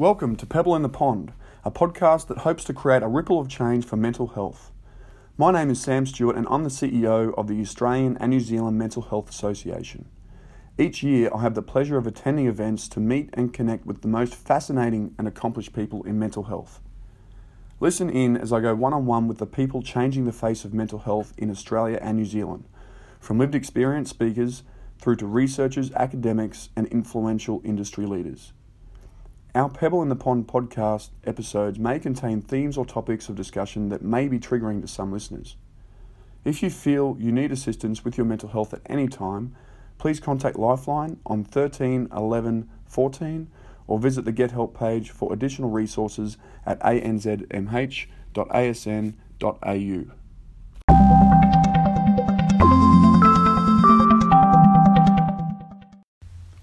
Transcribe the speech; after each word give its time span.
Welcome 0.00 0.36
to 0.36 0.46
Pebble 0.46 0.74
in 0.76 0.80
the 0.80 0.88
Pond, 0.88 1.34
a 1.62 1.70
podcast 1.70 2.28
that 2.28 2.38
hopes 2.38 2.64
to 2.64 2.72
create 2.72 3.02
a 3.02 3.06
ripple 3.06 3.38
of 3.38 3.50
change 3.50 3.84
for 3.84 3.96
mental 3.96 4.28
health. 4.28 4.72
My 5.36 5.52
name 5.52 5.68
is 5.68 5.78
Sam 5.78 6.06
Stewart, 6.06 6.36
and 6.36 6.46
I'm 6.48 6.64
the 6.64 6.70
CEO 6.70 7.34
of 7.36 7.48
the 7.48 7.60
Australian 7.60 8.16
and 8.16 8.30
New 8.30 8.40
Zealand 8.40 8.78
Mental 8.78 9.02
Health 9.02 9.28
Association. 9.28 10.08
Each 10.78 11.02
year, 11.02 11.28
I 11.34 11.42
have 11.42 11.54
the 11.54 11.60
pleasure 11.60 11.98
of 11.98 12.06
attending 12.06 12.46
events 12.46 12.88
to 12.88 12.98
meet 12.98 13.28
and 13.34 13.52
connect 13.52 13.84
with 13.84 14.00
the 14.00 14.08
most 14.08 14.34
fascinating 14.34 15.14
and 15.18 15.28
accomplished 15.28 15.74
people 15.74 16.02
in 16.04 16.18
mental 16.18 16.44
health. 16.44 16.80
Listen 17.78 18.08
in 18.08 18.38
as 18.38 18.54
I 18.54 18.60
go 18.60 18.74
one 18.74 18.94
on 18.94 19.04
one 19.04 19.28
with 19.28 19.36
the 19.36 19.44
people 19.44 19.82
changing 19.82 20.24
the 20.24 20.32
face 20.32 20.64
of 20.64 20.72
mental 20.72 21.00
health 21.00 21.34
in 21.36 21.50
Australia 21.50 21.98
and 22.00 22.16
New 22.16 22.24
Zealand, 22.24 22.64
from 23.20 23.38
lived 23.38 23.54
experience 23.54 24.08
speakers 24.08 24.62
through 24.98 25.16
to 25.16 25.26
researchers, 25.26 25.92
academics, 25.92 26.70
and 26.74 26.86
influential 26.86 27.60
industry 27.66 28.06
leaders. 28.06 28.54
Our 29.52 29.68
Pebble 29.68 30.00
in 30.02 30.08
the 30.08 30.14
Pond 30.14 30.46
podcast 30.46 31.08
episodes 31.24 31.76
may 31.76 31.98
contain 31.98 32.40
themes 32.40 32.76
or 32.76 32.86
topics 32.86 33.28
of 33.28 33.34
discussion 33.34 33.88
that 33.88 34.00
may 34.00 34.28
be 34.28 34.38
triggering 34.38 34.80
to 34.80 34.86
some 34.86 35.12
listeners. 35.12 35.56
If 36.44 36.62
you 36.62 36.70
feel 36.70 37.16
you 37.18 37.32
need 37.32 37.50
assistance 37.50 38.04
with 38.04 38.16
your 38.16 38.26
mental 38.26 38.50
health 38.50 38.72
at 38.72 38.82
any 38.86 39.08
time, 39.08 39.56
please 39.98 40.20
contact 40.20 40.56
Lifeline 40.56 41.18
on 41.26 41.42
13 41.42 42.10
11 42.14 42.70
14 42.86 43.48
or 43.88 43.98
visit 43.98 44.24
the 44.24 44.30
Get 44.30 44.52
Help 44.52 44.78
page 44.78 45.10
for 45.10 45.32
additional 45.32 45.70
resources 45.70 46.36
at 46.64 46.78
anzmh.asn.au. 46.80 47.40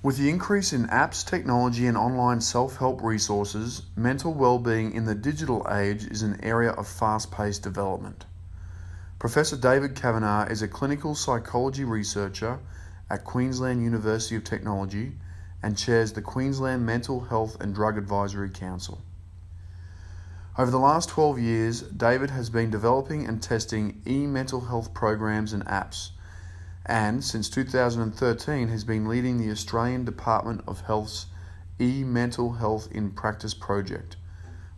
With 0.07 0.15
the 0.15 0.29
increase 0.29 0.71
in 0.71 0.87
apps, 0.87 1.27
technology, 1.27 1.85
and 1.85 1.97
online 1.97 2.39
self 2.39 2.77
help 2.77 3.03
resources, 3.03 3.81
mental 3.97 4.33
well-being 4.33 4.93
in 4.93 5.03
the 5.03 5.13
digital 5.13 5.67
age 5.69 6.05
is 6.05 6.21
an 6.21 6.39
area 6.41 6.71
of 6.71 6.87
fast 6.87 7.29
paced 7.29 7.63
development. 7.63 8.25
Professor 9.19 9.57
David 9.57 9.95
Kavanagh 9.95 10.47
is 10.49 10.61
a 10.61 10.67
clinical 10.69 11.13
psychology 11.13 11.83
researcher 11.83 12.57
at 13.09 13.25
Queensland 13.25 13.83
University 13.83 14.37
of 14.37 14.45
Technology 14.45 15.11
and 15.61 15.77
chairs 15.77 16.13
the 16.13 16.21
Queensland 16.21 16.85
Mental 16.85 17.19
Health 17.19 17.59
and 17.59 17.75
Drug 17.75 17.97
Advisory 17.97 18.49
Council. 18.49 19.01
Over 20.57 20.71
the 20.71 20.79
last 20.79 21.09
12 21.09 21.37
years, 21.37 21.81
David 21.81 22.29
has 22.29 22.49
been 22.49 22.69
developing 22.69 23.27
and 23.27 23.43
testing 23.43 24.01
e 24.07 24.25
mental 24.25 24.61
health 24.61 24.93
programs 24.93 25.51
and 25.51 25.65
apps, 25.65 26.11
and 26.87 27.21
since 27.21 27.49
2013 27.49 28.69
has 28.69 28.85
been 28.85 29.09
leading 29.09 29.37
the 29.37 29.51
Australian 29.51 30.05
Department 30.05 30.61
of 30.65 30.81
Health's 30.81 31.25
e 31.81 32.03
Mental 32.03 32.53
Health 32.53 32.87
in 32.91 33.11
Practice 33.11 33.53
project, 33.53 34.15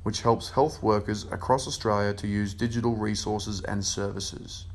which 0.01 0.23
helps 0.23 0.51
health 0.51 0.81
workers 0.81 1.25
across 1.31 1.67
Australia 1.67 2.13
to 2.15 2.27
use 2.27 2.55
digital 2.55 2.95
resources 2.95 3.61
and 3.61 3.85
services. 3.85 4.65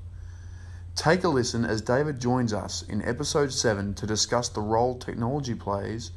Take 0.95 1.25
a 1.25 1.29
listen 1.29 1.65
as 1.65 1.83
David 1.83 2.21
joins 2.21 2.53
us 2.53 2.83
in 2.83 3.03
episode 3.03 3.53
7 3.53 3.95
to 3.95 4.07
discuss 4.07 4.49
the 4.49 4.61
role 4.61 4.97
technology 4.97 5.57
plays 5.57 6.13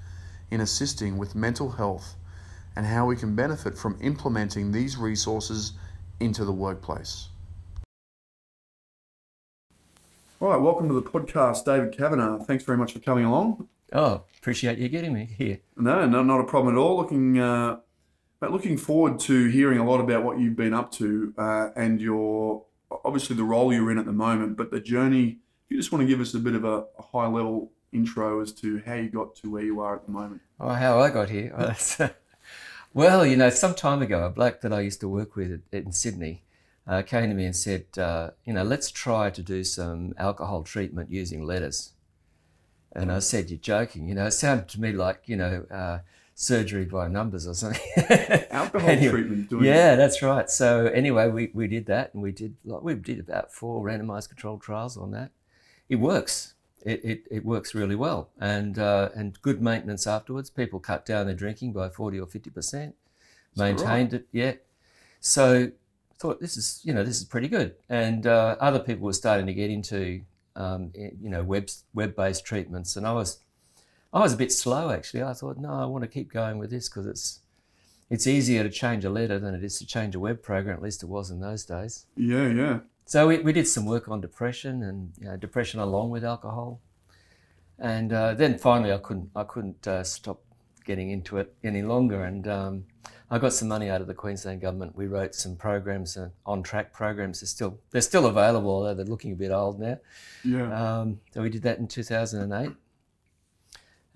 in 0.52 0.62
assisting 0.62 1.18
with 1.18 1.34
mental 1.34 1.72
health 1.72 2.16
and 2.76 2.86
how 2.86 3.08
we 3.08 3.16
can 3.16 3.36
benefit 3.36 3.76
from 3.76 3.98
implementing 4.02 4.72
these 4.72 4.98
resources 4.98 5.74
into 6.20 6.46
the 6.46 6.54
workplace. 6.54 7.30
All 10.40 10.50
right, 10.50 10.62
welcome 10.62 10.88
to 10.88 10.94
the 10.94 11.02
podcast, 11.02 11.66
David 11.66 11.98
Kavanagh. 11.98 12.44
Thanks 12.44 12.64
very 12.64 12.78
much 12.78 12.94
for 12.94 13.00
coming 13.00 13.26
along. 13.26 13.68
Oh, 13.92 14.22
appreciate 14.38 14.78
you 14.78 14.88
getting 14.88 15.12
me 15.12 15.26
here. 15.36 15.62
No, 15.76 16.06
no, 16.06 16.22
not 16.22 16.40
a 16.40 16.44
problem 16.44 16.76
at 16.76 16.78
all. 16.78 16.96
Looking, 16.98 17.40
uh, 17.40 17.78
but 18.40 18.52
looking 18.52 18.78
forward 18.78 19.20
to 19.22 19.48
hearing 19.48 19.80
a 19.80 19.84
lot 19.84 20.00
about 20.00 20.24
what 20.24 20.40
you've 20.40 20.56
been 20.56 20.76
up 20.76 20.92
to 20.94 21.34
uh, 21.40 21.70
and 21.76 22.00
your 22.00 22.66
obviously 23.04 23.36
the 23.36 23.44
role 23.44 23.74
you're 23.74 23.90
in 23.90 23.98
at 23.98 24.06
the 24.06 24.12
moment, 24.12 24.58
but 24.58 24.70
the 24.70 24.80
journey. 24.80 25.40
If 25.66 25.72
you 25.72 25.78
just 25.78 25.92
want 25.92 26.04
to 26.04 26.08
give 26.08 26.22
us 26.22 26.36
a 26.36 26.40
bit 26.40 26.54
of 26.54 26.64
a, 26.64 26.86
a 27.00 27.02
high 27.02 27.26
level 27.26 27.72
intro 27.92 28.40
as 28.40 28.52
to 28.54 28.84
how 28.86 28.94
you 28.94 29.10
got 29.10 29.36
to 29.38 29.50
where 29.52 29.64
you 29.64 29.80
are 29.80 29.96
at 29.96 30.06
the 30.06 30.12
moment. 30.12 30.42
Oh, 30.60 30.70
how 30.70 31.00
I 31.00 31.10
got 31.10 31.30
here? 31.30 31.76
Well, 32.94 33.28
you 33.28 33.36
know, 33.36 33.52
some 33.52 33.76
time 33.76 34.02
ago, 34.02 34.26
a 34.26 34.30
bloke 34.32 34.62
that 34.62 34.74
I 34.74 34.80
used 34.80 35.02
to 35.02 35.08
work 35.08 35.36
with 35.36 35.62
in 35.72 35.92
Sydney 35.92 36.42
uh, 36.88 37.02
came 37.02 37.30
to 37.30 37.36
me 37.36 37.46
and 37.46 37.56
said, 37.56 37.86
uh, 37.98 38.32
you 38.46 38.54
know, 38.54 38.64
let's 38.64 38.90
try 38.92 39.30
to 39.30 39.44
do 39.44 39.64
some 39.64 40.14
alcohol 40.18 40.64
treatment 40.64 41.12
using 41.12 41.44
letters. 41.44 41.94
And 42.94 43.12
I 43.12 43.20
said, 43.20 43.50
you're 43.50 43.60
joking. 43.60 44.08
You 44.08 44.16
know, 44.16 44.26
it 44.28 44.32
sounded 44.32 44.70
to 44.70 44.82
me 44.82 44.94
like, 44.94 45.24
you 45.26 45.36
know, 45.36 45.66
uh, 45.70 46.00
surgery 46.34 46.86
by 46.86 47.08
numbers 47.08 47.48
or 47.48 47.54
something. 47.56 47.82
Alcohol 48.52 48.90
Anyway, 48.90 49.12
treatment. 49.12 49.50
Doing 49.50 49.66
yeah, 49.66 49.96
that's 49.96 50.22
right. 50.22 50.50
So 50.50 50.86
anyway, 50.86 51.28
we, 51.28 51.52
we 51.54 51.68
did 51.68 51.88
that, 51.88 52.14
and 52.14 52.24
we 52.24 52.32
did 52.32 52.56
like 52.64 52.84
we 52.84 52.94
did 52.96 53.20
about 53.20 53.52
four 53.52 53.84
randomized 53.84 54.30
controlled 54.30 54.62
trials 54.62 54.96
on 54.96 55.12
that. 55.12 55.32
It 55.90 55.98
works. 55.98 56.54
It, 56.86 57.04
it, 57.04 57.24
it 57.30 57.46
works 57.46 57.74
really 57.76 57.96
well, 57.96 58.30
and 58.40 58.78
uh, 58.80 59.10
and 59.16 59.42
good 59.42 59.62
maintenance 59.62 60.08
afterwards. 60.08 60.50
People 60.50 60.80
cut 60.80 61.06
down 61.06 61.26
their 61.26 61.36
drinking 61.36 61.74
by 61.74 61.90
forty 61.90 62.20
or 62.20 62.28
fifty 62.28 62.52
percent. 62.52 62.96
that 63.56 63.64
right? 63.64 63.76
Maintained 63.76 64.14
it, 64.14 64.28
yeah. 64.32 64.54
So 65.20 65.72
thought 66.18 66.40
this 66.40 66.58
is 66.58 66.82
you 66.84 66.94
know 66.94 67.04
this 67.04 67.18
is 67.18 67.26
pretty 67.26 67.48
good, 67.48 67.76
and 67.90 68.26
uh, 68.26 68.56
other 68.60 68.80
people 68.80 69.06
were 69.06 69.14
starting 69.14 69.46
to 69.48 69.54
get 69.54 69.70
into 69.70 70.22
um, 70.56 70.92
you 70.96 71.30
know 71.30 71.44
web 71.44 71.70
web 71.94 72.16
based 72.16 72.46
treatments, 72.46 72.96
and 72.96 73.06
I 73.06 73.14
was 73.14 73.40
I 74.14 74.20
was 74.20 74.34
a 74.34 74.38
bit 74.38 74.52
slow 74.52 74.92
actually. 74.92 75.24
I 75.24 75.34
thought 75.34 75.58
no, 75.58 75.72
I 75.72 75.86
want 75.86 76.04
to 76.04 76.10
keep 76.10 76.32
going 76.32 76.58
with 76.58 76.70
this 76.70 76.90
because 76.90 77.06
it's 77.06 77.42
it's 78.10 78.26
easier 78.26 78.64
to 78.64 78.70
change 78.70 79.06
a 79.06 79.10
letter 79.10 79.38
than 79.38 79.54
it 79.54 79.64
is 79.64 79.78
to 79.80 79.86
change 79.86 80.16
a 80.16 80.20
web 80.20 80.42
program. 80.42 80.76
At 80.76 80.82
least 80.82 81.04
it 81.04 81.08
was 81.08 81.30
in 81.30 81.40
those 81.40 81.66
days. 81.66 82.06
Yeah, 82.16 82.48
yeah. 82.48 82.80
So 83.06 83.28
we, 83.28 83.40
we 83.40 83.54
did 83.54 83.68
some 83.68 83.86
work 83.86 84.10
on 84.10 84.20
depression 84.20 84.84
and 84.84 85.14
you 85.20 85.28
know, 85.28 85.38
depression 85.38 85.80
along 85.80 86.10
with 86.10 86.26
alcohol, 86.26 86.82
and 87.80 88.12
uh, 88.12 88.34
then 88.34 88.58
finally 88.58 88.92
I 88.92 88.98
couldn't 88.98 89.30
I 89.36 89.44
couldn't 89.44 89.88
uh, 89.88 90.04
stop 90.04 90.42
getting 90.84 91.12
into 91.12 91.38
it 91.38 91.54
any 91.64 91.84
longer, 91.84 92.24
and 92.24 92.48
um, 92.48 92.86
I 93.30 93.40
got 93.40 93.52
some 93.54 93.68
money 93.68 93.90
out 93.90 94.00
of 94.00 94.08
the 94.08 94.14
Queensland 94.14 94.62
government. 94.62 94.96
We 94.96 95.08
wrote 95.08 95.36
some 95.36 95.56
programs, 95.58 96.16
uh, 96.16 96.30
on 96.46 96.64
track 96.64 96.94
programs. 96.94 97.42
They're 97.42 97.48
still 97.48 97.78
they're 97.92 98.02
still 98.02 98.26
available, 98.26 98.70
although 98.70 98.94
they're 98.94 99.06
looking 99.06 99.34
a 99.34 99.36
bit 99.36 99.52
old 99.52 99.80
now. 99.80 99.98
Yeah. 100.46 101.00
Um, 101.00 101.20
so 101.34 101.42
we 101.42 101.50
did 101.50 101.64
that 101.64 101.78
in 101.78 101.88
2008, 101.88 102.72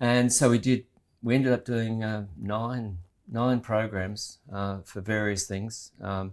and 0.00 0.32
so 0.32 0.50
we 0.50 0.58
did. 0.58 0.84
We 1.22 1.34
ended 1.34 1.52
up 1.52 1.64
doing 1.64 2.02
uh, 2.02 2.26
nine 2.40 2.98
nine 3.30 3.60
programs 3.60 4.38
uh, 4.52 4.78
for 4.84 5.00
various 5.00 5.46
things, 5.46 5.92
um, 6.00 6.32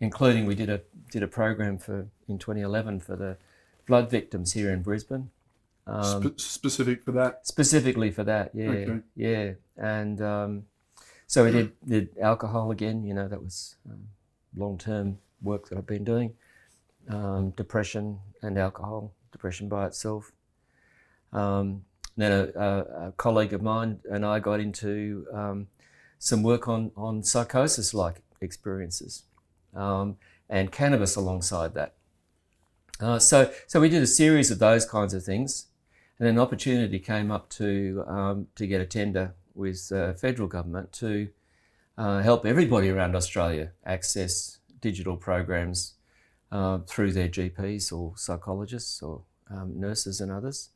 including 0.00 0.46
we 0.46 0.54
did 0.54 0.70
a 0.70 0.80
did 1.10 1.22
a 1.22 1.28
program 1.28 1.78
for 1.78 2.06
in 2.28 2.38
2011 2.38 3.00
for 3.00 3.16
the 3.16 3.36
flood 3.86 4.10
victims 4.10 4.52
here 4.54 4.70
in 4.72 4.82
Brisbane. 4.82 5.30
Um, 5.86 6.22
Spe- 6.36 6.40
specific 6.40 7.02
for 7.04 7.12
that. 7.12 7.46
specifically 7.46 8.10
for 8.10 8.24
that, 8.24 8.52
yeah, 8.54 8.70
Okay. 8.70 9.00
yeah, 9.14 9.52
and 9.76 10.20
um, 10.22 10.62
so 11.34 11.44
we 11.44 11.50
did 11.50 11.72
did 11.84 12.16
alcohol 12.22 12.70
again. 12.70 13.02
You 13.02 13.12
know, 13.12 13.26
that 13.26 13.42
was 13.42 13.74
um, 13.90 14.04
long 14.56 14.78
term 14.78 15.18
work 15.42 15.68
that 15.68 15.78
I've 15.78 15.86
been 15.86 16.04
doing. 16.04 16.32
Um, 17.08 17.50
depression 17.50 18.20
and 18.40 18.56
alcohol, 18.56 19.12
depression 19.32 19.68
by 19.68 19.86
itself. 19.88 20.30
Um, 21.32 21.84
then 22.16 22.30
a, 22.30 22.60
a, 22.68 23.08
a 23.08 23.12
colleague 23.16 23.52
of 23.52 23.62
mine 23.62 23.98
and 24.08 24.24
I 24.24 24.38
got 24.38 24.60
into 24.60 25.26
um, 25.32 25.66
some 26.20 26.44
work 26.44 26.68
on 26.68 26.92
on 26.96 27.24
psychosis 27.24 27.92
like 27.92 28.22
experiences, 28.40 29.24
um, 29.74 30.16
and 30.48 30.70
cannabis 30.70 31.16
alongside 31.16 31.74
that. 31.74 31.94
Uh, 33.00 33.18
so 33.18 33.52
so 33.66 33.80
we 33.80 33.88
did 33.88 34.04
a 34.04 34.12
series 34.22 34.52
of 34.52 34.60
those 34.60 34.86
kinds 34.86 35.12
of 35.12 35.24
things. 35.24 35.66
And 36.20 36.28
an 36.28 36.38
opportunity 36.38 37.00
came 37.00 37.32
up 37.32 37.50
to 37.58 38.04
um, 38.06 38.46
to 38.54 38.68
get 38.68 38.80
a 38.80 38.86
tender 38.86 39.34
with 39.54 39.92
uh, 39.92 40.14
federal 40.14 40.48
government 40.48 40.92
to 40.92 41.28
uh, 41.96 42.20
help 42.22 42.44
everybody 42.44 42.88
around 42.90 43.14
Australia 43.14 43.72
access 43.84 44.58
digital 44.80 45.16
programs 45.16 45.94
uh, 46.50 46.78
through 46.86 47.12
their 47.12 47.28
GPs 47.28 47.92
or 47.92 48.16
psychologists 48.16 49.02
or 49.02 49.22
um, 49.50 49.78
nurses 49.78 50.20
and 50.20 50.30
others. 50.30 50.70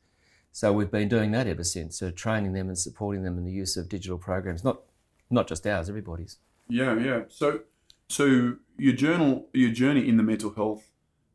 So 0.51 0.73
we've 0.73 0.91
been 0.91 1.09
doing 1.09 1.31
that 1.31 1.47
ever 1.47 1.63
since, 1.63 1.99
so 1.99 2.09
training 2.09 2.53
them 2.53 2.67
and 2.67 2.77
supporting 2.77 3.23
them 3.23 3.37
in 3.37 3.45
the 3.45 3.51
use 3.51 3.77
of 3.77 3.87
digital 3.87 4.17
programs, 4.17 4.63
not 4.63 4.81
not 5.29 5.47
just 5.47 5.65
ours, 5.67 5.89
everybody's. 5.89 6.37
Yeah, 6.67 6.97
yeah. 6.97 7.21
So, 7.29 7.61
so 8.07 8.55
your 8.77 8.93
journal, 8.93 9.47
your 9.53 9.71
journey 9.71 10.07
in 10.07 10.17
the 10.17 10.23
mental 10.23 10.51
health 10.51 10.89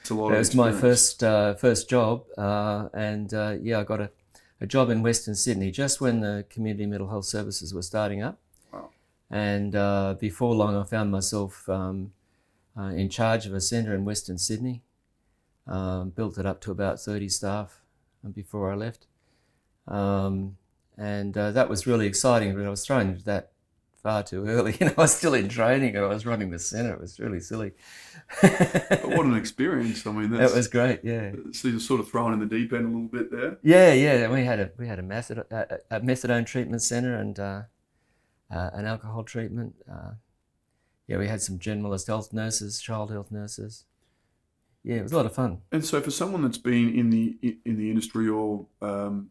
It's 0.00 0.10
a 0.10 0.14
lot 0.14 0.30
That 0.30 0.38
was 0.38 0.54
my 0.54 0.70
first 0.70 1.24
uh, 1.24 1.54
first 1.54 1.90
job, 1.90 2.26
uh, 2.38 2.88
and 2.94 3.34
uh, 3.34 3.56
yeah, 3.60 3.80
I 3.80 3.82
got 3.82 4.00
a, 4.00 4.12
a 4.60 4.68
job 4.68 4.88
in 4.90 5.02
Western 5.02 5.34
Sydney 5.34 5.72
just 5.72 6.00
when 6.00 6.20
the 6.20 6.44
community 6.48 6.86
mental 6.86 7.08
health 7.08 7.24
services 7.24 7.74
were 7.74 7.82
starting 7.82 8.22
up. 8.22 8.38
Wow. 8.72 8.90
And 9.32 9.74
uh, 9.74 10.14
before 10.20 10.54
long, 10.54 10.76
I 10.76 10.84
found 10.84 11.10
myself 11.10 11.68
um, 11.68 12.12
uh, 12.78 12.90
in 12.90 13.08
charge 13.08 13.46
of 13.46 13.54
a 13.54 13.60
centre 13.60 13.96
in 13.96 14.04
Western 14.04 14.38
Sydney. 14.38 14.84
Um, 15.66 16.10
built 16.10 16.38
it 16.38 16.46
up 16.46 16.60
to 16.60 16.70
about 16.70 17.00
30 17.00 17.28
staff 17.28 17.80
before 18.32 18.70
I 18.70 18.76
left. 18.76 19.08
Um, 19.88 20.56
and 20.96 21.36
uh, 21.36 21.50
that 21.50 21.68
was 21.68 21.88
really 21.88 22.06
exciting, 22.06 22.54
but 22.54 22.64
I 22.64 22.70
was 22.70 22.86
thrown 22.86 23.08
into 23.08 23.24
that 23.24 23.50
far 24.06 24.22
too 24.22 24.46
early. 24.46 24.76
You 24.80 24.86
know, 24.86 24.94
I 24.96 25.02
was 25.02 25.16
still 25.16 25.34
in 25.34 25.48
training 25.48 25.96
and 25.96 26.04
I 26.04 26.08
was 26.08 26.24
running 26.24 26.50
the 26.50 26.58
centre. 26.58 26.92
It 26.92 27.00
was 27.00 27.18
really 27.18 27.40
silly. 27.40 27.72
what 28.40 29.26
an 29.26 29.34
experience! 29.34 30.06
I 30.06 30.12
mean, 30.12 30.30
that 30.42 30.54
was 30.54 30.68
great. 30.68 31.00
Yeah. 31.02 31.32
So 31.52 31.68
you're 31.68 31.80
sort 31.80 32.00
of 32.00 32.08
thrown 32.08 32.32
in 32.32 32.38
the 32.38 32.46
deep 32.46 32.72
end 32.72 32.84
a 32.84 32.88
little 32.88 33.08
bit 33.08 33.32
there. 33.32 33.58
Yeah, 33.62 33.92
yeah. 33.92 34.28
We 34.28 34.44
had 34.44 34.60
a 34.60 34.70
we 34.78 34.86
had 34.86 34.98
a, 34.98 35.02
method, 35.02 35.38
a, 35.38 35.80
a 35.90 36.00
methadone 36.00 36.46
treatment 36.46 36.82
centre 36.82 37.16
and 37.16 37.38
uh, 37.38 37.62
uh, 38.50 38.70
an 38.74 38.86
alcohol 38.86 39.24
treatment. 39.24 39.74
Uh, 39.90 40.12
yeah, 41.08 41.16
we 41.16 41.28
had 41.28 41.40
some 41.42 41.58
generalist 41.58 42.06
health 42.06 42.32
nurses, 42.32 42.80
child 42.80 43.10
health 43.10 43.32
nurses. 43.32 43.84
Yeah, 44.84 44.96
it 44.96 45.02
was 45.02 45.12
a 45.12 45.16
lot 45.16 45.26
of 45.26 45.34
fun. 45.34 45.62
And 45.72 45.84
so, 45.84 46.00
for 46.00 46.12
someone 46.12 46.42
that's 46.42 46.58
been 46.58 46.94
in 46.94 47.10
the 47.10 47.58
in 47.64 47.76
the 47.76 47.90
industry 47.90 48.28
or 48.28 48.66
um, 48.82 49.30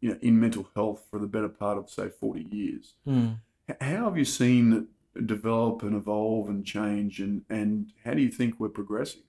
you 0.00 0.10
know 0.10 0.18
in 0.20 0.38
mental 0.38 0.68
health 0.74 1.06
for 1.10 1.18
the 1.18 1.26
better 1.26 1.48
part 1.48 1.78
of 1.78 1.88
say 1.88 2.08
forty 2.08 2.46
years, 2.50 2.94
mm. 3.06 3.36
How 3.80 4.04
have 4.04 4.18
you 4.18 4.24
seen 4.24 4.72
it 4.72 5.26
develop 5.26 5.82
and 5.82 5.94
evolve 5.94 6.48
and 6.48 6.64
change, 6.64 7.20
and 7.20 7.42
and 7.48 7.92
how 8.04 8.14
do 8.14 8.22
you 8.22 8.30
think 8.30 8.58
we're 8.58 8.68
progressing? 8.68 9.22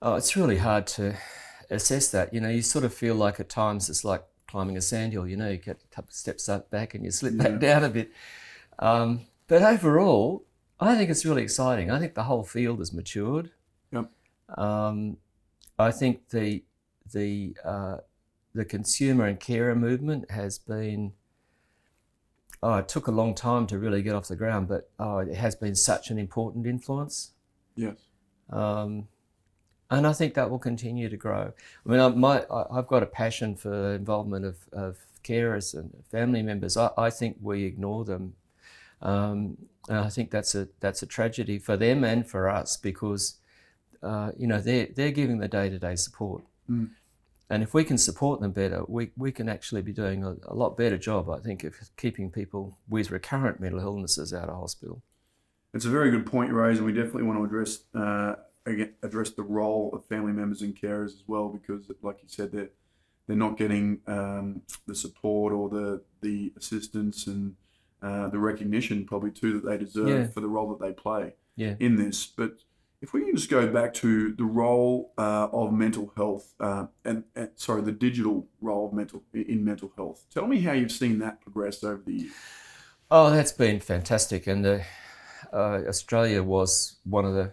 Oh, 0.00 0.16
it's 0.16 0.36
really 0.36 0.58
hard 0.58 0.86
to 0.88 1.16
assess 1.70 2.10
that. 2.10 2.34
You 2.34 2.40
know, 2.40 2.48
you 2.48 2.62
sort 2.62 2.84
of 2.84 2.92
feel 2.92 3.14
like 3.14 3.38
at 3.38 3.48
times 3.48 3.88
it's 3.88 4.04
like 4.04 4.24
climbing 4.48 4.76
a 4.76 4.80
sandhill. 4.80 5.26
You 5.26 5.36
know, 5.36 5.48
you 5.48 5.58
get 5.58 5.82
a 5.82 5.94
couple 5.94 6.10
of 6.10 6.14
steps 6.14 6.48
up 6.48 6.70
back 6.70 6.94
and 6.94 7.04
you 7.04 7.10
slip 7.10 7.34
yeah. 7.36 7.48
back 7.48 7.60
down 7.60 7.84
a 7.84 7.88
bit. 7.88 8.12
Um, 8.78 9.20
but 9.46 9.62
overall, 9.62 10.44
I 10.80 10.96
think 10.96 11.10
it's 11.10 11.24
really 11.24 11.42
exciting. 11.42 11.90
I 11.90 11.98
think 11.98 12.14
the 12.14 12.24
whole 12.24 12.42
field 12.42 12.80
has 12.80 12.92
matured. 12.92 13.50
Yep. 13.92 14.10
Um, 14.58 15.18
I 15.78 15.92
think 15.92 16.28
the 16.30 16.64
the 17.12 17.56
uh, 17.64 17.98
the 18.54 18.64
consumer 18.64 19.26
and 19.26 19.38
carer 19.38 19.74
movement 19.74 20.30
has 20.30 20.58
been. 20.58 21.12
Oh, 22.62 22.76
it 22.76 22.88
took 22.88 23.08
a 23.08 23.10
long 23.10 23.34
time 23.34 23.66
to 23.68 23.78
really 23.78 24.02
get 24.02 24.14
off 24.14 24.28
the 24.28 24.36
ground, 24.36 24.68
but 24.68 24.88
oh, 24.98 25.18
it 25.18 25.34
has 25.34 25.54
been 25.56 25.74
such 25.74 26.10
an 26.10 26.18
important 26.18 26.66
influence. 26.66 27.32
Yes. 27.74 27.96
Um, 28.50 29.08
and 29.90 30.06
I 30.06 30.12
think 30.12 30.34
that 30.34 30.48
will 30.48 30.58
continue 30.58 31.08
to 31.08 31.16
grow. 31.16 31.52
I 31.84 31.88
mean, 31.88 32.00
I, 32.00 32.08
my, 32.08 32.44
I, 32.50 32.76
have 32.76 32.86
got 32.86 33.02
a 33.02 33.06
passion 33.06 33.56
for 33.56 33.68
the 33.68 33.90
involvement 33.90 34.44
of, 34.44 34.56
of 34.72 34.96
carers 35.22 35.74
and 35.74 35.92
family 36.10 36.42
members. 36.42 36.76
I, 36.76 36.90
I 36.96 37.10
think 37.10 37.36
we 37.42 37.64
ignore 37.64 38.04
them, 38.04 38.34
um, 39.02 39.58
and 39.88 39.98
I 39.98 40.08
think 40.08 40.30
that's 40.30 40.54
a 40.54 40.68
that's 40.80 41.02
a 41.02 41.06
tragedy 41.06 41.58
for 41.58 41.76
them 41.76 42.04
and 42.04 42.26
for 42.26 42.48
us 42.48 42.76
because 42.76 43.36
uh, 44.02 44.32
you 44.38 44.46
know 44.46 44.60
they're 44.60 44.88
they're 44.94 45.10
giving 45.10 45.38
the 45.38 45.48
day 45.48 45.68
to 45.68 45.78
day 45.78 45.96
support, 45.96 46.42
mm. 46.70 46.88
And 47.50 47.62
if 47.62 47.74
we 47.74 47.84
can 47.84 47.98
support 47.98 48.40
them 48.40 48.52
better, 48.52 48.84
we 48.88 49.10
we 49.16 49.32
can 49.32 49.48
actually 49.48 49.82
be 49.82 49.92
doing 49.92 50.24
a, 50.24 50.36
a 50.46 50.54
lot 50.54 50.76
better 50.76 50.98
job. 50.98 51.28
I 51.28 51.38
think 51.38 51.64
of 51.64 51.74
keeping 51.96 52.30
people 52.30 52.78
with 52.88 53.10
recurrent 53.10 53.60
mental 53.60 53.80
illnesses 53.80 54.32
out 54.32 54.48
of 54.48 54.56
hospital. 54.56 55.02
It's 55.74 55.84
a 55.84 55.90
very 55.90 56.10
good 56.10 56.26
point 56.26 56.50
you 56.50 56.56
raise, 56.56 56.78
and 56.78 56.86
we 56.86 56.92
definitely 56.92 57.24
want 57.24 57.38
to 57.38 57.44
address. 57.44 57.80
Uh, 57.94 58.34
again, 58.66 58.94
address 59.02 59.30
the 59.30 59.42
role 59.42 59.90
of 59.92 60.06
family 60.06 60.32
members 60.32 60.62
and 60.62 60.76
carers 60.76 61.06
as 61.06 61.24
well, 61.26 61.48
because, 61.48 61.90
like 62.02 62.18
you 62.22 62.28
said, 62.28 62.52
they're 62.52 62.70
they're 63.26 63.36
not 63.36 63.56
getting 63.56 64.00
um, 64.06 64.62
the 64.86 64.94
support 64.94 65.52
or 65.52 65.68
the 65.68 66.02
the 66.20 66.52
assistance 66.56 67.26
and 67.26 67.54
uh, 68.02 68.28
the 68.28 68.38
recognition 68.38 69.04
probably 69.04 69.30
too 69.30 69.52
that 69.54 69.64
they 69.68 69.78
deserve 69.78 70.08
yeah. 70.08 70.26
for 70.26 70.40
the 70.40 70.48
role 70.48 70.74
that 70.74 70.84
they 70.84 70.92
play 70.92 71.34
yeah. 71.56 71.74
in 71.78 71.96
this. 71.96 72.26
But 72.26 72.58
if 73.02 73.12
we 73.12 73.24
can 73.24 73.34
just 73.36 73.50
go 73.50 73.66
back 73.66 73.92
to 73.92 74.32
the 74.34 74.44
role 74.44 75.12
uh, 75.18 75.48
of 75.52 75.72
mental 75.72 76.12
health 76.16 76.54
uh, 76.60 76.86
and, 77.04 77.24
and, 77.34 77.50
sorry, 77.56 77.82
the 77.82 77.92
digital 77.92 78.46
role 78.60 78.86
of 78.86 78.92
mental 78.92 79.24
in 79.34 79.64
mental 79.64 79.92
health, 79.96 80.24
tell 80.32 80.46
me 80.46 80.60
how 80.60 80.72
you've 80.72 80.92
seen 80.92 81.18
that 81.18 81.40
progress 81.40 81.82
over 81.82 82.00
the 82.06 82.12
years. 82.12 82.32
Oh, 83.10 83.30
that's 83.30 83.52
been 83.52 83.80
fantastic, 83.80 84.46
and 84.46 84.64
uh, 84.64 84.78
Australia 85.52 86.42
was 86.42 86.96
one 87.04 87.24
of 87.24 87.34
the 87.34 87.52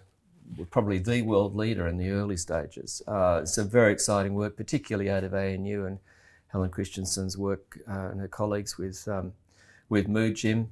probably 0.71 0.99
the 0.99 1.21
world 1.23 1.55
leader 1.55 1.87
in 1.87 1.97
the 1.97 2.09
early 2.09 2.37
stages. 2.37 3.01
Uh, 3.07 3.39
it's 3.43 3.57
a 3.57 3.63
very 3.63 3.91
exciting 3.91 4.35
work, 4.35 4.55
particularly 4.55 5.09
out 5.09 5.23
of 5.23 5.33
ANU 5.33 5.85
and 5.85 5.99
Helen 6.47 6.69
Christensen's 6.69 7.37
work 7.37 7.79
uh, 7.87 8.09
and 8.09 8.19
her 8.19 8.27
colleagues 8.27 8.77
with 8.77 9.07
um, 9.07 9.33
with 9.89 10.07
Mood 10.07 10.35
Gym 10.35 10.69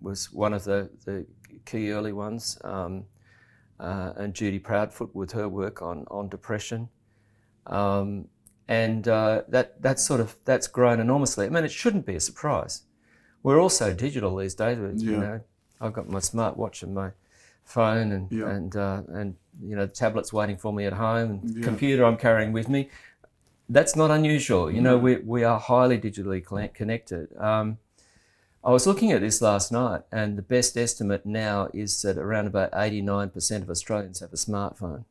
was 0.00 0.32
one 0.32 0.54
of 0.54 0.64
the, 0.64 0.88
the 1.04 1.26
key 1.66 1.90
early 1.90 2.14
ones, 2.14 2.58
um, 2.64 3.04
uh, 3.80 4.12
and 4.16 4.34
Judy 4.34 4.58
Proudfoot 4.58 5.14
with 5.14 5.32
her 5.32 5.48
work 5.48 5.82
on 5.82 6.06
on 6.10 6.28
depression. 6.28 6.88
Um, 7.66 8.28
and 8.68 9.08
uh, 9.08 9.42
that 9.48 9.80
that 9.82 9.98
sort 9.98 10.20
of 10.20 10.36
that's 10.44 10.66
grown 10.66 11.00
enormously. 11.00 11.46
I 11.46 11.48
mean, 11.48 11.64
it 11.64 11.72
shouldn't 11.72 12.06
be 12.06 12.14
a 12.14 12.20
surprise. 12.20 12.82
We're 13.42 13.60
also 13.60 13.94
digital 13.94 14.36
these 14.36 14.54
days. 14.54 14.78
You 15.02 15.16
know, 15.16 15.40
I've 15.80 15.92
got 15.92 16.08
my 16.08 16.18
smartwatch 16.18 16.82
and 16.82 16.94
my 16.94 17.12
phone 17.64 18.12
and 18.12 18.32
yeah. 18.32 18.48
and 18.48 18.76
uh, 18.76 19.02
and 19.08 19.36
you 19.62 19.76
know 19.76 19.86
tablets 19.86 20.32
waiting 20.32 20.56
for 20.56 20.72
me 20.72 20.84
at 20.84 20.92
home 20.92 21.30
and 21.30 21.56
yeah. 21.56 21.64
computer 21.64 22.04
I'm 22.04 22.16
carrying 22.16 22.52
with 22.52 22.68
me. 22.68 22.90
That's 23.70 23.94
not 23.94 24.10
unusual. 24.10 24.70
You 24.70 24.80
know, 24.80 24.98
we 24.98 25.16
we 25.16 25.44
are 25.44 25.58
highly 25.58 25.98
digitally 25.98 26.42
connected. 26.74 27.36
Um, 27.36 27.78
I 28.64 28.70
was 28.70 28.86
looking 28.86 29.12
at 29.12 29.20
this 29.20 29.40
last 29.40 29.70
night, 29.70 30.02
and 30.10 30.36
the 30.36 30.42
best 30.42 30.76
estimate 30.76 31.24
now 31.24 31.68
is 31.72 32.02
that 32.02 32.18
around 32.18 32.48
about 32.48 32.72
89% 32.72 33.62
of 33.62 33.70
Australians 33.70 34.20
have 34.20 34.32
a 34.32 34.36
smartphone. 34.36 35.04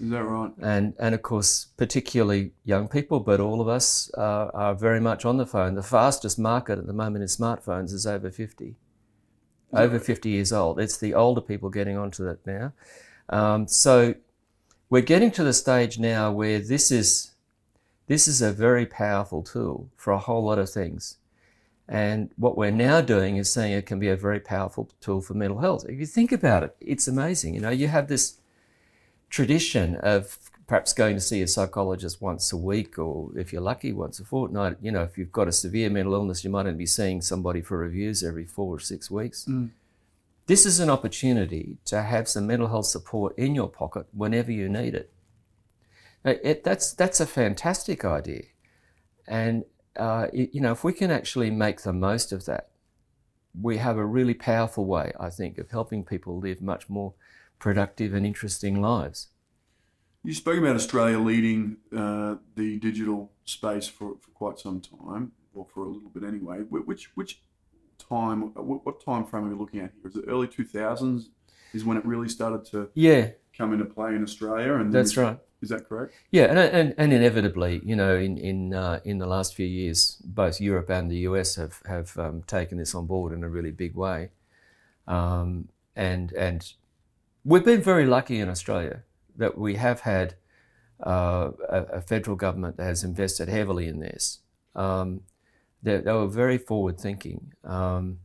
Is 0.00 0.10
that 0.10 0.22
right? 0.22 0.52
And 0.60 0.94
and 0.98 1.14
of 1.14 1.22
course, 1.22 1.66
particularly 1.76 2.52
young 2.64 2.88
people, 2.88 3.20
but 3.20 3.40
all 3.40 3.60
of 3.60 3.68
us 3.68 4.10
uh, 4.16 4.50
are 4.54 4.74
very 4.74 5.00
much 5.00 5.24
on 5.24 5.36
the 5.36 5.46
phone. 5.46 5.74
The 5.74 5.82
fastest 5.82 6.38
market 6.38 6.78
at 6.78 6.86
the 6.86 6.92
moment 6.92 7.22
in 7.22 7.28
smartphones 7.28 7.92
is 7.92 8.06
over 8.06 8.30
50 8.30 8.76
over 9.72 9.98
50 9.98 10.28
years 10.28 10.52
old. 10.52 10.80
It's 10.80 10.96
the 10.96 11.14
older 11.14 11.40
people 11.40 11.70
getting 11.70 11.96
onto 11.96 12.24
that 12.24 12.46
now. 12.46 12.72
Um, 13.28 13.68
so 13.68 14.14
we're 14.88 15.02
getting 15.02 15.30
to 15.32 15.44
the 15.44 15.52
stage 15.52 15.98
now 15.98 16.32
where 16.32 16.58
this 16.58 16.90
is 16.90 17.32
this 18.06 18.26
is 18.26 18.40
a 18.40 18.52
very 18.52 18.86
powerful 18.86 19.42
tool 19.42 19.90
for 19.96 20.14
a 20.14 20.18
whole 20.18 20.44
lot 20.44 20.58
of 20.58 20.70
things. 20.70 21.18
And 21.88 22.30
what 22.36 22.58
we're 22.58 22.70
now 22.70 23.00
doing 23.00 23.38
is 23.38 23.50
saying 23.50 23.72
it 23.72 23.86
can 23.86 23.98
be 23.98 24.08
a 24.08 24.16
very 24.16 24.40
powerful 24.40 24.90
tool 25.00 25.22
for 25.22 25.32
mental 25.32 25.60
health. 25.60 25.86
If 25.88 25.98
you 25.98 26.04
think 26.04 26.32
about 26.32 26.62
it, 26.62 26.76
it's 26.80 27.08
amazing. 27.08 27.54
You 27.54 27.60
know, 27.60 27.70
you 27.70 27.88
have 27.88 28.08
this 28.08 28.38
tradition 29.30 29.96
of 29.96 30.38
perhaps 30.66 30.92
going 30.92 31.16
to 31.16 31.20
see 31.20 31.40
a 31.40 31.48
psychologist 31.48 32.20
once 32.20 32.52
a 32.52 32.56
week, 32.56 32.98
or 32.98 33.30
if 33.38 33.54
you're 33.54 33.62
lucky, 33.62 33.94
once 33.94 34.20
a 34.20 34.24
fortnight. 34.24 34.76
You 34.82 34.92
know, 34.92 35.02
if 35.02 35.16
you've 35.16 35.32
got 35.32 35.48
a 35.48 35.52
severe 35.52 35.88
mental 35.88 36.12
illness, 36.12 36.44
you 36.44 36.50
might 36.50 36.66
only 36.66 36.74
be 36.74 36.86
seeing 36.86 37.22
somebody 37.22 37.62
for 37.62 37.78
reviews 37.78 38.22
every 38.22 38.44
four 38.44 38.76
or 38.76 38.80
six 38.80 39.10
weeks. 39.10 39.46
Mm. 39.46 39.70
This 40.46 40.66
is 40.66 40.78
an 40.80 40.90
opportunity 40.90 41.78
to 41.86 42.02
have 42.02 42.28
some 42.28 42.46
mental 42.46 42.68
health 42.68 42.86
support 42.86 43.36
in 43.38 43.54
your 43.54 43.68
pocket 43.68 44.06
whenever 44.12 44.52
you 44.52 44.68
need 44.68 44.94
it. 44.94 45.10
it 46.24 46.64
that's 46.64 46.92
that's 46.92 47.20
a 47.20 47.26
fantastic 47.26 48.04
idea, 48.04 48.44
and 49.26 49.64
uh, 49.98 50.28
you 50.32 50.60
know 50.60 50.72
if 50.72 50.84
we 50.84 50.92
can 50.92 51.10
actually 51.10 51.50
make 51.50 51.82
the 51.82 51.92
most 51.92 52.32
of 52.32 52.44
that, 52.46 52.68
we 53.60 53.78
have 53.78 53.96
a 53.96 54.04
really 54.04 54.34
powerful 54.34 54.84
way, 54.84 55.12
I 55.18 55.30
think, 55.30 55.58
of 55.58 55.70
helping 55.70 56.04
people 56.04 56.38
live 56.38 56.60
much 56.60 56.88
more 56.88 57.14
productive 57.58 58.14
and 58.14 58.24
interesting 58.26 58.80
lives. 58.80 59.28
You 60.24 60.34
spoke 60.34 60.58
about 60.58 60.76
Australia 60.76 61.18
leading 61.18 61.78
uh, 61.96 62.36
the 62.54 62.78
digital 62.78 63.32
space 63.44 63.88
for, 63.88 64.16
for 64.20 64.30
quite 64.34 64.58
some 64.58 64.80
time, 64.80 65.32
or 65.54 65.66
for 65.72 65.84
a 65.84 65.88
little 65.88 66.10
bit 66.10 66.24
anyway. 66.24 66.58
Which 66.58 67.16
which 67.16 67.40
time? 67.98 68.52
What 68.54 69.04
time 69.04 69.24
frame 69.24 69.46
are 69.46 69.48
we 69.48 69.54
looking 69.54 69.80
at 69.80 69.92
here? 69.92 70.10
Is 70.10 70.16
it 70.16 70.24
early 70.28 70.48
two 70.48 70.64
thousands? 70.64 71.30
Is 71.72 71.84
when 71.84 71.96
it 71.96 72.04
really 72.04 72.28
started 72.28 72.64
to 72.72 72.90
yeah 72.94 73.30
come 73.56 73.72
into 73.72 73.84
play 73.84 74.14
in 74.14 74.22
Australia? 74.22 74.74
And 74.74 74.92
that's 74.92 75.16
right. 75.16 75.38
Is 75.60 75.70
that 75.70 75.88
correct? 75.88 76.14
Yeah, 76.30 76.44
and, 76.44 76.58
and, 76.58 76.94
and 76.96 77.12
inevitably, 77.12 77.80
you 77.84 77.96
know, 77.96 78.16
in 78.16 78.38
in 78.38 78.74
uh, 78.74 79.00
in 79.04 79.18
the 79.18 79.26
last 79.26 79.54
few 79.54 79.66
years, 79.66 80.16
both 80.24 80.60
Europe 80.60 80.88
and 80.88 81.10
the 81.10 81.18
US 81.18 81.56
have 81.56 81.82
have 81.86 82.16
um, 82.16 82.42
taken 82.46 82.78
this 82.78 82.94
on 82.94 83.06
board 83.06 83.32
in 83.32 83.42
a 83.42 83.48
really 83.48 83.72
big 83.72 83.94
way, 83.94 84.30
um, 85.08 85.68
and 85.96 86.32
and 86.32 86.72
we've 87.44 87.64
been 87.64 87.82
very 87.82 88.06
lucky 88.06 88.38
in 88.38 88.48
Australia 88.48 89.02
that 89.36 89.58
we 89.58 89.76
have 89.76 90.00
had 90.00 90.34
uh, 91.04 91.52
a, 91.68 91.82
a, 91.84 92.00
federal 92.00 92.36
government 92.36 92.76
that 92.76 92.84
has 92.84 93.04
invested 93.04 93.48
heavily 93.48 93.86
in 93.86 94.00
this. 94.00 94.40
Um, 94.74 95.20
they, 95.80 95.98
they, 95.98 96.12
were 96.12 96.26
very 96.26 96.58
forward 96.58 96.98
thinking. 96.98 97.52
Um, 97.62 98.18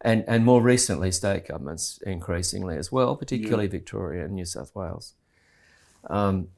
and, 0.00 0.24
and 0.26 0.44
more 0.44 0.60
recently, 0.60 1.12
state 1.12 1.46
governments 1.48 2.00
increasingly 2.04 2.76
as 2.76 2.90
well, 2.90 3.16
particularly 3.16 3.64
yeah. 3.64 3.70
Victoria 3.70 4.24
and 4.24 4.34
New 4.34 4.44
South 4.44 4.74
Wales. 4.74 5.14
Um, 6.10 6.48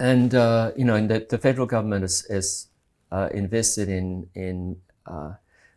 and, 0.00 0.34
uh, 0.34 0.72
you 0.76 0.84
know, 0.84 0.94
and 0.94 1.10
the, 1.10 1.26
the, 1.28 1.38
federal 1.38 1.66
government 1.66 2.02
has, 2.02 2.26
has 2.30 2.68
uh, 3.10 3.28
invested 3.32 3.88
in, 3.88 4.28
in 4.34 4.76
uh, 5.06 5.34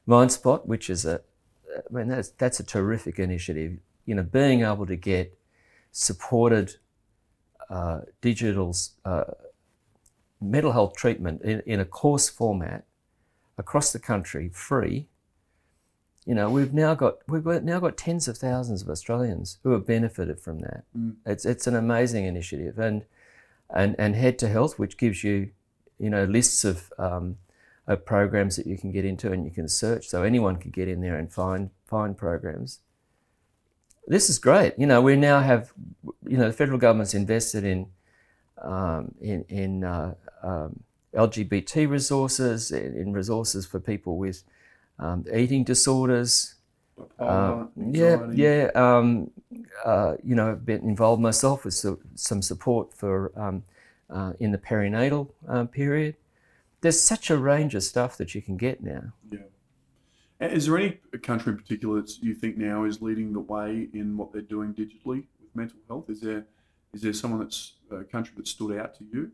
Mindspot, 0.08 0.66
which 0.66 0.90
is 0.90 1.06
a, 1.06 1.22
I 1.75 1.94
mean, 1.94 2.08
that's, 2.08 2.30
that's 2.30 2.60
a 2.60 2.63
terrific 2.63 3.20
initiative 3.20 3.78
you 4.06 4.16
know, 4.16 4.24
being 4.24 4.62
able 4.63 4.86
to 4.86 4.96
get 4.96 5.38
supported 5.92 6.75
uh, 7.70 8.01
digital 8.20 8.75
uh, 9.06 9.24
mental 10.42 10.72
health 10.72 10.96
treatment 10.96 11.42
in, 11.44 11.62
in 11.66 11.80
a 11.80 11.86
course 11.86 12.28
format 12.30 12.86
across 13.58 13.94
the 13.94 14.00
country, 14.00 14.50
free. 14.50 15.08
You 16.25 16.36
know, 16.36 16.50
we've 16.50 16.74
now 16.74 16.94
got 16.94 17.18
we've 17.28 17.46
now 17.46 17.80
got 17.80 17.98
tens 17.98 18.28
of 18.28 18.38
thousands 18.38 18.82
of 18.82 18.90
Australians 18.90 19.58
who 19.63 19.72
have 19.72 19.88
benefited 19.88 20.40
from 20.40 20.60
that. 20.60 20.84
Mm. 20.98 21.16
It's 21.25 21.46
it's 21.46 21.68
an 21.68 21.75
amazing 21.75 22.25
initiative, 22.25 22.78
and 22.78 23.06
and 23.74 23.96
and 23.98 24.16
Head 24.16 24.38
to 24.40 24.50
Health, 24.50 24.78
which 24.78 24.98
gives 24.98 25.24
you, 25.24 25.51
you 26.00 26.10
know, 26.10 26.25
lists 26.25 26.63
of 26.63 26.92
um, 26.98 27.38
of 27.88 28.06
programs 28.06 28.56
that 28.56 28.68
you 28.68 28.78
can 28.78 28.92
get 28.92 29.06
into 29.06 29.32
and 29.32 29.46
you 29.46 29.51
can 29.51 29.68
search, 29.68 30.08
so 30.08 30.24
anyone 30.24 30.58
could 30.58 30.74
get 30.74 30.88
in 30.88 31.01
there 31.01 31.18
and 31.18 31.32
find 31.32 31.70
find 31.86 32.18
programs. 32.18 32.80
This 34.08 34.30
is 34.30 34.40
great. 34.40 34.74
You 34.78 34.88
know, 34.88 35.01
we 35.01 35.16
now 35.16 35.40
have, 35.42 35.74
you 36.28 36.38
know, 36.38 36.48
the 36.48 36.54
federal 36.54 36.80
government's 36.80 37.13
invested 37.13 37.63
in 37.63 37.88
um, 38.62 39.16
in 39.22 39.46
in 39.50 39.84
uh, 39.84 40.16
um, 40.44 40.84
LGBT 41.16 41.90
resources, 41.90 42.72
in, 42.72 42.96
in 42.98 43.13
resources 43.13 43.66
for 43.66 43.80
people 43.80 44.18
with 44.18 44.44
um, 45.00 45.25
eating 45.34 45.63
disorders. 45.63 46.56
Uh, 47.20 47.66
yeah, 47.76 48.28
yeah. 48.32 48.70
Um, 48.76 49.32
uh, 49.86 50.16
you 50.24 50.36
know, 50.36 50.52
I've 50.52 50.66
been 50.66 50.82
involved 50.82 51.22
myself 51.22 51.66
with 51.66 51.74
so, 51.74 52.00
some 52.16 52.42
support 52.42 52.94
for 52.94 53.32
um, 53.36 53.64
uh, 54.10 54.34
in 54.40 54.52
the 54.52 54.58
perinatal 54.58 55.30
uh, 55.48 55.66
period. 55.66 56.16
There's 56.82 57.00
such 57.00 57.30
a 57.30 57.38
range 57.38 57.76
of 57.76 57.84
stuff 57.84 58.18
that 58.18 58.34
you 58.36 58.42
can 58.42 58.58
get 58.58 58.84
now. 58.84 59.14
Yeah. 59.30 59.40
Is 60.40 60.66
there 60.66 60.78
any 60.78 61.00
country 61.22 61.52
in 61.52 61.58
particular 61.60 62.02
that 62.02 62.18
you 62.22 62.34
think 62.34 62.58
now 62.58 62.84
is 62.86 63.02
leading 63.02 63.32
the 63.32 63.40
way 63.40 63.88
in 63.94 64.18
what 64.18 64.34
they're 64.34 64.42
doing 64.42 64.74
digitally 64.74 65.26
with 65.40 65.56
mental 65.56 65.78
health? 65.88 66.10
Is 66.10 66.22
there 66.22 66.46
is 66.94 67.02
there 67.02 67.14
someone 67.14 67.40
that's 67.40 67.74
a 67.92 68.04
country 68.04 68.34
that 68.38 68.48
stood 68.48 68.78
out 68.78 68.96
to 68.98 69.06
you? 69.06 69.32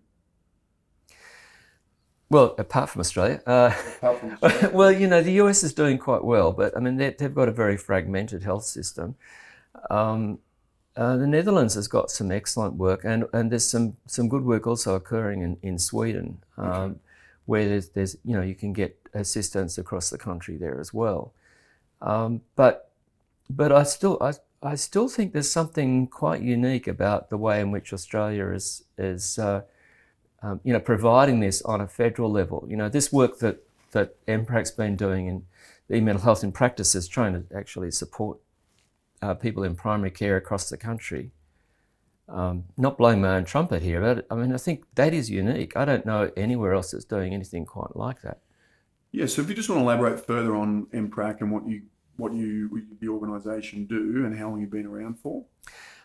Well, 2.30 2.56
apart 2.58 2.90
from 2.90 3.00
Australia, 3.02 3.42
uh, 3.48 3.72
Apart 3.98 4.20
from 4.20 4.38
Australia? 4.44 4.70
well, 4.74 4.92
you 4.92 5.08
know, 5.08 5.22
the 5.22 5.34
US 5.34 5.64
is 5.64 5.74
doing 5.74 5.98
quite 5.98 6.24
well, 6.24 6.52
but 6.52 6.76
I 6.76 6.80
mean, 6.80 6.98
they- 6.98 7.16
they've 7.18 7.34
got 7.34 7.48
a 7.48 7.54
very 7.54 7.78
fragmented 7.78 8.44
health 8.44 8.66
system. 8.66 9.16
Um, 9.90 10.40
uh, 10.98 11.16
the 11.16 11.28
Netherlands 11.28 11.76
has 11.76 11.88
got 11.88 12.10
some 12.12 12.32
excellent 12.32 12.74
work, 12.74 13.06
and, 13.06 13.26
and 13.32 13.52
there's 13.52 13.70
some, 13.70 13.96
some 14.08 14.28
good 14.28 14.44
work 14.44 14.66
also 14.68 14.96
occurring 14.96 15.42
in, 15.42 15.58
in 15.62 15.78
Sweden, 15.78 16.40
um, 16.58 17.00
where 17.46 17.66
there's, 17.70 17.90
there's, 17.90 18.18
you 18.26 18.34
know, 18.36 18.42
you 18.42 18.56
can 18.56 18.74
get 18.74 18.98
assistance 19.14 19.78
across 19.78 20.10
the 20.10 20.18
country 20.18 20.58
there 20.58 20.80
as 20.80 20.94
well. 20.94 21.34
Um, 22.02 22.42
but, 22.56 22.90
but 23.50 23.72
I 23.72 23.84
still, 23.84 24.18
I, 24.20 24.34
I 24.62 24.76
still 24.76 25.08
think 25.08 25.34
there's 25.34 25.52
something 25.52 26.08
quite 26.08 26.42
unique 26.42 26.88
about 26.88 27.30
the 27.30 27.38
way 27.38 27.62
in 27.62 27.72
which 27.72 27.94
Australia 27.94 28.48
is, 28.50 28.84
is 28.98 29.38
uh, 29.38 29.62
um, 30.44 30.60
you 30.64 30.74
know, 30.74 30.80
providing 30.80 31.40
this 31.40 31.62
on 31.64 31.82
a 31.82 31.88
federal 31.88 32.32
level. 32.32 32.66
You 32.70 32.78
know, 32.78 32.90
this 32.90 33.12
work 33.12 33.40
that 33.40 33.64
that 33.92 34.24
MPRAC's 34.28 34.72
been 34.72 34.96
doing 34.96 35.28
in 35.28 35.46
the 35.88 36.02
mental 36.02 36.24
health 36.24 36.44
in 36.44 36.52
practice 36.52 36.94
is 36.96 37.08
trying 37.08 37.34
to 37.34 37.56
actually 37.56 37.92
support 37.92 38.40
uh, 39.22 39.34
people 39.34 39.64
in 39.64 39.76
primary 39.76 40.12
care 40.12 40.38
across 40.38 40.70
the 40.70 40.78
country. 40.78 41.32
Um, 42.30 42.66
not 42.76 42.98
blowing 42.98 43.22
my 43.22 43.38
own 43.38 43.46
trumpet 43.46 43.82
here, 43.82 44.02
but 44.02 44.28
I 44.30 44.36
mean, 44.36 44.54
I 44.54 44.58
think 44.58 44.84
that 44.96 45.14
is 45.14 45.30
unique. 45.30 45.78
I 45.78 45.86
don't 45.86 46.06
know 46.06 46.30
anywhere 46.36 46.74
else 46.74 46.92
that's 46.92 47.06
doing 47.06 47.34
anything 47.34 47.66
quite 47.66 47.96
like 47.96 48.22
that. 48.22 48.40
Yeah, 49.12 49.28
so 49.28 49.42
if 49.42 49.48
you 49.48 49.56
just 49.56 49.70
want 49.70 49.80
to 49.80 49.84
elaborate 49.84 50.26
further 50.26 50.56
on 50.56 50.88
MPRAC 50.88 51.40
and 51.40 51.52
what 51.52 51.66
you 51.68 51.84
what 52.18 52.34
you 52.34 52.84
the 53.00 53.08
organisation 53.08 53.86
do 53.86 54.26
and 54.26 54.38
how 54.38 54.50
long 54.50 54.60
you've 54.60 54.72
been 54.72 54.86
around 54.86 55.20
for. 55.20 55.46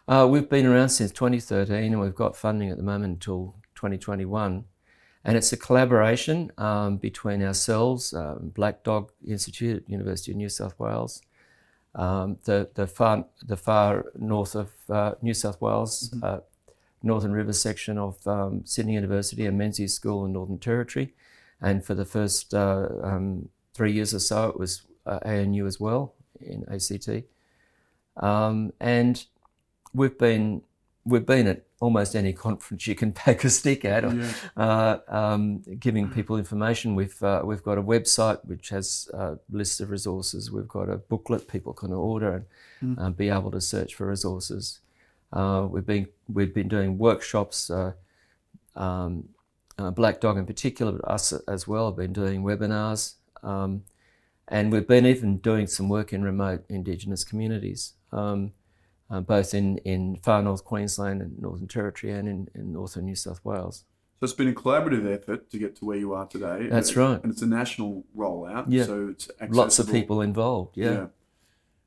Uh, 0.07 0.27
we've 0.31 0.49
been 0.49 0.67
around 0.67 0.91
since 0.91 1.11
2013 1.11 1.93
and 1.93 2.01
we've 2.01 2.15
got 2.15 2.37
funding 2.37 2.71
at 2.71 2.77
the 2.77 2.83
moment 2.83 3.15
until 3.15 3.55
2021. 3.83 4.65
And 5.25 5.37
it's 5.37 5.53
a 5.53 5.57
collaboration 5.57 6.53
um, 6.57 6.99
between 6.99 7.43
ourselves, 7.43 8.15
um, 8.15 8.53
Black 8.55 8.85
Dog 8.85 9.11
Institute 9.27 9.85
University 9.89 10.31
of 10.31 10.37
New 10.37 10.49
South 10.49 10.79
Wales, 10.79 11.23
um, 11.95 12.39
the, 12.45 12.71
the, 12.75 12.87
far, 12.87 13.25
the 13.45 13.57
far 13.57 14.07
north 14.17 14.55
of 14.55 14.71
uh, 14.89 15.13
New 15.21 15.35
South 15.35 15.61
Wales, 15.61 16.15
uh, 16.23 16.39
Northern 17.03 17.33
River 17.33 17.53
section 17.53 17.99
of 17.99 18.25
um, 18.27 18.63
Sydney 18.65 18.95
University 18.95 19.47
and 19.47 19.59
Menzies 19.59 19.95
School 19.95 20.25
in 20.25 20.33
Northern 20.33 20.59
Territory. 20.59 21.15
And 21.61 21.85
for 21.85 21.95
the 21.95 22.05
first 22.05 22.55
uh, 22.55 22.89
um, 23.03 23.49
three 23.75 23.93
years 23.93 24.15
or 24.15 24.21
so, 24.21 24.49
it 24.49 24.59
was 24.59 24.83
uh, 25.07 25.19
ANU 25.25 25.67
as 25.67 25.79
well 25.81 26.15
in 26.41 26.65
ACT. 26.69 27.25
Um, 28.17 28.73
and 28.81 29.25
we've 29.93 30.19
been 30.19 30.63
we've 31.05 31.27
been 31.27 31.47
at 31.47 31.65
almost 31.81 32.15
any 32.15 32.33
conference 32.33 32.87
you 32.87 32.95
can 32.95 33.13
take 33.27 33.43
a 33.45 33.51
stick 33.51 33.85
at, 33.85 34.05
or, 34.05 34.15
Yeah. 34.15 34.33
uh, 34.57 34.99
um, 35.09 35.63
giving 35.79 36.09
people 36.11 36.37
information. 36.37 36.95
We've 36.95 37.21
uh, 37.23 37.43
we've 37.45 37.63
got 37.63 37.79
a 37.79 37.83
website 37.83 38.45
which 38.45 38.69
has 38.71 39.09
uh, 39.15 39.37
lists 39.51 39.81
of 39.81 39.91
resources. 39.91 40.51
We've 40.51 40.69
got 40.69 40.89
a 40.89 40.97
booklet 40.99 41.49
people 41.49 41.73
can 41.73 41.93
order 41.93 42.45
and 42.81 42.99
uh, 42.99 43.11
be 43.11 43.29
able 43.29 43.51
to 43.53 43.61
search 43.61 43.95
for 43.95 44.07
resources. 44.07 44.81
Uh, 45.33 45.67
we've 45.71 45.87
been 45.87 46.07
we've 46.33 46.55
been 46.55 46.69
doing 46.69 46.99
workshops. 46.99 47.71
Uh, 47.71 47.93
um, 48.75 49.29
uh, 49.79 49.91
Black 49.91 50.21
Dog 50.21 50.37
in 50.39 50.47
particular, 50.47 50.93
but 50.93 51.11
us 51.11 51.33
as 51.49 51.67
well, 51.67 51.87
have 51.87 51.97
been 51.97 52.13
doing 52.13 52.43
webinars. 52.43 53.15
Um, 53.43 53.85
and 54.49 54.71
we've 54.71 54.87
been 54.87 55.07
even 55.07 55.39
doing 55.39 55.67
some 55.67 55.89
work 55.89 56.13
in 56.13 56.23
remote 56.23 56.65
Indigenous 56.69 57.25
communities, 57.25 57.95
um, 58.13 58.53
uh, 59.11 59.21
both 59.21 59.55
in, 59.55 59.79
in 59.79 60.17
far 60.17 60.43
north 60.43 60.65
Queensland 60.65 61.23
and 61.23 61.39
Northern 61.39 61.69
Territory 61.69 62.13
and 62.13 62.29
in, 62.29 62.49
in 62.55 62.73
northern 62.73 63.05
New 63.05 63.17
South 63.17 63.45
Wales. 63.45 63.85
So 64.21 64.25
it's 64.25 64.33
been 64.33 64.49
a 64.49 64.53
collaborative 64.53 65.13
effort 65.13 65.51
to 65.51 65.59
get 65.59 65.75
to 65.77 65.85
where 65.85 65.97
you 65.97 66.13
are 66.13 66.27
today. 66.27 66.69
That's 66.69 66.91
and, 66.91 66.97
right. 66.97 67.23
And 67.23 67.33
it's 67.33 67.43
a 67.43 67.47
national 67.47 68.05
rollout. 68.17 68.67
Yeah. 68.69 68.85
So 68.85 69.09
it's 69.09 69.29
Lots 69.49 69.79
of 69.79 69.91
people 69.91 70.21
involved, 70.21 70.77
yeah. 70.77 71.07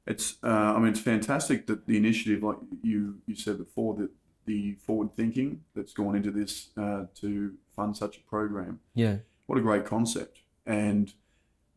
It's, 0.08 0.36
uh, 0.44 0.48
I 0.48 0.78
mean, 0.78 0.90
it's 0.90 1.00
fantastic 1.00 1.66
that 1.68 1.88
the 1.88 1.98
initiative, 1.98 2.44
like 2.44 2.58
you, 2.84 3.20
you 3.26 3.36
said 3.36 3.58
before, 3.58 3.96
that 3.96 4.12
the 4.46 4.74
forward 4.74 5.16
thinking 5.16 5.62
that's 5.76 5.94
gone 5.94 6.16
into 6.16 6.30
this 6.30 6.70
uh, 6.78 7.06
to 7.22 7.54
fund 7.76 7.98
such 7.98 8.18
a 8.18 8.20
program. 8.30 8.82
Yeah. 8.94 9.18
What 9.48 9.58
a 9.58 9.62
great 9.62 9.86
concept. 9.86 10.42
And 10.66 11.14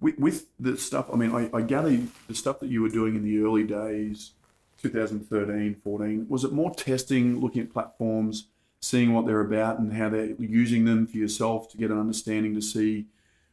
with, 0.01 0.19
with 0.19 0.47
the 0.61 0.77
stuff, 0.77 1.09
I 1.11 1.17
mean, 1.17 1.35
I, 1.35 1.57
I 1.57 1.63
gather 1.63 1.99
the 2.27 2.35
stuff 2.35 2.61
that 2.61 2.69
you 2.69 2.83
were 2.83 2.89
doing 2.89 3.17
in 3.17 3.25
the 3.25 3.39
early 3.41 3.65
days, 3.65 4.33
2013, 4.81 5.75
14, 5.75 6.27
was 6.29 6.45
it 6.45 6.53
more 6.53 6.75
testing, 6.75 7.41
looking 7.41 7.63
at 7.63 7.73
platforms, 7.73 8.49
seeing 8.81 9.13
what 9.13 9.27
they're 9.27 9.41
about 9.41 9.79
and 9.79 9.93
how 9.93 10.09
they're 10.09 10.35
using 10.39 10.85
them 10.85 11.07
for 11.07 11.17
yourself 11.17 11.69
to 11.71 11.77
get 11.77 11.91
an 11.91 11.99
understanding 11.99 12.55
to 12.55 12.63
see 12.63 13.07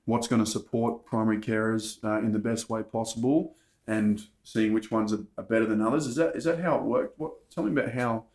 what's 0.06 0.28
going 0.28 0.44
to 0.44 0.50
support 0.50 1.06
primary 1.06 1.40
carers 1.40 2.04
uh, 2.04 2.20
in 2.20 2.32
the 2.32 2.40
best 2.40 2.70
way 2.70 2.84
possible 2.84 3.56
and 3.88 4.28
seeing 4.44 4.74
which 4.74 4.92
ones 4.92 5.12
are, 5.14 5.26
are 5.38 5.44
better 5.44 5.66
than 5.66 5.82
others? 5.82 6.06
Is 6.06 6.16
that 6.16 6.36
is 6.36 6.44
that 6.46 6.60
how 6.60 6.76
it 6.78 6.84
worked? 6.84 7.20
What, 7.20 7.50
tell 7.50 7.64
me 7.64 7.72
about 7.72 7.94
how 7.94 8.26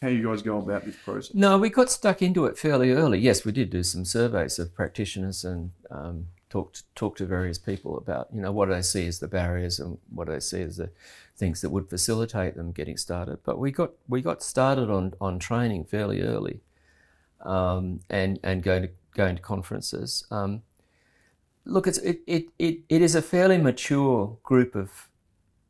how 0.00 0.08
you 0.08 0.26
guys 0.26 0.42
go 0.42 0.58
about 0.58 0.84
this 0.84 0.96
process. 0.96 1.34
No, 1.34 1.58
we 1.58 1.70
got 1.70 1.90
stuck 1.90 2.22
into 2.22 2.44
it 2.44 2.56
fairly 2.56 2.92
early. 2.92 3.18
Yes, 3.18 3.44
we 3.44 3.52
did 3.52 3.70
do 3.70 3.82
some 3.82 4.04
surveys 4.04 4.58
of 4.58 4.74
practitioners 4.74 5.44
and 5.44 5.72
um, 5.90 6.28
talked 6.50 6.82
talk 6.94 7.16
to 7.16 7.26
various 7.26 7.58
people 7.58 7.98
about 7.98 8.28
you 8.32 8.40
know 8.40 8.52
what 8.52 8.66
do 8.66 8.74
they 8.74 8.82
see 8.82 9.06
as 9.06 9.18
the 9.18 9.28
barriers 9.28 9.78
and 9.78 9.98
what 10.10 10.26
do 10.26 10.32
they 10.32 10.40
see 10.40 10.62
as 10.62 10.76
the 10.76 10.90
things 11.36 11.60
that 11.60 11.70
would 11.70 11.88
facilitate 11.88 12.56
them 12.56 12.72
getting 12.72 12.96
started. 12.96 13.38
But 13.44 13.58
we 13.58 13.70
got 13.70 13.92
we 14.08 14.20
got 14.20 14.42
started 14.42 14.90
on 14.90 15.14
on 15.20 15.38
training 15.38 15.84
fairly 15.84 16.22
early, 16.22 16.60
um, 17.42 18.00
and 18.10 18.38
and 18.42 18.62
going 18.62 18.82
to 18.82 18.90
going 19.14 19.36
to 19.36 19.42
conferences. 19.42 20.24
Um, 20.30 20.62
look, 21.64 21.86
it's 21.86 21.98
it, 21.98 22.20
it, 22.26 22.46
it, 22.58 22.78
it 22.88 23.02
is 23.02 23.14
a 23.14 23.22
fairly 23.22 23.58
mature 23.58 24.36
group 24.42 24.74
of 24.74 25.08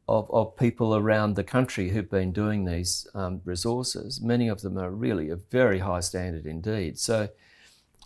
of, 0.08 0.30
of 0.30 0.56
people 0.56 0.96
around 0.96 1.36
the 1.36 1.44
country 1.44 1.90
who've 1.90 2.10
been 2.10 2.32
doing 2.32 2.64
these 2.64 3.06
um, 3.14 3.42
resources. 3.44 4.20
Many 4.20 4.48
of 4.48 4.62
them 4.62 4.78
are 4.78 4.90
really 4.90 5.28
a 5.28 5.36
very 5.36 5.80
high 5.80 6.00
standard 6.00 6.46
indeed. 6.46 6.98
So, 6.98 7.28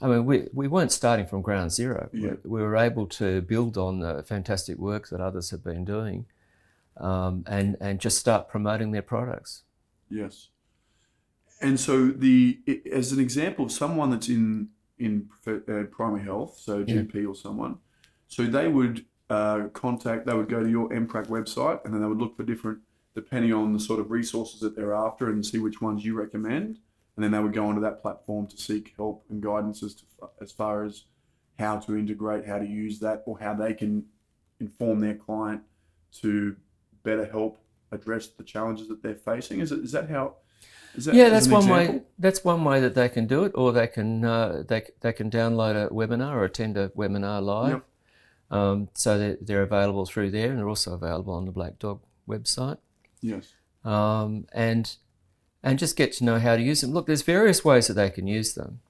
I 0.02 0.08
mean, 0.08 0.26
we, 0.26 0.48
we 0.52 0.66
weren't 0.66 0.90
starting 0.90 1.26
from 1.26 1.42
ground 1.42 1.70
zero. 1.72 2.10
We- 2.12 2.24
Yeah. 2.24 2.34
We, 2.44 2.60
were 2.60 2.76
able 2.76 3.06
to 3.06 3.40
build 3.42 3.78
on 3.78 4.00
the 4.00 4.22
fantastic 4.24 4.76
work 4.78 5.08
that 5.10 5.20
others 5.20 5.50
have 5.50 5.62
been 5.62 5.84
doing 5.84 6.26
um, 6.96 7.44
and, 7.46 7.76
and 7.80 8.00
just 8.00 8.18
start 8.18 8.48
promoting 8.48 8.90
their 8.90 9.02
products. 9.02 9.62
Yes. 10.10 10.48
And 11.60 11.78
so 11.78 12.08
the 12.08 12.58
as 12.92 13.12
an 13.12 13.20
example 13.20 13.64
of 13.66 13.72
someone 13.72 14.10
that's 14.10 14.28
in 14.28 14.70
in 14.98 15.28
uh, 15.46 15.84
primary 15.92 16.22
health, 16.24 16.58
so 16.58 16.78
Yeah. 16.86 16.96
GP 17.02 17.28
or 17.28 17.36
someone, 17.36 17.78
so 18.26 18.44
they 18.44 18.66
would 18.68 19.04
uh, 19.30 19.68
contact, 19.72 20.26
they 20.26 20.34
would 20.34 20.48
go 20.48 20.62
to 20.62 20.68
your 20.68 20.88
MPRAC 20.90 21.28
website, 21.28 21.84
and 21.84 21.94
then 21.94 22.00
they 22.02 22.08
would 22.08 22.18
look 22.18 22.36
for 22.36 22.42
different, 22.42 22.78
depending 23.14 23.52
on 23.52 23.72
the 23.72 23.78
sort 23.80 24.00
of 24.00 24.10
resources 24.10 24.58
that 24.60 24.74
they're 24.76 24.94
after, 24.94 25.28
and 25.30 25.46
see 25.46 25.58
which 25.58 25.80
ones 25.80 26.04
you 26.04 26.14
recommend, 26.18 26.78
and 27.16 27.24
then 27.24 27.30
they 27.30 27.38
would 27.38 27.52
go 27.52 27.66
onto 27.66 27.80
that 27.80 28.00
platform 28.00 28.46
to 28.46 28.56
seek 28.56 28.94
help 28.96 29.24
and 29.30 29.42
guidance 29.42 29.82
as 29.82 29.94
to 29.94 30.04
as 30.40 30.52
far 30.52 30.84
as 30.84 31.04
how 31.58 31.78
to 31.78 31.96
integrate, 31.96 32.46
how 32.46 32.58
to 32.58 32.66
use 32.66 32.98
that, 33.00 33.22
or 33.26 33.38
how 33.38 33.54
they 33.54 33.74
can 33.74 34.04
inform 34.60 35.00
their 35.00 35.14
client 35.14 35.62
to 36.20 36.56
better 37.02 37.26
help 37.26 37.58
address 37.90 38.28
the 38.28 38.42
challenges 38.42 38.88
that 38.88 39.02
they're 39.02 39.14
facing? 39.14 39.60
Is 39.60 39.72
it 39.72 39.80
is 39.80 39.92
that 39.92 40.08
how? 40.08 40.36
Is 40.94 41.06
that, 41.06 41.14
yeah, 41.14 41.30
that's 41.30 41.48
one 41.48 41.62
example? 41.62 41.94
way. 41.94 42.02
That's 42.18 42.44
one 42.44 42.64
way 42.64 42.80
that 42.80 42.94
they 42.94 43.08
can 43.08 43.26
do 43.26 43.44
it, 43.44 43.52
or 43.54 43.72
they 43.72 43.86
can 43.86 44.24
uh, 44.24 44.62
they 44.66 44.82
they 45.00 45.12
can 45.12 45.30
download 45.30 45.86
a 45.86 45.88
webinar 45.90 46.32
or 46.32 46.44
attend 46.44 46.76
a 46.76 46.90
webinar 46.90 47.42
live. 47.42 47.72
Yep. 47.72 47.84
Um, 48.50 48.88
so 48.92 49.18
they're, 49.18 49.38
they're 49.40 49.62
available 49.62 50.04
through 50.04 50.30
there, 50.30 50.50
and 50.50 50.58
they're 50.58 50.68
also 50.68 50.92
available 50.92 51.32
on 51.32 51.46
the 51.46 51.52
Black 51.52 51.78
Dog 51.78 52.00
website. 52.28 52.76
Yes. 53.22 53.54
um, 53.84 54.46
and 54.52 54.96
and 55.62 55.78
just 55.78 55.96
get 55.96 56.12
to 56.14 56.24
know 56.24 56.38
how 56.38 56.56
to 56.56 56.62
use 56.62 56.80
them. 56.80 56.92
Look, 56.92 57.06
there's 57.06 57.22
various 57.22 57.64
ways 57.64 57.86
that 57.86 57.94
they 57.94 58.10
can 58.10 58.26
use 58.26 58.54
them. 58.54 58.80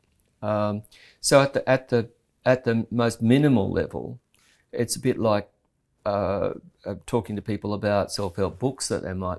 Um, 0.40 0.82
so 1.20 1.40
at 1.40 1.52
the 1.54 1.68
at 1.68 1.88
the 1.88 2.08
at 2.44 2.64
the 2.64 2.86
most 2.90 3.22
minimal 3.22 3.70
level, 3.70 4.18
it's 4.72 4.96
a 4.96 5.00
bit 5.00 5.18
like 5.18 5.48
uh, 6.04 6.54
uh, 6.84 6.94
talking 7.06 7.36
to 7.36 7.42
people 7.42 7.74
about 7.74 8.10
self-help 8.10 8.58
books 8.58 8.88
that 8.88 9.02
they 9.04 9.12
might 9.12 9.38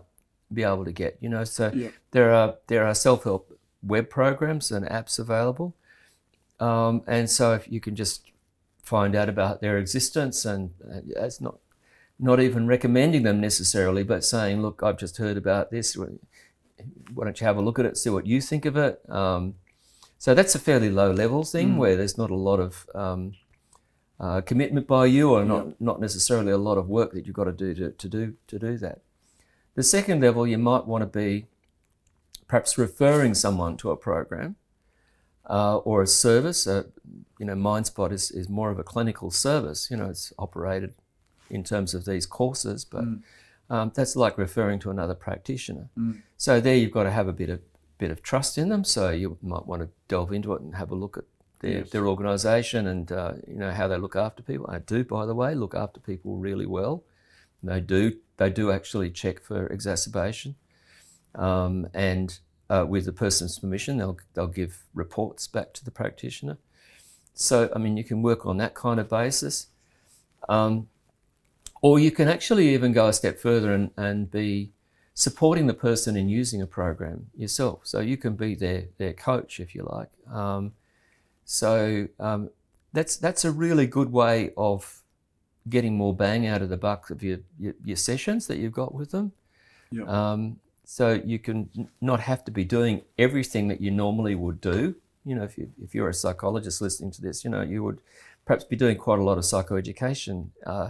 be 0.53 0.63
able 0.63 0.85
to 0.85 0.91
get. 0.93 1.17
You 1.19 1.29
know, 1.29 1.43
so 1.43 1.71
Yeah. 1.73 1.89
there 2.11 2.31
are 2.33 2.55
there 2.67 2.85
are 2.85 2.95
self-help 2.95 3.57
web 3.81 4.09
programs 4.09 4.71
and 4.71 4.85
apps 4.85 5.19
available, 5.19 5.73
um, 6.59 7.01
and 7.07 7.29
so 7.29 7.53
if 7.53 7.69
you 7.69 7.81
can 7.81 7.95
just 7.95 8.31
find 8.83 9.15
out 9.15 9.27
about 9.29 9.59
their 9.59 9.77
existence, 9.77 10.45
and 10.45 10.71
uh, 10.89 11.01
it's 11.25 11.41
not 11.41 11.57
not 12.19 12.39
even 12.39 12.67
recommending 12.67 13.23
them 13.23 13.41
necessarily, 13.41 14.03
but 14.03 14.23
saying, 14.23 14.61
look, 14.61 14.81
I've 14.83 14.97
just 14.99 15.17
heard 15.17 15.35
about 15.35 15.71
this. 15.71 15.97
Why 17.13 17.25
don't 17.25 17.39
you 17.39 17.47
have 17.47 17.57
a 17.57 17.61
look 17.61 17.79
at 17.79 17.85
it, 17.85 17.97
see 17.97 18.09
what 18.09 18.25
you 18.25 18.41
think 18.41 18.65
of 18.65 18.75
it? 18.77 19.01
Um, 19.09 19.55
so 20.17 20.33
that's 20.33 20.55
a 20.55 20.59
fairly 20.59 20.89
low 20.89 21.11
level 21.11 21.43
thing 21.43 21.73
Mm. 21.73 21.77
where 21.77 21.95
there's 21.97 22.17
not 22.17 22.29
a 22.31 22.35
lot 22.35 22.59
of 22.59 22.87
um, 22.95 23.33
uh, 24.19 24.41
commitment 24.41 24.87
by 24.87 25.05
you, 25.05 25.31
or 25.31 25.43
not 25.45 25.79
not 25.81 25.99
necessarily 25.99 26.51
a 26.51 26.57
lot 26.57 26.77
of 26.77 26.87
work 26.87 27.11
that 27.13 27.25
you've 27.25 27.35
got 27.35 27.43
to 27.45 27.51
do 27.51 27.73
to, 27.75 27.91
to 27.91 28.07
do 28.09 28.33
to 28.47 28.57
do 28.59 28.77
that. 28.77 29.01
The 29.75 29.83
second 29.83 30.21
level, 30.21 30.47
you 30.47 30.57
might 30.57 30.85
want 30.85 31.01
to 31.01 31.07
be 31.07 31.47
perhaps 32.47 32.77
referring 32.77 33.33
someone 33.33 33.75
to 33.77 33.89
a 33.91 33.97
program 33.97 34.55
uh, 35.49 35.77
or 35.77 36.01
a 36.03 36.07
service. 36.07 36.67
Uh, 36.67 36.83
you 37.39 37.45
know, 37.47 37.55
MindSpot 37.55 38.11
is, 38.11 38.31
is 38.31 38.47
more 38.47 38.69
of 38.71 38.79
a 38.79 38.83
clinical 38.83 39.31
service. 39.31 39.89
You 39.91 39.97
know, 39.97 40.09
it's 40.09 40.31
operated 40.37 40.93
in 41.49 41.63
terms 41.63 41.93
of 41.93 42.05
these 42.05 42.25
courses, 42.25 42.85
but 42.85 43.03
Mm. 43.03 43.21
Um, 43.69 43.91
that's 43.93 44.15
like 44.15 44.37
referring 44.37 44.79
to 44.79 44.89
another 44.91 45.15
practitioner. 45.15 45.89
Mm. 45.97 46.21
So 46.37 46.59
there, 46.59 46.75
you've 46.75 46.91
got 46.91 47.03
to 47.03 47.11
have 47.11 47.27
a 47.27 47.33
bit 47.33 47.49
of 47.49 47.61
bit 47.97 48.11
of 48.11 48.21
trust 48.21 48.57
in 48.57 48.69
them. 48.69 48.83
So 48.83 49.09
you 49.11 49.37
might 49.41 49.65
want 49.65 49.81
to 49.81 49.89
delve 50.07 50.33
into 50.33 50.53
it 50.53 50.61
and 50.61 50.75
have 50.75 50.91
a 50.91 50.95
look 50.95 51.17
at 51.17 51.23
their, 51.59 51.79
Yes. 51.79 51.89
their 51.91 52.07
organisation 52.07 52.87
and 52.87 53.11
uh, 53.11 53.33
you 53.47 53.55
know 53.55 53.71
how 53.71 53.87
they 53.87 53.97
look 53.97 54.15
after 54.15 54.43
people. 54.43 54.65
I 54.69 54.79
do, 54.79 55.03
by 55.03 55.25
the 55.25 55.35
way, 55.35 55.55
look 55.55 55.73
after 55.75 55.99
people 55.99 56.37
really 56.37 56.65
well. 56.65 57.03
They 57.63 57.79
do. 57.79 58.17
They 58.37 58.49
do 58.49 58.71
actually 58.71 59.09
check 59.11 59.41
for 59.41 59.67
exacerbation, 59.67 60.55
um, 61.35 61.87
and 61.93 62.37
uh, 62.69 62.85
with 62.87 63.05
the 63.05 63.13
person's 63.13 63.57
permission, 63.57 63.97
they'll 63.97 64.17
they'll 64.33 64.47
give 64.47 64.83
reports 64.93 65.47
back 65.47 65.71
to 65.73 65.85
the 65.85 65.91
practitioner. 65.91 66.57
So 67.33 67.71
I 67.73 67.79
mean, 67.79 67.95
you 67.95 68.03
can 68.03 68.21
work 68.21 68.45
on 68.45 68.57
that 68.57 68.73
kind 68.73 68.99
of 68.99 69.09
basis, 69.09 69.67
um, 70.49 70.89
or 71.83 71.99
you 71.99 72.11
can 72.11 72.29
actually 72.29 72.73
even 72.73 72.93
go 72.93 73.07
a 73.09 73.13
step 73.13 73.37
further 73.37 73.73
and, 73.73 73.91
and 73.97 74.31
be 74.31 74.71
supporting 75.13 75.67
the 75.67 75.73
person 75.73 76.15
in 76.15 76.29
using 76.29 76.61
a 76.61 76.65
program 76.65 77.27
yourself. 77.35 77.81
So 77.83 77.99
you 77.99 78.17
can 78.17 78.35
be 78.35 78.55
their 78.55 78.85
their 78.97 79.13
coach 79.13 79.59
if 79.59 79.75
you 79.75 79.83
like. 79.91 80.09
Um, 80.33 80.71
so 81.43 82.07
um, 82.19 82.49
that's 82.93 83.17
that's 83.17 83.43
a 83.43 83.51
really 83.51 83.85
good 83.85 84.11
way 84.13 84.51
of 84.57 85.03
getting 85.69 85.95
more 85.97 86.15
bang 86.15 86.47
out 86.47 86.61
of 86.61 86.69
the 86.69 86.77
buck 86.77 87.09
of 87.09 87.21
your, 87.21 87.39
your, 87.59 87.73
your 87.83 87.97
sessions 87.97 88.47
that 88.47 88.57
you've 88.57 88.73
got 88.73 88.95
with 88.95 89.11
them. 89.11 89.33
Yeah. 89.91 90.03
Um, 90.05 90.59
so 90.85 91.21
you 91.25 91.37
can 91.37 91.89
not 91.99 92.21
have 92.21 92.45
to 92.45 92.51
be 92.51 92.63
doing 92.63 93.01
everything 93.17 93.67
that 93.67 93.81
you 93.81 93.91
normally 93.91 94.35
would 94.35 94.61
do. 94.61 94.95
You 95.25 95.35
know, 95.35 95.43
if 95.43 95.57
you 95.57 95.69
if 95.83 95.93
you're 95.93 96.09
a 96.09 96.13
psychologist 96.13 96.81
listening 96.81 97.11
to 97.11 97.21
this, 97.21 97.43
you 97.43 97.49
know 97.49 97.61
you 97.61 97.83
would 97.83 97.99
perhaps 98.45 98.63
be 98.63 98.77
doing 98.77 98.97
quite 98.97 99.19
a 99.19 99.23
lot 99.23 99.37
of 99.37 99.43
psychoeducation 99.43 100.47
uh, 100.65 100.89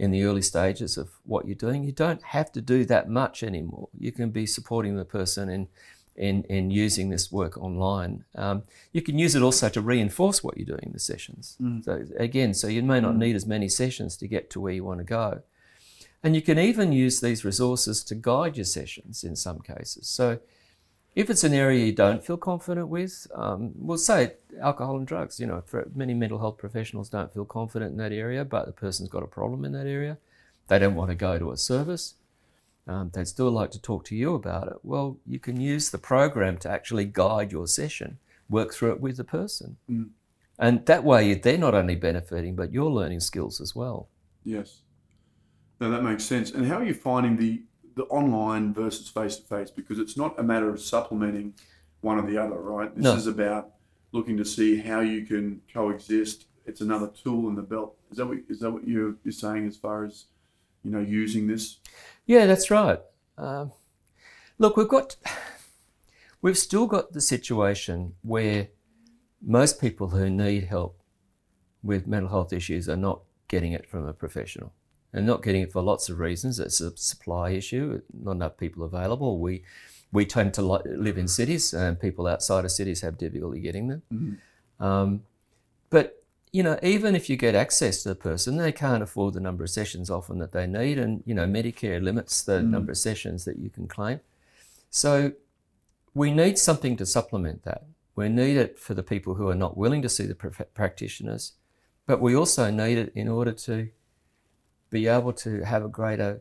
in 0.00 0.10
the 0.10 0.24
early 0.24 0.40
stages 0.40 0.96
of 0.96 1.10
what 1.26 1.46
you're 1.46 1.54
doing. 1.54 1.84
You 1.84 1.92
don't 1.92 2.22
have 2.22 2.50
to 2.52 2.62
do 2.62 2.86
that 2.86 3.10
much 3.10 3.42
anymore. 3.42 3.90
You 3.98 4.12
can 4.12 4.30
be 4.30 4.46
supporting 4.46 4.96
the 4.96 5.04
person 5.04 5.48
in 5.50 5.68
in, 6.16 6.42
in 6.44 6.70
using 6.70 7.08
this 7.08 7.30
work 7.32 7.56
online. 7.56 8.24
Um, 8.34 8.64
you 8.92 9.00
can 9.00 9.18
use 9.18 9.34
it 9.34 9.42
also 9.42 9.68
to 9.70 9.80
reinforce 9.80 10.42
what 10.44 10.56
you're 10.56 10.66
doing 10.66 10.86
in 10.86 10.92
the 10.92 10.98
sessions. 10.98 11.56
Mm. 11.62 11.84
So 11.84 12.04
again, 12.18 12.52
so 12.52 12.66
you 12.66 12.82
may 12.82 13.00
not 13.00 13.16
need 13.16 13.36
as 13.36 13.46
many 13.46 13.68
sessions 13.68 14.16
to 14.18 14.26
get 14.26 14.50
to 14.50 14.60
where 14.60 14.72
you 14.72 14.84
want 14.84 14.98
to 14.98 15.04
go. 15.04 15.42
And 16.22 16.34
you 16.34 16.42
can 16.42 16.58
even 16.58 16.92
use 16.92 17.20
these 17.20 17.44
resources 17.44 18.04
to 18.04 18.14
guide 18.14 18.56
your 18.56 18.66
sessions 18.66 19.24
in 19.24 19.34
some 19.36 19.60
cases. 19.60 20.08
So 20.08 20.40
if 21.14 21.28
it's 21.28 21.44
an 21.44 21.52
area 21.52 21.86
you 21.86 21.92
don't 21.92 22.24
feel 22.24 22.36
confident 22.36 22.88
with, 22.88 23.26
um, 23.34 23.72
we'll 23.74 23.98
say 23.98 24.34
alcohol 24.60 24.96
and 24.96 25.06
drugs. 25.06 25.40
You 25.40 25.46
know, 25.46 25.62
for 25.66 25.88
many 25.94 26.14
mental 26.14 26.38
health 26.38 26.58
professionals 26.58 27.08
don't 27.08 27.32
feel 27.32 27.44
confident 27.44 27.92
in 27.92 27.98
that 27.98 28.12
area, 28.12 28.44
but 28.44 28.66
the 28.66 28.72
person's 28.72 29.08
got 29.08 29.22
a 29.22 29.26
problem 29.26 29.64
in 29.64 29.72
that 29.72 29.86
area. 29.86 30.18
They 30.68 30.78
don't 30.78 30.94
want 30.94 31.10
to 31.10 31.16
go 31.16 31.38
to 31.38 31.50
a 31.50 31.56
service. 31.56 32.14
Um, 32.86 33.10
they'd 33.12 33.28
still 33.28 33.50
like 33.50 33.70
to 33.72 33.80
talk 33.80 34.04
to 34.06 34.16
you 34.16 34.34
about 34.34 34.68
it. 34.68 34.78
Well, 34.82 35.18
you 35.26 35.38
can 35.38 35.60
use 35.60 35.90
the 35.90 35.98
program 35.98 36.58
to 36.58 36.70
actually 36.70 37.04
guide 37.04 37.52
your 37.52 37.66
session, 37.66 38.18
work 38.48 38.72
through 38.72 38.92
it 38.92 39.00
with 39.00 39.16
the 39.16 39.24
person. 39.24 39.76
Mm. 39.90 40.10
And 40.58 40.86
that 40.86 41.04
way, 41.04 41.34
they're 41.34 41.58
not 41.58 41.74
only 41.74 41.96
benefiting, 41.96 42.54
but 42.54 42.72
you're 42.72 42.90
learning 42.90 43.20
skills 43.20 43.60
as 43.60 43.74
well. 43.74 44.08
Yes. 44.44 44.82
Now 45.80 45.88
that 45.90 46.02
makes 46.02 46.24
sense. 46.24 46.50
And 46.50 46.66
how 46.66 46.76
are 46.76 46.84
you 46.84 46.94
finding 46.94 47.36
the 47.36 47.62
the 47.94 48.04
online 48.04 48.72
versus 48.72 49.08
face 49.08 49.36
to 49.36 49.42
face? 49.44 49.70
Because 49.70 49.98
it's 49.98 50.16
not 50.16 50.38
a 50.38 50.42
matter 50.42 50.68
of 50.70 50.80
supplementing 50.80 51.54
one 52.00 52.18
or 52.18 52.26
the 52.26 52.38
other, 52.38 52.56
right? 52.60 52.94
This 52.94 53.04
No. 53.04 53.14
is 53.14 53.26
about 53.26 53.72
looking 54.12 54.36
to 54.38 54.44
see 54.44 54.78
how 54.78 55.00
you 55.00 55.24
can 55.26 55.60
coexist. 55.72 56.46
It's 56.66 56.80
another 56.80 57.08
tool 57.08 57.48
in 57.48 57.54
the 57.56 57.62
belt. 57.62 57.96
Is 58.10 58.18
that 58.18 58.26
what 58.26 58.38
is 58.48 58.60
that 58.60 58.70
what 58.70 58.86
you're, 58.86 59.14
you're 59.24 59.32
saying 59.32 59.66
as 59.66 59.76
far 59.76 60.04
as 60.04 60.26
you 60.82 60.90
know 60.90 61.00
using 61.00 61.46
this? 61.46 61.78
Yeah, 62.26 62.46
that's 62.46 62.70
right. 62.70 63.00
Um, 63.38 63.72
look, 64.58 64.76
we've 64.76 64.88
got, 64.88 65.16
we've 66.42 66.58
still 66.58 66.86
got 66.86 67.12
the 67.12 67.20
situation 67.20 68.14
where 68.22 68.68
most 69.42 69.80
people 69.80 70.08
who 70.08 70.28
need 70.30 70.64
help 70.64 71.00
with 71.82 72.06
mental 72.06 72.28
health 72.30 72.52
issues 72.52 72.88
are 72.88 72.96
not 72.96 73.20
getting 73.48 73.72
it 73.72 73.88
from 73.88 74.06
a 74.06 74.12
professional. 74.12 74.72
And 75.12 75.26
not 75.26 75.42
getting 75.42 75.62
it 75.62 75.72
for 75.72 75.82
lots 75.82 76.08
of 76.08 76.18
reasons. 76.20 76.60
It's 76.60 76.80
a 76.80 76.96
supply 76.96 77.50
issue, 77.50 78.00
not 78.22 78.32
enough 78.32 78.56
people 78.56 78.84
available. 78.84 79.38
We, 79.40 79.64
we 80.12 80.24
tend 80.24 80.54
to 80.54 80.62
live 80.62 81.18
in 81.18 81.26
cities, 81.26 81.74
and 81.74 81.98
people 82.00 82.26
outside 82.28 82.64
of 82.64 82.70
cities 82.70 83.00
have 83.00 83.18
difficulty 83.18 83.60
getting 83.60 83.88
them. 83.88 84.02
Mhm. 84.12 84.84
Um, 84.84 85.22
but 85.90 86.16
you 86.52 86.62
know, 86.64 86.78
even 86.82 87.14
if 87.14 87.30
you 87.30 87.36
get 87.36 87.54
access 87.54 88.02
to 88.02 88.08
the 88.08 88.14
person, 88.16 88.56
they 88.56 88.72
can't 88.72 89.02
afford 89.04 89.34
the 89.34 89.40
number 89.40 89.62
of 89.62 89.70
sessions 89.70 90.10
often 90.10 90.38
that 90.38 90.50
they 90.52 90.66
need, 90.66 90.98
and 90.98 91.22
you 91.26 91.34
know, 91.34 91.46
Medicare 91.46 92.02
limits 92.02 92.42
the 92.42 92.58
Mm. 92.60 92.70
number 92.70 92.90
of 92.92 92.98
sessions 92.98 93.44
that 93.44 93.58
you 93.58 93.70
can 93.70 93.86
claim. 93.86 94.18
So 94.90 95.32
we 96.14 96.32
need 96.32 96.58
something 96.58 96.96
to 96.96 97.06
supplement 97.06 97.62
that. 97.62 97.84
We 98.16 98.28
need 98.28 98.56
it 98.56 98.78
for 98.80 98.94
the 98.94 99.02
people 99.04 99.34
who 99.34 99.48
are 99.48 99.54
not 99.54 99.76
willing 99.76 100.02
to 100.02 100.08
see 100.08 100.26
the 100.26 100.34
prof- 100.34 100.74
practitioners, 100.74 101.52
but 102.06 102.20
we 102.20 102.34
also 102.34 102.68
need 102.70 102.98
it 102.98 103.12
in 103.14 103.28
order 103.28 103.52
to 103.52 103.90
be 104.90 105.06
able 105.06 105.32
to 105.32 105.62
have 105.64 105.84
a 105.84 105.88
greater 105.88 106.40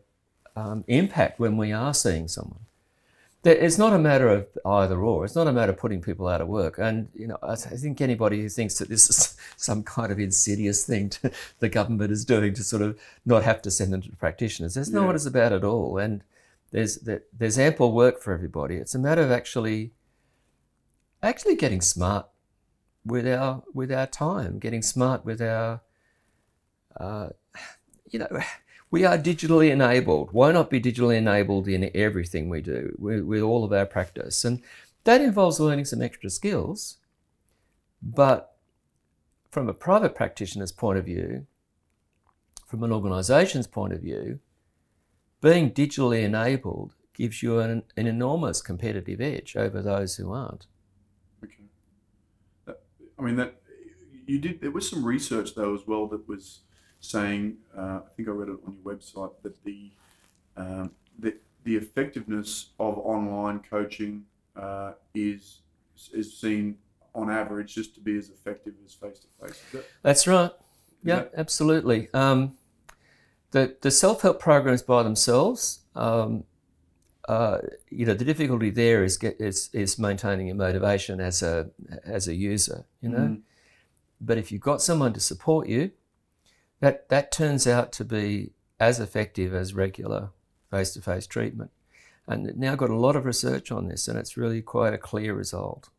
um, 0.56 0.84
impact 0.88 1.40
when 1.40 1.58
we 1.58 1.72
are 1.72 1.94
seeing 1.94 2.28
someone. 2.28 2.60
It's 3.46 3.78
not 3.78 3.94
a 3.94 3.98
matter 4.00 4.28
of 4.28 4.48
either 4.66 5.00
or. 5.00 5.24
It's 5.24 5.36
not 5.36 5.48
a 5.48 5.54
matter 5.54 5.72
of 5.72 5.78
putting 5.78 6.02
people 6.02 6.28
out 6.28 6.42
of 6.42 6.50
work. 6.50 6.78
And 6.78 7.08
you 7.16 7.26
know, 7.28 7.38
I 7.42 7.56
think 7.56 8.02
anybody 8.02 8.42
who 8.42 8.50
thinks 8.50 8.78
that 8.80 8.90
this 8.90 9.10
is 9.10 9.38
some 9.56 9.82
kind 9.84 10.12
of 10.12 10.20
insidious 10.20 10.86
thing 10.86 11.10
to, 11.12 11.32
the 11.60 11.70
government 11.70 12.12
is 12.12 12.26
doing 12.26 12.54
to 12.56 12.64
sort 12.66 12.82
of 12.82 13.00
not 13.26 13.44
have 13.44 13.62
to 13.62 13.72
send 13.72 13.94
them 13.94 14.02
to 14.02 14.12
practitioners, 14.18 14.74
that's 14.74 14.90
not 14.90 15.02
Yeah. 15.02 15.06
what 15.08 15.16
it's 15.16 15.26
about 15.26 15.54
at 15.54 15.64
all. 15.64 15.98
And 15.98 16.22
there's 16.72 17.00
there's 17.38 17.58
ample 17.58 17.94
work 17.94 18.22
for 18.22 18.34
everybody. 18.34 18.76
It's 18.76 18.94
a 18.94 19.00
matter 19.00 19.22
of 19.22 19.32
actually 19.32 19.92
actually 21.24 21.56
getting 21.56 21.82
smart 21.82 22.28
with 23.06 23.26
our 23.26 23.64
with 23.74 23.90
our 23.92 24.06
time, 24.08 24.60
getting 24.60 24.82
smart 24.82 25.24
with 25.24 25.42
our 25.42 25.80
uh, 27.00 27.30
you 28.12 28.20
know, 28.20 28.28
we 28.92 29.06
are 29.06 29.18
digitally 29.18 29.70
enabled. 29.72 30.30
Why 30.32 30.52
not 30.52 30.70
be 30.70 30.82
digitally 30.82 31.18
enabled 31.18 31.68
in 31.68 31.92
everything 31.94 32.50
we 32.50 32.62
do 32.62 32.96
with, 32.98 33.24
with 33.24 33.42
all 33.42 33.64
of 33.64 33.74
our 33.74 33.86
practice? 33.86 34.44
And 34.44 34.62
that 35.04 35.22
involves 35.22 35.60
learning 35.60 35.86
some 35.86 36.02
extra 36.02 36.30
skills. 36.30 36.98
But 38.02 38.56
from 39.52 39.68
a 39.68 39.74
private 39.74 40.16
practitioner's 40.16 40.72
point 40.72 40.98
of 40.98 41.06
view, 41.06 41.46
from 42.66 42.84
an 42.84 42.92
organisation's 42.92 43.68
point 43.68 43.94
of 43.94 44.02
view, 44.02 44.40
being 45.42 45.72
digitally 45.72 46.24
enabled 46.24 46.94
gives 47.14 47.44
you 47.44 47.60
an, 47.60 47.84
an 47.98 48.08
enormous 48.08 48.62
competitive 48.62 49.20
edge 49.20 49.56
over 49.58 49.82
those 49.82 50.16
who 50.16 50.32
aren't. 50.32 50.68
Okay. 51.44 51.64
Uh, 52.68 52.74
I 53.18 53.22
mean 53.24 53.36
that 53.38 53.56
you 54.26 54.40
did. 54.40 54.62
There 54.62 54.72
was 54.72 54.90
some 54.90 55.04
research 55.04 55.56
though 55.56 55.74
as 55.74 55.82
well 55.88 56.08
that 56.08 56.28
was 56.28 56.60
saying. 57.00 57.58
Uh, 57.78 58.02
I 58.06 58.10
think 58.16 58.28
I 58.28 58.32
read 58.32 58.50
it 58.50 58.58
on 58.66 58.76
your 58.84 58.96
website 58.96 59.32
that 59.44 59.64
the 59.64 59.92
um, 60.58 60.92
that 61.20 61.42
the 61.64 61.76
effectiveness 61.76 62.72
of 62.80 62.98
online 62.98 63.60
coaching 63.60 64.24
uh, 64.56 64.94
is 65.14 65.62
is 66.14 66.38
seen 66.40 66.78
on 67.16 67.30
average 67.30 67.76
just 67.76 67.96
to 67.96 68.02
be 68.02 68.18
as 68.18 68.30
effective 68.30 68.74
as 68.86 68.94
face 68.94 69.20
to 69.20 69.48
face. 69.48 69.84
That's 70.02 70.28
right. 70.28 70.52
Yeah, 71.04 71.16
that... 71.16 71.32
absolutely. 71.38 72.10
Um, 72.14 72.58
the 73.52 73.78
the 73.82 73.92
self 73.92 74.22
help 74.22 74.40
programs 74.40 74.82
by 74.82 75.04
themselves, 75.04 75.80
um, 75.96 76.44
uh, 77.28 77.60
you 77.90 78.06
know, 78.06 78.14
the 78.14 78.26
difficulty 78.26 78.70
there 78.70 79.04
is 79.04 79.18
get 79.18 79.40
is 79.40 79.70
is 79.74 79.98
maintaining 79.98 80.48
your 80.48 80.56
motivation 80.56 81.20
as 81.20 81.42
a 81.42 81.70
as 82.04 82.28
a 82.28 82.36
user. 82.36 82.86
You 83.02 83.10
know, 83.10 83.18
mm. 83.18 83.42
but 84.22 84.38
if 84.38 84.52
you've 84.52 84.62
got 84.62 84.82
someone 84.82 85.14
to 85.14 85.20
support 85.20 85.68
you, 85.68 85.92
that 86.80 87.10
that 87.10 87.32
turns 87.32 87.68
out 87.68 87.92
to 87.94 88.06
be 88.06 88.52
as 88.80 89.00
effective 89.00 89.54
as 89.54 89.74
regular 89.74 90.30
face 90.70 90.92
to 90.94 91.02
face 91.02 91.28
treatment. 91.28 91.72
And 92.28 92.56
now 92.58 92.76
got 92.76 92.92
a 92.92 92.96
lot 92.96 93.16
of 93.16 93.26
research 93.26 93.72
on 93.72 93.88
this, 93.88 94.08
and 94.08 94.18
it's 94.18 94.38
really 94.38 94.62
quite 94.62 94.94
a 94.94 95.00
clear 95.00 95.34
result. 95.34 95.90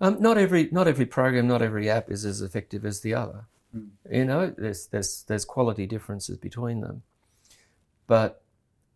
Um, 0.00 0.20
not 0.20 0.36
every 0.36 0.68
not 0.72 0.88
every 0.88 1.06
program, 1.06 1.46
not 1.46 1.62
every 1.62 1.88
app 1.88 2.10
is 2.10 2.24
as 2.24 2.40
effective 2.40 2.84
as 2.84 3.00
the 3.00 3.14
other. 3.14 3.44
Mm. 3.76 3.88
You 4.10 4.24
know, 4.24 4.54
there's 4.56 4.86
there's 4.86 5.24
there's 5.28 5.44
quality 5.44 5.86
differences 5.86 6.38
between 6.38 6.80
them, 6.80 7.02
but 8.06 8.42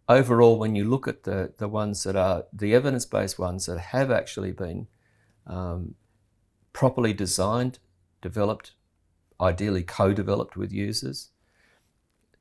overall, 0.09 0.59
when 0.59 0.75
you 0.75 0.85
look 0.85 1.07
at 1.07 1.23
the 1.23 1.53
the 1.59 1.69
ones 1.69 2.03
that 2.05 2.17
are 2.17 2.45
the 2.53 2.75
evidence 2.75 3.05
based 3.05 3.39
ones 3.39 3.67
that 3.67 3.79
have 3.79 4.11
actually 4.11 4.53
been 4.53 4.89
um, 5.47 5.95
properly 6.73 7.13
designed, 7.13 7.79
developed, 8.21 8.73
ideally 9.45 9.83
co-developed 9.83 10.57
with 10.57 10.73
users, 10.73 11.31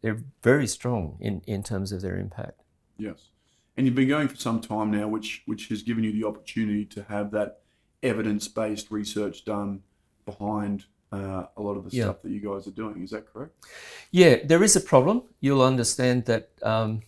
they're 0.02 0.24
very 0.42 0.68
strong 0.68 1.18
in 1.20 1.42
in 1.46 1.64
terms 1.64 1.92
of 1.92 2.02
their 2.02 2.18
impact. 2.18 2.62
Yes, 2.98 3.30
and 3.76 3.86
you've 3.86 3.96
been 3.96 4.08
going 4.08 4.28
for 4.28 4.36
some 4.36 4.62
time 4.62 4.92
now, 4.92 5.08
which 5.08 5.44
which 5.46 5.68
has 5.68 5.84
given 5.84 6.04
you 6.04 6.12
the 6.12 6.26
opportunity 6.26 6.86
to 6.86 7.04
have 7.04 7.32
that 7.32 7.60
evidence 8.02 8.48
based 8.48 8.92
research 8.92 9.46
done 9.46 9.82
behind 10.26 10.86
uh, 11.12 11.46
a 11.58 11.62
lot 11.62 11.78
of 11.78 11.90
the 11.90 11.96
yeah. 11.96 12.06
stuff 12.06 12.22
that 12.24 12.32
you 12.32 12.40
guys 12.40 12.68
are 12.68 12.72
doing. 12.72 13.04
Is 13.04 13.12
that 13.12 13.32
correct? 13.32 13.54
Yeah, 14.12 14.38
there 14.44 14.64
is 14.64 14.76
a 14.76 14.82
problem. 14.82 15.24
You'll 15.40 15.62
understand 15.62 16.26
that 16.26 16.50
um, 16.62 17.02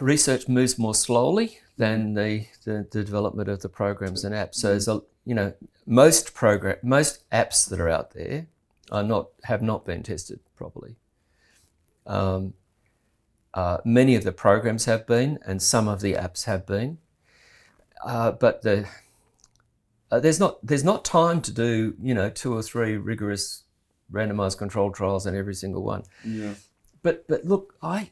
research 0.00 0.48
moves 0.48 0.78
more 0.78 0.94
slowly 0.94 1.58
than 1.78 2.14
the, 2.14 2.46
the, 2.64 2.86
the, 2.90 3.02
development 3.04 3.48
of 3.48 3.62
the 3.62 3.68
programs 3.68 4.24
and 4.24 4.34
apps. 4.34 4.56
So, 4.56 4.68
there's 4.68 4.88
a, 4.88 5.00
you 5.24 5.34
know, 5.34 5.54
most 5.86 6.34
program, 6.34 6.76
most 6.82 7.28
apps 7.30 7.68
that 7.70 7.80
are 7.80 7.88
out 7.88 8.12
there 8.12 8.46
are 8.90 9.02
not 9.02 9.28
have 9.44 9.62
not 9.62 9.84
been 9.84 10.02
tested 10.02 10.40
properly. 10.56 10.96
Um, 12.06 12.54
uh, 13.54 13.78
many 13.84 14.14
of 14.14 14.24
the 14.24 14.32
programs 14.32 14.84
have 14.84 15.06
been, 15.06 15.38
and 15.46 15.62
some 15.62 15.88
of 15.88 16.00
the 16.00 16.14
apps 16.14 16.44
have 16.44 16.66
been, 16.66 16.98
uh, 18.04 18.32
but 18.32 18.62
the 18.62 18.86
uh, 20.10 20.20
there's 20.20 20.40
not 20.40 20.64
there's 20.66 20.84
not 20.84 21.04
time 21.04 21.40
to 21.42 21.52
do 21.52 21.94
you 22.02 22.14
know 22.14 22.30
two 22.30 22.54
or 22.54 22.62
three 22.62 22.96
rigorous 22.96 23.64
randomized 24.12 24.58
controlled 24.58 24.94
trials 24.94 25.26
in 25.26 25.34
every 25.34 25.54
single 25.54 25.82
one. 25.82 26.04
Yeah. 26.24 26.54
But 27.02 27.26
but 27.28 27.44
look, 27.44 27.74
I 27.82 28.10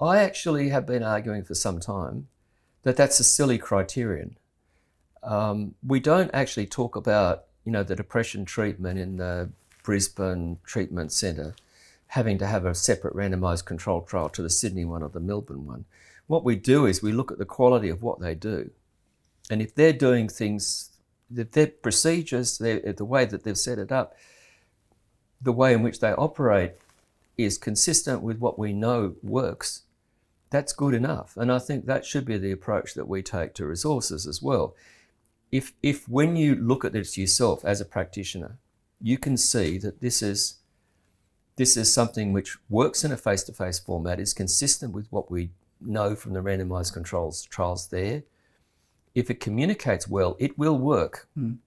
I 0.00 0.18
actually 0.18 0.70
have 0.70 0.86
been 0.86 1.02
arguing 1.02 1.44
for 1.44 1.54
some 1.54 1.80
time 1.80 2.28
that 2.82 2.96
that's 2.96 3.20
a 3.20 3.24
silly 3.24 3.58
criterion. 3.58 4.36
Um, 5.22 5.74
we 5.86 6.00
don't 6.00 6.30
actually 6.34 6.66
talk 6.66 6.96
about 6.96 7.44
you 7.64 7.72
know 7.72 7.82
the 7.82 7.96
depression 7.96 8.44
treatment 8.44 8.98
in 8.98 9.16
the 9.16 9.50
Brisbane 9.82 10.58
Treatment 10.64 11.12
Centre 11.12 11.54
having 12.08 12.36
to 12.36 12.46
have 12.46 12.66
a 12.66 12.74
separate 12.74 13.14
randomized 13.14 13.64
controlled 13.64 14.06
trial 14.06 14.28
to 14.28 14.42
the 14.42 14.50
Sydney 14.50 14.84
one 14.84 15.02
or 15.02 15.08
the 15.08 15.18
Melbourne 15.18 15.66
one. 15.66 15.86
What 16.26 16.44
we 16.44 16.56
do 16.56 16.84
is 16.84 17.02
we 17.02 17.10
look 17.10 17.32
at 17.32 17.38
the 17.38 17.46
quality 17.46 17.88
of 17.88 18.02
what 18.02 18.20
they 18.20 18.34
do. 18.34 18.70
And 19.50 19.62
if 19.62 19.74
they're 19.74 19.94
doing 19.94 20.28
things 20.28 20.90
their 21.30 21.66
procedures, 21.66 22.58
their, 22.58 22.80
the 22.92 23.04
way 23.04 23.24
that 23.24 23.44
they've 23.44 23.56
set 23.56 23.78
it 23.78 23.90
up, 23.90 24.14
the 25.40 25.52
way 25.52 25.72
in 25.72 25.82
which 25.82 26.00
they 26.00 26.12
operate 26.12 26.72
is 27.38 27.58
consistent 27.58 28.22
with 28.22 28.38
what 28.38 28.58
we 28.58 28.72
know 28.72 29.14
works, 29.22 29.82
that's 30.52 30.72
good 30.72 30.94
enough. 30.94 31.36
And 31.36 31.50
I 31.50 31.58
think 31.58 31.86
that 31.86 32.06
should 32.06 32.24
be 32.24 32.38
the 32.38 32.52
approach 32.52 32.94
that 32.94 33.08
we 33.08 33.22
take 33.22 33.54
to 33.54 33.66
resources 33.66 34.26
as 34.26 34.40
well. 34.40 34.76
If, 35.50 35.72
if 35.82 36.08
when 36.08 36.36
you 36.36 36.54
look 36.54 36.84
at 36.84 36.92
this 36.92 37.18
yourself 37.18 37.64
as 37.64 37.80
a 37.80 37.84
practitioner, 37.84 38.58
you 39.00 39.18
can 39.18 39.36
see 39.36 39.78
that 39.78 40.00
this 40.00 40.22
is, 40.22 40.58
this 41.56 41.76
is 41.76 41.92
something 41.92 42.32
which 42.32 42.56
works 42.70 43.04
in 43.04 43.12
a 43.12 43.16
face-to-face 43.16 43.80
format, 43.80 44.20
is 44.20 44.32
consistent 44.32 44.92
with 44.92 45.10
what 45.10 45.30
we 45.30 45.50
know 45.80 46.14
from 46.14 46.32
the 46.32 46.40
randomized 46.40 46.92
controls 46.92 47.42
trials 47.42 47.88
there, 47.88 48.22
if 49.14 49.30
it 49.30 49.40
communicates 49.40 50.08
well, 50.08 50.36
it 50.38 50.56
will 50.56 50.78
work. 50.78 51.28
Mm. 51.36 51.58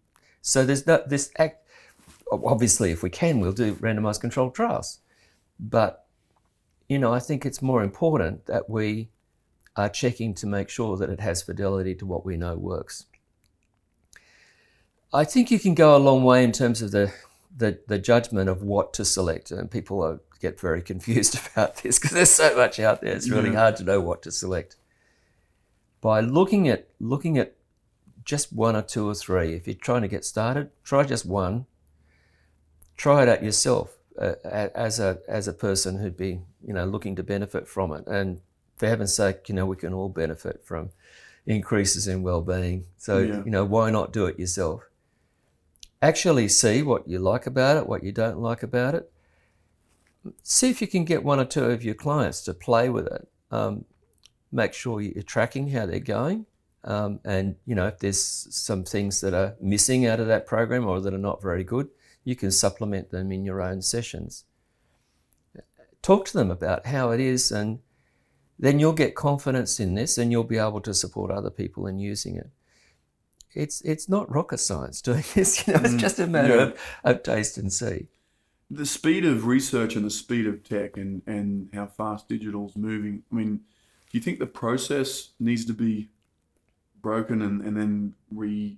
So 0.41 0.65
there's 0.65 0.87
no, 0.87 1.03
this 1.05 1.31
act. 1.37 1.67
Obviously, 2.31 2.91
if 2.91 3.03
we 3.03 3.09
can, 3.09 3.39
we'll 3.39 3.51
do 3.51 3.75
randomized 3.75 4.21
controlled 4.21 4.55
trials. 4.55 4.99
But 5.59 6.04
you 6.87 6.99
know, 6.99 7.13
I 7.13 7.19
think 7.19 7.45
it's 7.45 7.61
more 7.61 7.83
important 7.83 8.45
that 8.45 8.69
we 8.69 9.09
are 9.75 9.89
checking 9.89 10.33
to 10.35 10.47
make 10.47 10.69
sure 10.69 10.97
that 10.97 11.09
it 11.09 11.19
has 11.19 11.41
fidelity 11.41 11.95
to 11.95 12.05
what 12.05 12.25
we 12.25 12.37
know 12.37 12.55
works. 12.55 13.05
I 15.13 15.23
think 15.23 15.49
you 15.49 15.59
can 15.59 15.75
go 15.75 15.95
a 15.95 15.99
long 15.99 16.23
way 16.23 16.43
in 16.43 16.51
terms 16.51 16.81
of 16.81 16.91
the 16.91 17.13
the, 17.57 17.79
the 17.87 17.97
judgment 17.97 18.49
of 18.49 18.63
what 18.63 18.93
to 18.95 19.05
select, 19.05 19.49
and 19.49 19.71
people 19.71 20.03
are, 20.03 20.19
get 20.41 20.59
very 20.59 20.81
confused 20.91 21.39
about 21.53 21.77
this 21.77 21.97
because 21.97 22.11
there's 22.11 22.29
so 22.29 22.55
much 22.55 22.79
out 22.79 23.01
there. 23.01 23.15
It's 23.15 23.29
really 23.29 23.51
yeah. 23.51 23.59
hard 23.59 23.77
to 23.77 23.83
know 23.85 24.01
what 24.01 24.21
to 24.23 24.31
select 24.31 24.75
by 26.01 26.19
looking 26.19 26.67
at 26.67 26.89
looking 26.99 27.37
at 27.37 27.55
just 28.25 28.51
one 28.51 28.75
or 28.75 28.81
two 28.81 29.07
or 29.07 29.15
three. 29.15 29.53
If 29.53 29.67
you're 29.67 29.75
trying 29.75 30.01
to 30.01 30.07
get 30.07 30.25
started, 30.25 30.71
try 30.83 31.03
just 31.03 31.25
one. 31.25 31.65
Try 32.97 33.23
it 33.23 33.29
out 33.29 33.43
yourself 33.43 33.97
uh, 34.19 34.35
as 34.43 34.99
a 34.99 35.19
as 35.27 35.47
a 35.47 35.53
person 35.53 35.99
who'd 35.99 36.17
be 36.17 36.41
you 36.65 36.73
know 36.73 36.85
looking 36.85 37.15
to 37.15 37.23
benefit 37.23 37.67
from 37.67 37.91
it. 37.91 38.07
And 38.07 38.41
for 38.75 38.87
heaven's 38.87 39.15
sake, 39.15 39.49
you 39.49 39.55
know 39.55 39.65
we 39.65 39.75
can 39.75 39.93
all 39.93 40.09
benefit 40.09 40.63
from 40.63 40.89
increases 41.45 42.07
in 42.07 42.23
well-being. 42.23 42.85
So 42.97 43.19
yeah. 43.19 43.43
you 43.43 43.51
know 43.51 43.65
why 43.65 43.91
not 43.91 44.13
do 44.13 44.25
it 44.25 44.39
yourself? 44.39 44.83
Actually, 46.01 46.47
see 46.47 46.81
what 46.81 47.07
you 47.07 47.19
like 47.19 47.47
about 47.47 47.77
it, 47.77 47.87
what 47.87 48.03
you 48.03 48.11
don't 48.11 48.39
like 48.39 48.63
about 48.63 48.95
it. 48.95 49.11
See 50.43 50.69
if 50.69 50.81
you 50.81 50.87
can 50.87 51.05
get 51.05 51.23
one 51.23 51.39
or 51.39 51.45
two 51.45 51.65
of 51.65 51.83
your 51.83 51.95
clients 51.95 52.41
to 52.41 52.53
play 52.53 52.89
with 52.89 53.07
it. 53.07 53.27
Um, 53.51 53.85
make 54.51 54.73
sure 54.73 55.01
you're 55.01 55.23
tracking 55.23 55.69
how 55.69 55.85
they're 55.85 55.99
going. 55.99 56.45
Um, 56.83 57.19
and 57.25 57.55
you 57.65 57.73
know 57.73 57.87
if 57.87 57.99
there's 57.99 58.21
some 58.21 58.83
things 58.83 59.21
that 59.21 59.33
are 59.33 59.55
missing 59.59 60.05
out 60.05 60.19
of 60.19 60.27
that 60.27 60.45
program 60.45 60.85
or 60.85 61.01
that 61.01 61.13
are 61.13 61.17
not 61.17 61.41
very 61.41 61.63
good, 61.63 61.89
you 62.25 62.35
can 62.35 62.51
supplement 62.51 63.11
them 63.11 63.31
in 63.31 63.45
your 63.45 63.61
own 63.61 63.81
sessions. 63.81 64.43
Talk 66.01 66.25
to 66.25 66.33
them 66.33 66.51
about 66.51 66.87
how 66.87 67.11
it 67.11 67.21
is, 67.21 67.51
and 67.51 67.79
then 68.59 68.79
you'll 68.79 68.93
get 68.93 69.15
confidence 69.15 69.79
in 69.79 69.95
this, 69.95 70.17
and 70.17 70.31
you'll 70.31 70.43
be 70.43 70.57
able 70.57 70.81
to 70.81 70.93
support 70.93 71.31
other 71.31 71.49
people 71.49 71.87
in 71.87 71.97
using 71.97 72.35
it. 72.35 72.49
It's 73.53 73.79
it's 73.81 74.09
not 74.09 74.29
rocket 74.29 74.57
science 74.57 75.01
doing 75.01 75.23
this. 75.33 75.65
You 75.65 75.73
know, 75.73 75.79
it's 75.79 75.93
mm, 75.93 75.99
just 75.99 76.19
a 76.19 76.27
matter 76.27 76.55
yeah. 76.57 76.63
of, 76.63 76.79
of 77.05 77.23
taste 77.23 77.57
and 77.57 77.71
see. 77.71 78.09
The 78.69 78.85
speed 78.85 79.23
of 79.23 79.45
research 79.45 79.95
and 79.95 80.03
the 80.03 80.11
speed 80.11 80.45
of 80.45 80.63
tech, 80.63 80.97
and 80.97 81.21
and 81.25 81.69
how 81.73 81.85
fast 81.87 82.27
digital's 82.27 82.75
moving. 82.75 83.23
I 83.31 83.35
mean 83.35 83.61
do 84.15 84.17
you 84.17 84.23
think 84.23 84.39
the 84.39 84.45
process 84.45 85.31
needs 85.41 85.65
to 85.65 85.73
be 85.73 86.09
broken 87.01 87.41
and, 87.41 87.61
and 87.61 87.75
then 87.75 88.13
re 88.31 88.77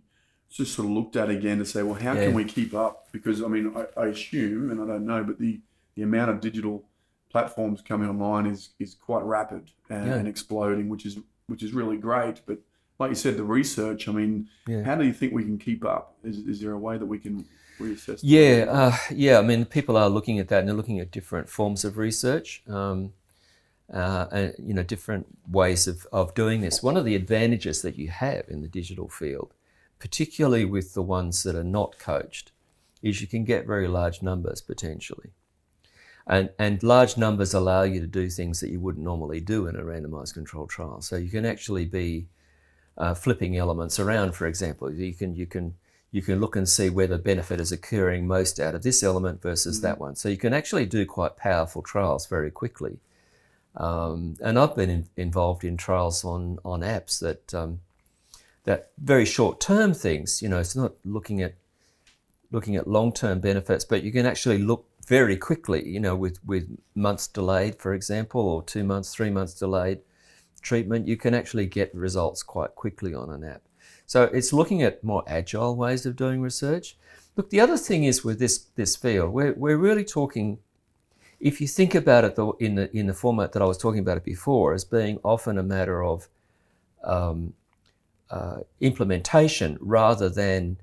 just 0.50 0.74
sort 0.74 0.88
of 0.88 0.92
looked 0.94 1.16
at 1.16 1.30
again 1.30 1.60
to 1.60 1.66
say, 1.66 1.84
well, 1.84 2.00
how 2.00 2.14
yeah. 2.14 2.26
can 2.26 2.34
we 2.34 2.46
keep 2.46 2.74
up? 2.74 3.08
Because 3.12 3.44
I 3.44 3.48
mean, 3.48 3.74
I, 3.76 4.02
I, 4.02 4.06
assume, 4.08 4.72
and 4.72 4.82
I 4.82 4.86
don't 4.86 5.06
know, 5.06 5.24
but 5.24 5.40
the, 5.40 5.60
the 5.96 6.04
amount 6.04 6.32
of 6.32 6.40
digital 6.40 6.86
platforms 7.30 7.82
coming 7.82 8.10
online 8.10 8.46
is 8.46 8.70
is 8.80 8.96
quite 8.96 9.24
rapid 9.24 9.72
and, 9.90 10.08
yeah. 10.08 10.16
and 10.16 10.28
exploding, 10.28 10.90
which 10.90 11.06
is 11.06 11.18
which 11.48 11.64
is 11.64 11.74
really 11.74 11.98
great. 11.98 12.42
But 12.46 12.60
like 13.00 13.10
you 13.10 13.16
said, 13.16 13.38
the 13.38 13.44
research. 13.44 14.08
I 14.08 14.12
mean, 14.12 14.50
yeah. 14.68 14.84
how 14.84 14.96
do 14.96 15.06
you 15.06 15.14
think 15.14 15.34
we 15.34 15.44
can 15.44 15.58
keep 15.58 15.86
up? 15.86 16.16
Is, 16.24 16.38
is 16.40 16.62
there 16.62 16.72
a 16.72 16.80
way 16.80 16.98
that 16.98 17.06
we 17.06 17.20
can 17.20 17.46
reassess? 17.80 18.20
Yeah, 18.24 18.66
uh, 18.70 18.98
yeah. 19.12 19.40
I 19.40 19.42
mean, 19.42 19.66
people 19.66 19.98
are 19.98 20.10
looking 20.10 20.40
at 20.40 20.48
that 20.50 20.60
and 20.60 20.68
they're 20.68 20.76
looking 20.76 21.00
at 21.00 21.12
different 21.12 21.50
forms 21.50 21.86
of 21.86 21.98
research. 21.98 22.64
Um, 22.68 23.14
uh, 23.94 24.28
and 24.32 24.54
you 24.60 24.74
know 24.74 24.84
different 24.84 25.26
ways 25.50 25.88
of, 25.88 26.06
of 26.12 26.34
doing 26.34 26.62
this. 26.62 26.84
One 26.84 26.98
of 26.98 27.06
the 27.06 27.16
advantages 27.16 27.82
that 27.84 27.98
you 27.98 28.10
have 28.10 28.46
in 28.50 28.62
the 28.62 28.68
digital 28.68 29.08
field, 29.08 29.54
particularly 30.00 30.66
with 30.66 30.94
the 30.94 31.02
ones 31.02 31.44
that 31.44 31.56
are 31.56 31.64
not 31.64 32.00
coached, 32.00 32.52
is 33.02 33.22
you 33.22 33.28
can 33.28 33.44
get 33.44 33.66
very 33.66 33.88
large 33.88 34.22
numbers 34.22 34.62
potentially. 34.62 35.30
And, 36.26 36.50
and 36.60 36.84
large 36.84 37.16
numbers 37.18 37.54
allow 37.54 37.84
you 37.84 38.02
to 38.02 38.08
do 38.08 38.30
things 38.30 38.60
that 38.60 38.70
you 38.70 38.80
wouldn't 38.80 39.06
normally 39.06 39.40
do 39.40 39.68
in 39.68 39.76
a 39.76 39.84
randomized 39.84 40.34
controlled 40.34 40.70
trial. 40.70 41.02
So 41.02 41.16
you 41.16 41.30
can 41.30 41.46
actually 41.46 41.86
be 41.86 42.28
uh, 42.98 43.14
flipping 43.14 43.56
elements 43.56 44.00
around, 44.00 44.34
for 44.34 44.46
example. 44.46 44.92
You 44.92 45.14
can, 45.14 45.36
you, 45.36 45.46
can, 45.46 45.76
you 46.12 46.22
can 46.22 46.40
look 46.40 46.56
and 46.56 46.68
see 46.68 46.90
where 46.90 47.08
the 47.08 47.18
benefit 47.18 47.60
is 47.62 47.72
occurring 47.72 48.28
most 48.28 48.60
out 48.60 48.76
of 48.76 48.84
this 48.84 49.04
element 49.04 49.42
versus 49.42 49.78
mm-hmm. 49.78 49.88
that 49.88 50.00
one. 50.00 50.16
So 50.16 50.28
you 50.30 50.38
can 50.38 50.54
actually 50.54 50.86
do 50.86 51.06
quite 51.06 51.38
powerful 51.38 51.82
trials 51.82 52.26
very 52.28 52.52
quickly 52.52 53.00
Um, 53.78 54.38
and 54.42 54.58
I've 54.58 54.76
been 54.76 54.90
in, 54.90 55.06
involved 55.16 55.64
in 55.64 55.78
trials 55.78 56.26
on, 56.26 56.58
on 56.66 56.82
apps 56.82 57.20
that 57.20 57.54
um, 57.54 57.80
that 58.67 58.91
very 58.97 59.23
short 59.23 59.62
term 59.62 59.93
things. 59.93 60.41
You 60.41 60.49
know, 60.49 60.60
it's 60.60 60.75
not 60.75 60.93
looking 61.06 61.41
at 61.41 61.56
looking 62.51 62.75
at 62.75 62.86
long 62.86 63.13
term 63.13 63.39
benefits, 63.39 63.86
but 63.86 64.03
you 64.03 64.12
can 64.12 64.25
actually 64.25 64.58
look 64.58 64.86
very 65.08 65.38
quickly. 65.38 65.88
You 65.88 66.01
know, 66.01 66.15
with 66.15 66.39
with 66.45 66.77
months 66.93 67.27
delayed, 67.27 67.80
for 67.80 67.93
example, 67.93 68.41
or 68.41 68.62
two 68.62 68.84
months, 68.84 69.15
three 69.15 69.30
months 69.30 69.53
delayed 69.53 70.01
treatment, 70.62 71.08
you 71.08 71.15
can 71.15 71.34
actually 71.34 71.65
get 71.65 71.95
results 71.95 72.43
quite 72.43 72.75
quickly 72.75 73.15
on 73.15 73.30
an 73.30 73.43
app. 73.45 73.62
So 74.06 74.23
it's 74.23 74.51
looking 74.51 74.84
at 74.84 75.01
more 75.01 75.23
agile 75.27 75.77
ways 75.77 76.06
of 76.06 76.17
doing 76.17 76.41
research. 76.41 76.97
Look, 77.38 77.49
the 77.49 77.62
other 77.62 77.77
thing 77.77 78.03
is 78.03 78.25
with 78.25 78.38
this 78.38 78.58
this 78.75 78.97
field, 78.97 79.32
we're 79.32 79.53
we're 79.53 79.77
really 79.77 80.03
talking 80.03 80.60
if 81.39 81.62
you 81.62 81.67
think 81.67 81.95
about 81.95 82.25
it 82.25 82.38
in 82.60 82.75
the 82.75 82.97
in 82.97 83.08
the 83.08 83.13
format 83.13 83.53
that 83.53 83.62
I 83.62 83.65
was 83.65 83.77
talking 83.77 84.01
about 84.01 84.17
it 84.17 84.25
before, 84.25 84.73
as 84.73 84.84
being 84.84 85.19
often 85.23 85.58
a 85.58 85.63
matter 85.63 86.03
of 86.03 86.27
um, 87.06 87.53
uh, 88.30 88.60
implementation 88.80 89.78
rather 89.80 90.30
than 90.30 90.78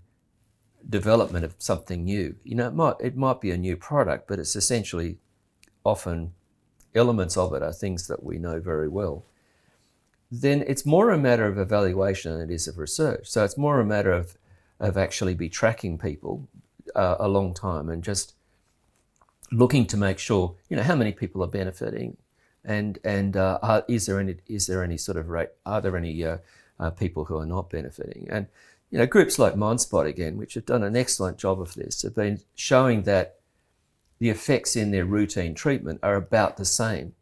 development 0.88 1.44
of 1.44 1.54
something 1.58 2.04
new. 2.04 2.36
You 2.44 2.56
know, 2.56 2.68
it 2.68 2.74
might 2.74 2.94
it 3.00 3.16
might 3.16 3.40
be 3.40 3.50
a 3.50 3.58
new 3.58 3.76
product, 3.76 4.28
but 4.28 4.38
it's 4.38 4.56
essentially 4.56 5.18
often 5.84 6.32
elements 6.94 7.36
of 7.36 7.52
it 7.54 7.62
are 7.62 7.72
things 7.72 8.06
that 8.06 8.22
we 8.22 8.38
know 8.38 8.60
very 8.60 8.88
well. 8.88 9.24
Then 10.30 10.64
it's 10.66 10.86
more 10.86 11.10
a 11.10 11.18
matter 11.18 11.46
of 11.46 11.58
evaluation 11.58 12.32
than 12.32 12.50
it 12.50 12.54
is 12.54 12.66
of 12.66 12.78
research. 12.78 13.28
So 13.28 13.44
it's 13.44 13.58
more 13.58 13.80
a 13.80 13.84
matter 13.84 14.12
of 14.12 14.36
of 14.80 14.96
actually 14.96 15.34
be 15.34 15.48
tracking 15.48 15.98
people 15.98 16.48
uh, 16.94 17.16
a 17.18 17.28
long 17.28 17.54
time 17.54 17.88
and 17.88 18.02
just 18.02 18.34
looking 19.52 19.86
to 19.86 19.96
make 19.96 20.18
sure 20.18 20.56
you 20.68 20.76
know 20.76 20.82
how 20.82 20.96
many 20.96 21.12
people 21.12 21.42
are 21.42 21.48
benefiting, 21.48 22.16
and 22.64 22.98
and 23.04 23.36
uh, 23.36 23.58
are, 23.62 23.84
is 23.88 24.06
there 24.06 24.18
any 24.20 24.36
is 24.46 24.66
there 24.66 24.82
any 24.82 24.96
sort 24.96 25.16
of 25.16 25.28
rate? 25.28 25.50
Are 25.64 25.80
there 25.80 25.96
any 25.96 26.24
uh, 26.24 26.38
uh, 26.78 26.90
people 26.90 27.24
who 27.26 27.38
are 27.38 27.46
not 27.46 27.70
benefiting? 27.70 28.26
And 28.30 28.46
you 28.90 28.98
know 28.98 29.06
groups 29.06 29.38
like 29.38 29.54
Mindspot 29.54 30.06
again, 30.06 30.36
which 30.36 30.54
have 30.54 30.66
done 30.66 30.82
an 30.82 30.96
excellent 30.96 31.38
job 31.38 31.60
of 31.60 31.74
this, 31.74 32.02
have 32.02 32.14
been 32.14 32.40
showing 32.54 33.02
that 33.02 33.36
the 34.18 34.30
effects 34.30 34.76
in 34.76 34.90
their 34.90 35.04
routine 35.04 35.54
treatment 35.54 36.00
are 36.02 36.14
about 36.14 36.56
the 36.56 36.64
same 36.64 37.14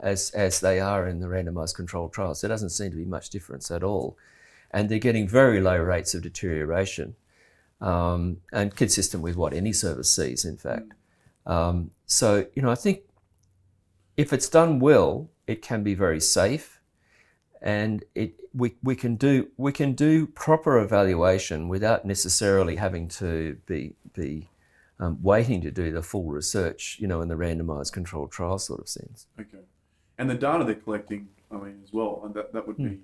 as 0.00 0.30
as 0.30 0.60
they 0.60 0.80
are 0.80 1.08
in 1.08 1.20
the 1.20 1.26
randomized 1.26 1.74
controlled 1.74 2.12
trials. 2.12 2.40
There 2.40 2.48
doesn't 2.48 2.70
seem 2.70 2.90
to 2.90 2.96
be 2.96 3.04
much 3.04 3.30
difference 3.30 3.70
at 3.70 3.82
all, 3.82 4.16
and 4.70 4.88
they're 4.88 4.98
getting 4.98 5.28
very 5.28 5.60
low 5.60 5.78
rates 5.78 6.14
of 6.14 6.22
deterioration. 6.22 7.16
Um, 7.80 8.38
and 8.52 8.74
consistent 8.74 9.22
with 9.22 9.36
what 9.36 9.52
any 9.52 9.72
service 9.72 10.12
sees, 10.12 10.44
in 10.44 10.56
fact. 10.56 10.94
Um, 11.46 11.92
so, 12.06 12.46
you 12.54 12.62
know, 12.62 12.70
I 12.70 12.74
think 12.74 13.02
if 14.16 14.32
it's 14.32 14.48
done 14.48 14.80
well, 14.80 15.30
it 15.46 15.62
can 15.62 15.82
be 15.82 15.94
very 15.94 16.20
safe, 16.20 16.77
and 17.62 18.04
it 18.14 18.34
we, 18.54 18.74
we 18.82 18.96
can 18.96 19.16
do 19.16 19.48
we 19.56 19.72
can 19.72 19.92
do 19.92 20.26
proper 20.26 20.78
evaluation 20.78 21.68
without 21.68 22.04
necessarily 22.04 22.76
having 22.76 23.08
to 23.08 23.58
be 23.66 23.94
be 24.12 24.48
um, 25.00 25.18
waiting 25.22 25.60
to 25.60 25.70
do 25.70 25.92
the 25.92 26.02
full 26.02 26.24
research, 26.24 26.96
you 26.98 27.06
know, 27.06 27.20
in 27.20 27.28
the 27.28 27.36
randomized 27.36 27.92
controlled 27.92 28.32
trial 28.32 28.58
sort 28.58 28.80
of 28.80 28.88
sense. 28.88 29.26
Okay, 29.40 29.64
and 30.18 30.28
the 30.28 30.34
data 30.34 30.64
they're 30.64 30.74
collecting, 30.74 31.28
I 31.50 31.56
mean, 31.56 31.80
as 31.84 31.92
well, 31.92 32.22
and 32.24 32.34
that 32.34 32.52
that 32.52 32.66
would 32.66 32.76
be 32.76 32.82
mm. 32.84 33.00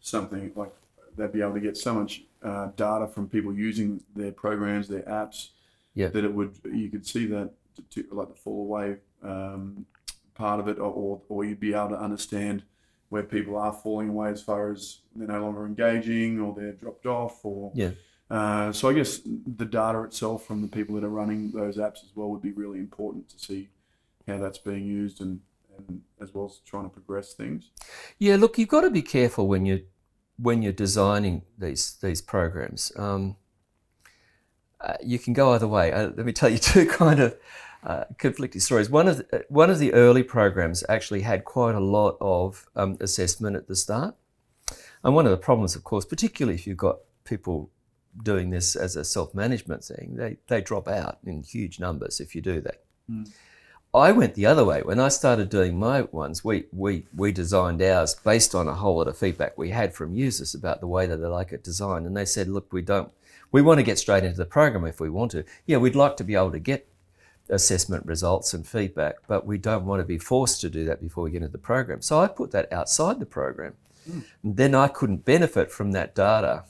something 0.00 0.52
like 0.54 0.72
they'd 1.16 1.32
be 1.32 1.42
able 1.42 1.54
to 1.54 1.60
get 1.60 1.76
so 1.76 1.94
much 1.94 2.22
uh, 2.42 2.68
data 2.76 3.06
from 3.06 3.28
people 3.28 3.52
using 3.52 4.02
their 4.14 4.32
programs, 4.32 4.88
their 4.88 5.02
apps, 5.02 5.48
yeah. 5.94 6.08
that 6.08 6.24
it 6.24 6.32
would 6.32 6.58
you 6.72 6.88
could 6.88 7.06
see 7.06 7.26
that 7.26 7.50
to, 7.90 8.04
like 8.10 8.28
the 8.28 8.34
fall 8.34 8.62
away 8.62 8.96
um, 9.22 9.84
part 10.34 10.60
of 10.60 10.68
it, 10.68 10.78
or, 10.78 11.20
or 11.28 11.44
you'd 11.44 11.60
be 11.60 11.74
able 11.74 11.90
to 11.90 12.00
understand 12.00 12.62
where 13.10 13.22
people 13.22 13.56
are 13.56 13.72
falling 13.72 14.08
away 14.08 14.30
as 14.30 14.42
far 14.42 14.72
as 14.72 15.00
they're 15.14 15.28
no 15.28 15.42
longer 15.42 15.66
engaging 15.66 16.40
or 16.40 16.54
they're 16.54 16.72
dropped 16.72 17.06
off 17.06 17.44
or 17.44 17.70
yeah. 17.74 17.90
Uh, 18.30 18.70
so 18.70 18.88
I 18.88 18.92
guess 18.92 19.20
the 19.24 19.64
data 19.64 20.02
itself 20.02 20.46
from 20.46 20.62
the 20.62 20.68
people 20.68 20.94
that 20.94 21.02
are 21.02 21.08
running 21.08 21.50
those 21.50 21.78
apps 21.78 22.04
as 22.04 22.12
well 22.14 22.30
would 22.30 22.42
be 22.42 22.52
really 22.52 22.78
important 22.78 23.28
to 23.30 23.38
see 23.40 23.70
how 24.28 24.38
that's 24.38 24.58
being 24.58 24.86
used 24.86 25.20
and, 25.20 25.40
and 25.76 26.02
as 26.20 26.32
well 26.32 26.46
as 26.46 26.60
trying 26.64 26.84
to 26.84 26.90
progress 26.90 27.34
things. 27.34 27.70
Yeah, 28.18 28.36
look, 28.36 28.56
you've 28.56 28.68
got 28.68 28.82
to 28.82 28.90
be 28.90 29.02
careful 29.02 29.48
when 29.48 29.66
you 29.66 29.84
when 30.36 30.62
you're 30.62 30.72
designing 30.72 31.42
these 31.58 31.96
these 32.00 32.22
programs. 32.22 32.92
Um, 32.96 33.36
uh, 34.80 34.94
you 35.04 35.18
can 35.18 35.32
go 35.32 35.52
either 35.52 35.68
way. 35.68 35.92
Uh, 35.92 36.10
let 36.16 36.24
me 36.24 36.32
tell 36.32 36.48
you 36.48 36.58
two 36.58 36.86
kind 36.86 37.18
of 37.18 37.36
uh, 37.82 38.04
conflicting 38.18 38.60
stories. 38.60 38.90
One 38.90 39.08
of 39.08 39.18
the, 39.18 39.40
uh, 39.40 39.42
one 39.48 39.70
of 39.70 39.78
the 39.78 39.92
early 39.92 40.22
programs 40.22 40.84
actually 40.88 41.22
had 41.22 41.44
quite 41.44 41.74
a 41.74 41.80
lot 41.80 42.16
of 42.20 42.68
um, 42.76 42.96
assessment 43.00 43.56
at 43.56 43.68
the 43.68 43.76
start, 43.76 44.14
and 45.02 45.14
one 45.14 45.26
of 45.26 45.30
the 45.30 45.38
problems, 45.38 45.76
of 45.76 45.84
course, 45.84 46.04
particularly 46.04 46.54
if 46.54 46.66
you've 46.66 46.76
got 46.76 46.98
people 47.24 47.70
doing 48.22 48.50
this 48.50 48.76
as 48.76 48.96
a 48.96 49.04
self 49.04 49.34
management 49.34 49.84
thing, 49.84 50.16
they 50.16 50.36
they 50.48 50.60
drop 50.60 50.88
out 50.88 51.18
in 51.24 51.42
huge 51.42 51.80
numbers 51.80 52.20
if 52.20 52.34
you 52.34 52.42
do 52.42 52.60
that. 52.60 52.82
Mm. 53.10 53.30
I 53.92 54.12
went 54.12 54.34
the 54.34 54.46
other 54.46 54.64
way. 54.64 54.82
When 54.82 55.00
I 55.00 55.08
started 55.08 55.48
doing 55.48 55.76
my 55.76 56.02
ones, 56.02 56.44
we, 56.44 56.66
we, 56.72 57.06
we 57.12 57.32
designed 57.32 57.82
ours 57.82 58.14
based 58.14 58.54
on 58.54 58.68
a 58.68 58.74
whole 58.74 58.98
lot 58.98 59.08
of 59.08 59.18
feedback 59.18 59.58
we 59.58 59.70
had 59.70 59.92
from 59.92 60.14
users 60.14 60.54
about 60.54 60.78
the 60.78 60.86
way 60.86 61.06
that 61.06 61.16
they 61.16 61.26
like 61.26 61.50
it 61.50 61.64
designed. 61.64 62.06
And 62.06 62.16
they 62.16 62.24
said, 62.24 62.46
look, 62.46 62.72
we 62.72 62.82
don't 62.82 63.10
we 63.52 63.62
want 63.62 63.78
to 63.78 63.84
get 63.84 63.98
straight 63.98 64.24
into 64.24 64.36
the 64.36 64.44
program 64.44 64.84
if 64.84 65.00
we 65.00 65.10
want 65.10 65.32
to. 65.32 65.44
Yeah, 65.66 65.78
we'd 65.78 65.96
like 65.96 66.16
to 66.18 66.24
be 66.24 66.34
able 66.34 66.52
to 66.52 66.58
get 66.58 66.86
assessment 67.50 68.06
results 68.06 68.54
and 68.54 68.66
feedback, 68.66 69.16
but 69.26 69.46
we 69.46 69.58
don't 69.58 69.84
want 69.84 70.00
to 70.00 70.06
be 70.06 70.18
forced 70.18 70.60
to 70.62 70.70
do 70.70 70.84
that 70.84 71.00
before 71.00 71.24
we 71.24 71.30
get 71.30 71.38
into 71.38 71.48
the 71.48 71.58
program. 71.58 72.00
So 72.00 72.20
I 72.20 72.28
put 72.28 72.50
that 72.52 72.72
outside 72.72 73.20
the 73.20 73.26
program. 73.26 73.74
Mm. 74.08 74.24
Then 74.42 74.74
I 74.74 74.88
couldn't 74.88 75.24
benefit 75.24 75.70
from 75.70 75.92
that 75.92 76.14
data, 76.14 76.64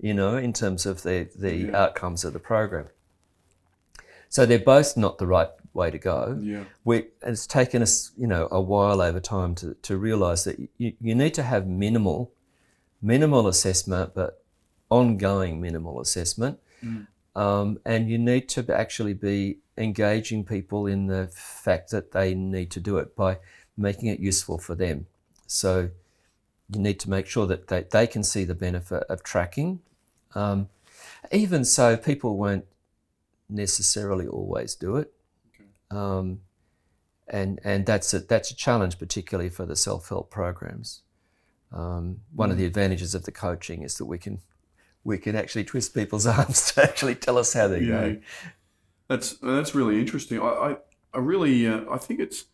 you 0.00 0.14
know, 0.14 0.36
in 0.36 0.52
terms 0.52 0.86
of 0.86 1.02
the, 1.02 1.28
the 1.36 1.54
yeah. 1.54 1.76
outcomes 1.76 2.24
of 2.24 2.32
the 2.32 2.38
program. 2.38 2.86
So 4.28 4.46
they're 4.46 4.58
both 4.58 4.96
not 4.96 5.18
the 5.18 5.26
right 5.26 5.48
way 5.72 5.90
to 5.90 5.98
go. 5.98 6.38
Yeah. 6.40 6.64
We, 6.84 7.06
it's 7.22 7.46
taken 7.46 7.82
us, 7.82 8.12
you 8.16 8.26
know, 8.26 8.48
a 8.50 8.60
while 8.60 9.00
over 9.00 9.20
time 9.20 9.54
to, 9.56 9.74
to 9.82 9.96
realize 9.96 10.44
that 10.44 10.58
you, 10.76 10.92
you 11.00 11.14
need 11.14 11.34
to 11.34 11.42
have 11.42 11.66
minimal, 11.66 12.32
minimal 13.00 13.46
assessment, 13.46 14.14
but 14.14 14.42
ongoing 14.90 15.60
minimal 15.60 16.00
assessment. 16.00 16.58
Mm. 16.84 17.06
Um, 17.38 17.78
and 17.84 18.10
you 18.10 18.18
need 18.18 18.48
to 18.48 18.66
actually 18.76 19.14
be 19.14 19.58
engaging 19.76 20.44
people 20.44 20.88
in 20.88 21.06
the 21.06 21.28
fact 21.28 21.92
that 21.92 22.10
they 22.10 22.34
need 22.34 22.72
to 22.72 22.80
do 22.80 22.98
it 22.98 23.14
by 23.14 23.38
making 23.76 24.08
it 24.08 24.18
useful 24.18 24.58
for 24.58 24.74
them. 24.74 25.06
So 25.46 25.90
you 26.68 26.80
need 26.80 26.98
to 26.98 27.08
make 27.08 27.26
sure 27.26 27.46
that 27.46 27.68
they, 27.68 27.84
they 27.88 28.08
can 28.08 28.24
see 28.24 28.42
the 28.42 28.56
benefit 28.56 29.04
of 29.08 29.22
tracking. 29.22 29.78
Um, 30.34 30.68
even 31.30 31.64
so, 31.64 31.96
people 31.96 32.36
won't 32.36 32.64
necessarily 33.48 34.26
always 34.26 34.74
do 34.74 34.96
it. 34.96 35.12
Um, 35.92 36.40
and 37.28 37.60
and 37.62 37.86
that's 37.86 38.12
a, 38.14 38.18
that's 38.18 38.50
a 38.50 38.56
challenge, 38.56 38.98
particularly 38.98 39.48
for 39.48 39.64
the 39.64 39.76
self 39.76 40.08
help 40.08 40.28
programs. 40.28 41.02
Um, 41.70 42.22
one 42.34 42.48
mm. 42.48 42.52
of 42.52 42.58
the 42.58 42.66
advantages 42.66 43.14
of 43.14 43.26
the 43.26 43.32
coaching 43.32 43.82
is 43.82 43.94
that 43.98 44.06
we 44.06 44.18
can 44.18 44.40
we 45.04 45.18
can 45.18 45.36
actually 45.36 45.64
twist 45.64 45.94
people's 45.94 46.26
arms 46.38 46.72
to 46.72 46.82
actually 46.82 47.14
tell 47.14 47.38
us 47.38 47.52
how 47.52 47.68
they're 47.68 47.82
yeah. 47.82 48.00
going. 48.00 48.22
That's 49.08 49.34
that's 49.38 49.74
really 49.74 50.00
interesting. 50.00 50.40
I 50.40 50.44
I, 50.44 50.76
I 51.14 51.18
really 51.18 51.66
uh, 51.66 51.82
I 51.90 51.98
think 51.98 52.20
it's 52.20 52.44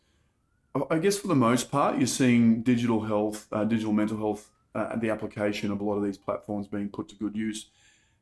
I 0.91 0.99
guess 0.99 1.19
for 1.19 1.29
the 1.29 1.37
most 1.37 1.71
part 1.71 1.99
you're 1.99 2.07
seeing 2.07 2.63
digital 2.63 3.03
health, 3.03 3.47
uh, 3.53 3.65
digital 3.65 3.93
mental 3.93 4.17
health, 4.17 4.51
uh, 4.75 4.97
the 4.97 5.11
application 5.11 5.71
of 5.71 5.81
a 5.81 5.85
lot 5.85 5.97
of 5.97 6.03
these 6.03 6.19
platforms 6.19 6.67
being 6.67 6.89
put 6.89 7.09
to 7.11 7.15
good 7.15 7.37
use. 7.37 7.71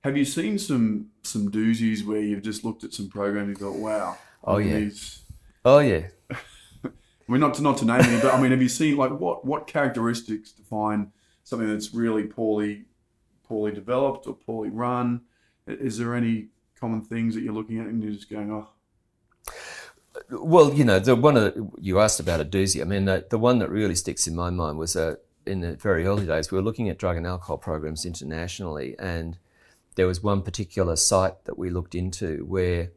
Have 0.04 0.16
you 0.16 0.24
seen 0.24 0.58
some 0.58 1.10
some 1.22 1.50
doozies 1.50 2.04
where 2.04 2.20
you've 2.20 2.42
just 2.42 2.64
looked 2.64 2.84
at 2.84 2.92
some 2.92 3.08
programs 3.08 3.48
and 3.48 3.58
thought, 3.58 3.78
wow, 3.78 4.18
oh 4.44 4.58
yeah, 4.58 4.80
these... 4.80 5.22
oh 5.64 5.78
yeah. 5.78 6.08
I 6.84 6.90
mean, 7.28 7.40
not 7.40 7.54
to 7.54 7.62
not 7.62 7.78
to 7.78 7.84
name 7.84 8.00
any, 8.00 8.20
but 8.20 8.34
I 8.34 8.40
mean, 8.40 8.50
have 8.50 8.60
you 8.60 8.68
seen 8.68 8.96
like 8.96 9.12
what 9.12 9.44
what 9.46 9.66
characteristics 9.66 10.52
define 10.52 11.12
something 11.44 11.68
that's 11.68 11.94
really 11.94 12.24
poorly 12.24 12.84
poorly 13.52 13.72
developed 13.72 14.26
or 14.26 14.34
poorly 14.34 14.70
run? 14.70 15.20
Is 15.66 15.98
there 15.98 16.14
any 16.14 16.48
common 16.80 17.02
things 17.02 17.34
that 17.34 17.42
you're 17.42 17.52
looking 17.52 17.78
at 17.80 17.86
and 17.86 18.02
you're 18.02 18.12
just 18.12 18.30
going, 18.30 18.50
oh? 18.50 18.70
Well, 20.30 20.72
you 20.72 20.84
know, 20.84 20.98
the 20.98 21.14
one 21.14 21.34
the, 21.34 21.70
you 21.78 22.00
asked 22.00 22.18
about 22.18 22.40
a 22.40 22.46
doozy. 22.46 22.80
I 22.80 22.84
mean, 22.84 23.04
the, 23.04 23.26
the 23.28 23.36
one 23.38 23.58
that 23.58 23.68
really 23.68 23.94
sticks 23.94 24.26
in 24.26 24.34
my 24.34 24.48
mind 24.48 24.78
was 24.78 24.96
uh, 24.96 25.16
in 25.44 25.60
the 25.60 25.76
very 25.76 26.06
early 26.06 26.24
days, 26.24 26.50
we 26.50 26.56
were 26.56 26.64
looking 26.64 26.88
at 26.88 26.98
drug 26.98 27.18
and 27.18 27.26
alcohol 27.26 27.58
programs 27.58 28.06
internationally, 28.06 28.96
and 28.98 29.36
there 29.96 30.06
was 30.06 30.22
one 30.22 30.40
particular 30.40 30.96
site 30.96 31.44
that 31.44 31.58
we 31.58 31.68
looked 31.68 31.94
into 31.94 32.46
where 32.46 32.92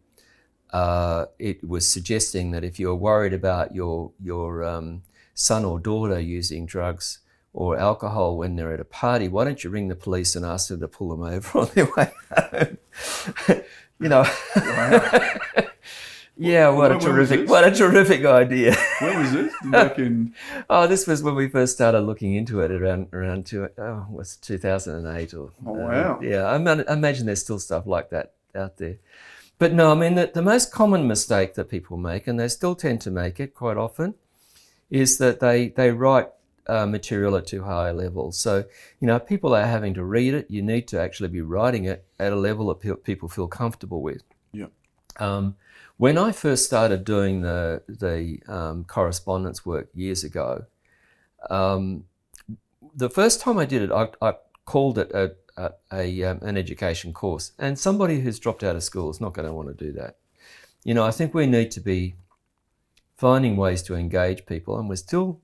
uh, 0.71 1.25
it 1.37 1.67
was 1.67 1.85
suggesting 1.85 2.51
that 2.51 2.63
if 2.63 2.79
you're 2.79 2.95
worried 2.95 3.33
about 3.33 3.75
your 3.75 4.13
your 4.21 4.63
um, 4.63 5.03
son 5.33 5.65
or 5.65 5.79
daughter 5.79 6.19
using 6.19 6.65
drugs, 6.65 7.19
or 7.55 7.77
alcohol 7.79 8.37
when 8.37 8.57
they're 8.57 8.73
at 8.73 8.81
a 8.81 8.85
party, 8.85 9.29
why 9.29 9.45
don't 9.45 9.63
you 9.63 9.69
ring 9.69 9.87
the 9.87 9.95
police 9.95 10.35
and 10.35 10.45
ask 10.45 10.67
them 10.67 10.81
to 10.81 10.87
pull 10.89 11.07
them 11.09 11.23
over 11.23 11.59
on 11.59 11.69
their 11.73 11.87
way 11.95 12.11
home? 12.37 12.77
you 13.99 14.09
know. 14.09 14.25
Yeah, 16.37 16.67
what 16.67 16.91
a 16.91 16.99
terrific, 16.99 17.47
what 17.47 17.65
a 17.65 17.71
terrific 17.73 18.25
idea. 18.25 18.75
When 18.99 19.19
was 19.19 19.31
this? 19.31 19.53
Back 19.67 19.97
in. 20.05 20.33
Oh, 20.69 20.85
this 20.85 21.07
was 21.07 21.23
when 21.23 21.33
we 21.33 21.47
first 21.47 21.75
started 21.75 22.01
looking 22.01 22.35
into 22.35 22.59
it 22.59 22.71
around 22.71 23.07
around 23.13 23.45
two, 23.45 23.69
oh, 23.77 24.05
was 24.09 24.35
2008 24.35 25.33
or 25.33 25.51
Oh, 25.65 25.73
uh, 25.73 25.77
wow. 25.77 26.19
yeah. 26.21 26.43
I, 26.43 26.55
I 26.57 26.93
imagine 26.93 27.25
there's 27.25 27.39
still 27.39 27.57
stuff 27.57 27.87
like 27.87 28.09
that 28.09 28.33
out 28.53 28.75
there, 28.75 28.97
but 29.59 29.71
no, 29.71 29.93
I 29.93 29.95
mean 29.95 30.15
the, 30.15 30.29
the 30.33 30.41
most 30.41 30.73
common 30.73 31.07
mistake 31.07 31.53
that 31.53 31.69
people 31.69 31.95
make, 31.95 32.27
and 32.27 32.37
they 32.37 32.49
still 32.49 32.75
tend 32.75 32.99
to 33.03 33.11
make 33.11 33.39
it 33.39 33.53
quite 33.55 33.77
often, 33.77 34.15
is 34.89 35.17
that 35.19 35.39
they 35.39 35.69
they 35.69 35.91
write 35.91 36.27
uh, 36.67 36.85
material 36.85 37.35
at 37.35 37.47
too 37.47 37.63
high 37.63 37.89
a 37.89 37.93
level. 37.93 38.31
So 38.31 38.65
you 38.99 39.07
know, 39.07 39.19
people 39.19 39.55
are 39.55 39.65
having 39.65 39.93
to 39.95 40.03
read 40.03 40.33
it. 40.33 40.49
You 40.49 40.61
need 40.61 40.87
to 40.89 40.99
actually 40.99 41.29
be 41.29 41.41
writing 41.41 41.85
it 41.85 42.05
at 42.19 42.33
a 42.33 42.35
level 42.35 42.67
that 42.67 42.79
pe- 42.79 43.01
people 43.03 43.29
feel 43.29 43.47
comfortable 43.47 44.01
with. 44.01 44.23
Yeah. 44.51 44.67
Um, 45.17 45.55
when 45.97 46.17
I 46.17 46.31
first 46.31 46.65
started 46.65 47.05
doing 47.05 47.41
the 47.41 47.81
the 47.87 48.39
um, 48.47 48.83
correspondence 48.85 49.65
work 49.65 49.89
years 49.93 50.23
ago, 50.23 50.65
um, 51.49 52.05
the 52.95 53.09
first 53.09 53.41
time 53.41 53.57
I 53.57 53.65
did 53.65 53.81
it, 53.81 53.91
I, 53.91 54.09
I 54.21 54.33
called 54.65 54.97
it 54.97 55.11
a, 55.11 55.35
a, 55.57 55.71
a 55.91 56.23
um, 56.23 56.39
an 56.41 56.57
education 56.57 57.13
course, 57.13 57.51
and 57.59 57.77
somebody 57.77 58.19
who's 58.19 58.39
dropped 58.39 58.63
out 58.63 58.75
of 58.75 58.83
school 58.83 59.09
is 59.09 59.21
not 59.21 59.33
going 59.33 59.47
to 59.47 59.53
want 59.53 59.67
to 59.69 59.85
do 59.85 59.91
that. 59.93 60.17
You 60.83 60.93
know, 60.93 61.05
I 61.05 61.11
think 61.11 61.33
we 61.33 61.47
need 61.47 61.71
to 61.71 61.81
be 61.81 62.15
finding 63.17 63.55
ways 63.55 63.81
to 63.83 63.95
engage 63.95 64.45
people, 64.45 64.77
and 64.77 64.89
we're 64.89 64.95
still, 64.95 65.39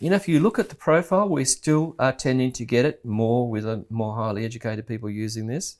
you 0.00 0.08
know, 0.08 0.16
if 0.16 0.26
you 0.26 0.40
look 0.40 0.58
at 0.58 0.70
the 0.70 0.74
profile, 0.74 1.28
we 1.28 1.44
still 1.44 1.94
are 1.98 2.12
tending 2.12 2.52
to 2.52 2.64
get 2.64 2.86
it 2.86 3.04
more 3.04 3.48
with 3.48 3.66
a 3.66 3.84
more 3.90 4.16
highly 4.16 4.46
educated 4.46 4.86
people 4.86 5.10
using 5.10 5.46
this 5.46 5.76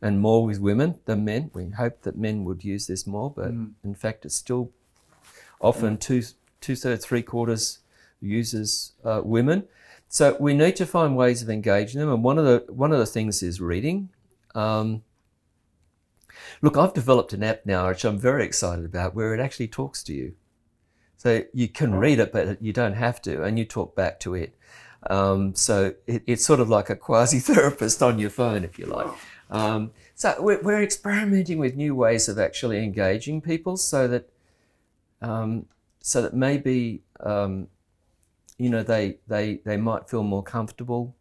and 0.00 0.20
more 0.20 0.46
with 0.46 0.60
women 0.60 1.00
than 1.04 1.24
men. 1.24 1.50
We 1.52 1.70
hope 1.70 2.02
that 2.02 2.16
men 2.16 2.44
would 2.44 2.62
use 2.62 2.86
this 2.86 3.08
more, 3.08 3.30
but 3.30 3.48
in 3.48 3.94
fact, 3.96 4.24
it's 4.24 4.36
still 4.36 4.70
often 5.60 5.98
two 5.98 6.22
two 6.60 6.76
thirds, 6.76 7.04
three 7.04 7.22
quarters 7.22 7.80
users 8.20 8.92
uh, 9.04 9.22
women. 9.24 9.64
So 10.08 10.36
we 10.38 10.54
need 10.54 10.76
to 10.76 10.86
find 10.86 11.16
ways 11.16 11.42
of 11.42 11.50
engaging 11.50 12.00
them, 12.00 12.12
and 12.12 12.22
one 12.22 12.38
of 12.38 12.44
the 12.44 12.72
one 12.72 12.92
of 12.92 13.00
the 13.00 13.06
things 13.06 13.42
is 13.42 13.60
reading. 13.60 14.10
Um, 14.54 15.02
look, 16.62 16.76
I've 16.76 16.94
developed 16.94 17.32
an 17.32 17.42
app 17.42 17.66
now, 17.66 17.88
which 17.88 18.04
I'm 18.04 18.18
very 18.18 18.44
excited 18.44 18.84
about, 18.84 19.16
where 19.16 19.34
it 19.34 19.40
actually 19.40 19.68
talks 19.68 20.04
to 20.04 20.14
you. 20.14 20.34
So 21.16 21.42
you 21.52 21.68
can 21.68 21.94
read 21.94 22.18
it, 22.18 22.32
but 22.32 22.62
you 22.62 22.72
don't 22.72 22.94
have 22.94 23.22
to, 23.22 23.42
and 23.42 23.58
you 23.58 23.64
talk 23.64 23.96
back 23.96 24.20
to 24.20 24.34
it. 24.34 24.56
Um, 25.08 25.54
so 25.54 25.94
it, 26.06 26.22
it's 26.26 26.44
sort 26.44 26.60
of 26.60 26.68
like 26.68 26.90
a 26.90 26.96
quasi 26.96 27.38
therapist 27.38 28.02
on 28.02 28.18
your 28.18 28.30
phone, 28.30 28.64
if 28.64 28.78
you 28.78 28.86
like. 28.86 29.08
Um, 29.50 29.92
so 30.14 30.34
we're, 30.40 30.60
we're 30.60 30.82
experimenting 30.82 31.58
with 31.58 31.76
new 31.76 31.94
ways 31.94 32.28
of 32.28 32.38
actually 32.38 32.82
engaging 32.82 33.40
people, 33.40 33.76
so 33.76 34.08
that 34.08 34.28
um, 35.22 35.66
so 36.00 36.22
that 36.22 36.34
maybe 36.34 37.02
um, 37.20 37.68
you 38.58 38.68
know 38.68 38.82
they 38.82 39.18
they 39.26 39.60
they 39.64 39.76
might 39.76 40.08
feel 40.08 40.22
more 40.22 40.42
comfortable 40.42 41.14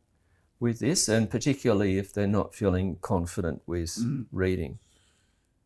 with 0.59 0.79
this, 0.79 1.07
and 1.07 1.29
particularly 1.29 1.97
if 1.97 2.13
they're 2.13 2.27
not 2.27 2.55
feeling 2.55 2.97
confident 3.01 3.61
with 3.67 3.97
reading. 4.31 4.79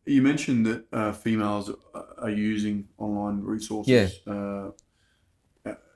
You 0.06 0.22
mentioned 0.22 0.66
that 0.66 0.86
uh, 0.92 1.12
females 1.12 1.70
are- 1.94 2.30
using 2.30 2.88
online 2.98 3.40
resources 3.42 3.90
uh, 4.26 4.70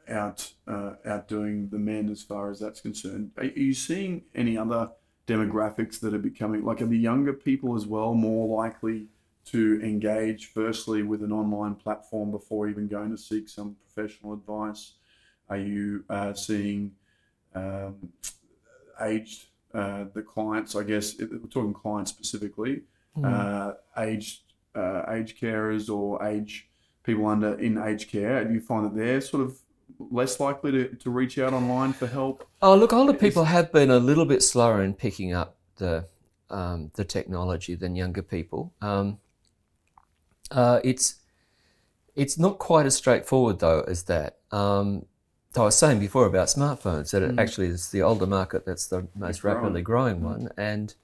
out 0.08 0.52
uh, 0.66 0.94
outdoing 1.04 1.68
the 1.70 1.78
men 1.78 2.08
as 2.10 2.22
far 2.22 2.50
as 2.50 2.60
that's 2.60 2.80
concerned. 2.80 3.32
Are, 3.36 3.44
are 3.44 3.46
you 3.46 3.74
seeing 3.74 4.24
any 4.34 4.56
other 4.58 4.90
demographics 5.26 6.00
that 6.00 6.12
are 6.12 6.18
becoming 6.18 6.64
like 6.64 6.82
are 6.82 6.86
the 6.86 6.98
younger 6.98 7.32
people 7.32 7.74
as 7.76 7.86
well 7.86 8.14
more 8.14 8.46
likely 8.46 9.08
to 9.46 9.80
engage 9.82 10.46
firstly 10.46 11.02
with 11.02 11.22
an 11.22 11.32
online 11.32 11.74
platform 11.74 12.30
before 12.30 12.68
even 12.68 12.88
going 12.88 13.10
to 13.10 13.18
seek 13.18 13.48
some 13.48 13.76
professional 13.76 14.32
advice? 14.34 14.92
Are 15.48 15.58
you 15.58 16.04
uh, 16.08 16.34
seeing 16.34 16.94
um, 17.54 18.12
aged 19.00 19.46
uh, 19.72 20.04
the 20.12 20.22
clients? 20.22 20.74
I 20.76 20.82
guess 20.84 21.16
we're 21.18 21.38
talking 21.48 21.74
clients 21.74 22.10
specifically 22.10 22.82
uh, 23.22 23.72
aged 23.98 24.40
uh, 24.74 25.04
aged 25.10 25.40
carers 25.40 25.88
or 25.88 26.24
age 26.24 26.68
people 27.02 27.26
under 27.26 27.54
in 27.58 27.78
aged 27.78 28.10
care, 28.10 28.44
do 28.44 28.52
you 28.52 28.60
find 28.60 28.84
that 28.86 28.96
they're 28.96 29.20
sort 29.20 29.44
of 29.44 29.58
less 29.98 30.40
likely 30.40 30.72
to, 30.72 30.88
to 30.96 31.10
reach 31.10 31.38
out 31.38 31.52
online 31.52 31.92
for 31.92 32.06
help? 32.06 32.48
Oh, 32.60 32.74
look, 32.74 32.92
older 32.92 33.12
people 33.12 33.44
have 33.44 33.70
been 33.70 33.90
a 33.90 33.98
little 33.98 34.24
bit 34.24 34.42
slower 34.42 34.82
in 34.82 34.94
picking 34.94 35.32
up 35.32 35.56
the 35.76 36.06
um, 36.50 36.90
the 36.94 37.04
technology 37.04 37.74
than 37.74 37.96
younger 37.96 38.22
people. 38.22 38.72
Um, 38.80 39.18
uh, 40.50 40.80
it's 40.84 41.16
it's 42.14 42.38
not 42.38 42.58
quite 42.58 42.86
as 42.86 42.94
straightforward 42.94 43.58
though 43.58 43.82
as 43.82 44.04
that. 44.04 44.38
Um, 44.50 45.06
I 45.56 45.60
was 45.60 45.76
saying 45.76 46.00
before 46.00 46.26
about 46.26 46.48
smartphones 46.48 47.12
that 47.12 47.22
it 47.22 47.38
actually 47.38 47.68
is 47.68 47.90
the 47.90 48.02
older 48.02 48.26
market 48.26 48.66
that's 48.66 48.86
the 48.86 49.06
most 49.14 49.42
growing. 49.42 49.56
rapidly 49.56 49.82
growing 49.82 50.22
one, 50.22 50.48
and 50.56 50.94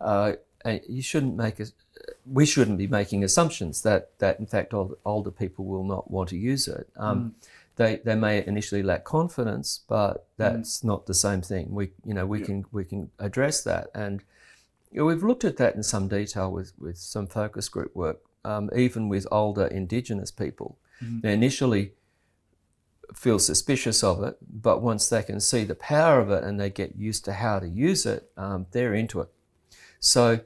uh, 0.00 0.34
you 0.88 1.02
shouldn't 1.02 1.36
make 1.36 1.60
a, 1.60 1.66
we 2.26 2.46
shouldn't 2.46 2.78
be 2.78 2.86
making 2.86 3.24
assumptions 3.24 3.82
that 3.82 4.18
that 4.18 4.38
in 4.40 4.46
fact 4.46 4.72
older, 4.74 4.94
older 5.04 5.30
people 5.30 5.64
will 5.64 5.84
not 5.84 6.10
want 6.10 6.28
to 6.30 6.36
use 6.36 6.68
it. 6.68 6.88
Um, 6.96 7.34
They 7.76 7.96
they 8.04 8.14
may 8.14 8.46
initially 8.46 8.82
lack 8.82 9.04
confidence, 9.04 9.80
but 9.88 10.26
that's 10.36 10.84
not 10.84 11.06
the 11.06 11.14
same 11.14 11.40
thing. 11.42 11.74
We 11.74 11.84
you 12.04 12.14
know 12.14 12.26
we 12.26 12.38
Yeah. 12.40 12.46
can 12.46 12.64
we 12.72 12.84
can 12.84 13.10
address 13.18 13.62
that, 13.64 13.88
and 13.94 14.22
you 14.90 14.98
know, 15.00 15.06
we've 15.06 15.22
looked 15.26 15.44
at 15.44 15.56
that 15.56 15.74
in 15.74 15.82
some 15.82 16.06
detail 16.08 16.52
with 16.52 16.72
with 16.78 16.98
some 16.98 17.26
focus 17.26 17.68
group 17.70 17.94
work, 17.96 18.20
um, 18.44 18.68
even 18.76 19.08
with 19.08 19.26
older 19.30 19.66
Indigenous 19.66 20.30
people. 20.30 20.76
They 21.22 21.32
initially 21.32 21.94
feel 23.14 23.38
suspicious 23.38 24.02
of 24.04 24.22
it, 24.22 24.36
but 24.40 24.82
once 24.82 25.08
they 25.08 25.22
can 25.22 25.40
see 25.40 25.64
the 25.64 25.74
power 25.74 26.20
of 26.20 26.30
it 26.30 26.44
and 26.44 26.58
they 26.60 26.70
get 26.70 26.94
used 26.96 27.24
to 27.24 27.32
how 27.32 27.58
to 27.58 27.66
use 27.68 28.06
it, 28.06 28.30
um, 28.36 28.66
they're 28.70 28.94
into 28.94 29.20
it. 29.20 29.28
So, 30.00 30.40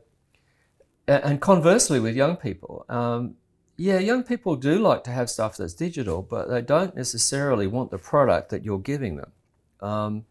and 1.09 1.41
conversely 1.41 2.01
with 2.01 2.17
young 2.17 2.37
people, 2.37 2.85
um, 2.89 3.35
yeah, 3.77 3.99
young 3.99 4.23
people 4.23 4.57
do 4.57 4.79
like 4.79 5.05
to 5.05 5.11
have 5.11 5.29
stuff 5.31 5.57
that's 5.57 5.75
digital, 5.75 6.23
but 6.23 6.49
they 6.49 6.63
don't 6.63 6.97
necessarily 6.97 7.67
want 7.67 7.91
the 7.91 7.99
product 7.99 8.51
that 8.51 8.65
you're 8.65 8.79
giving 8.79 9.17
them. 9.17 9.33
Um, 9.81 10.25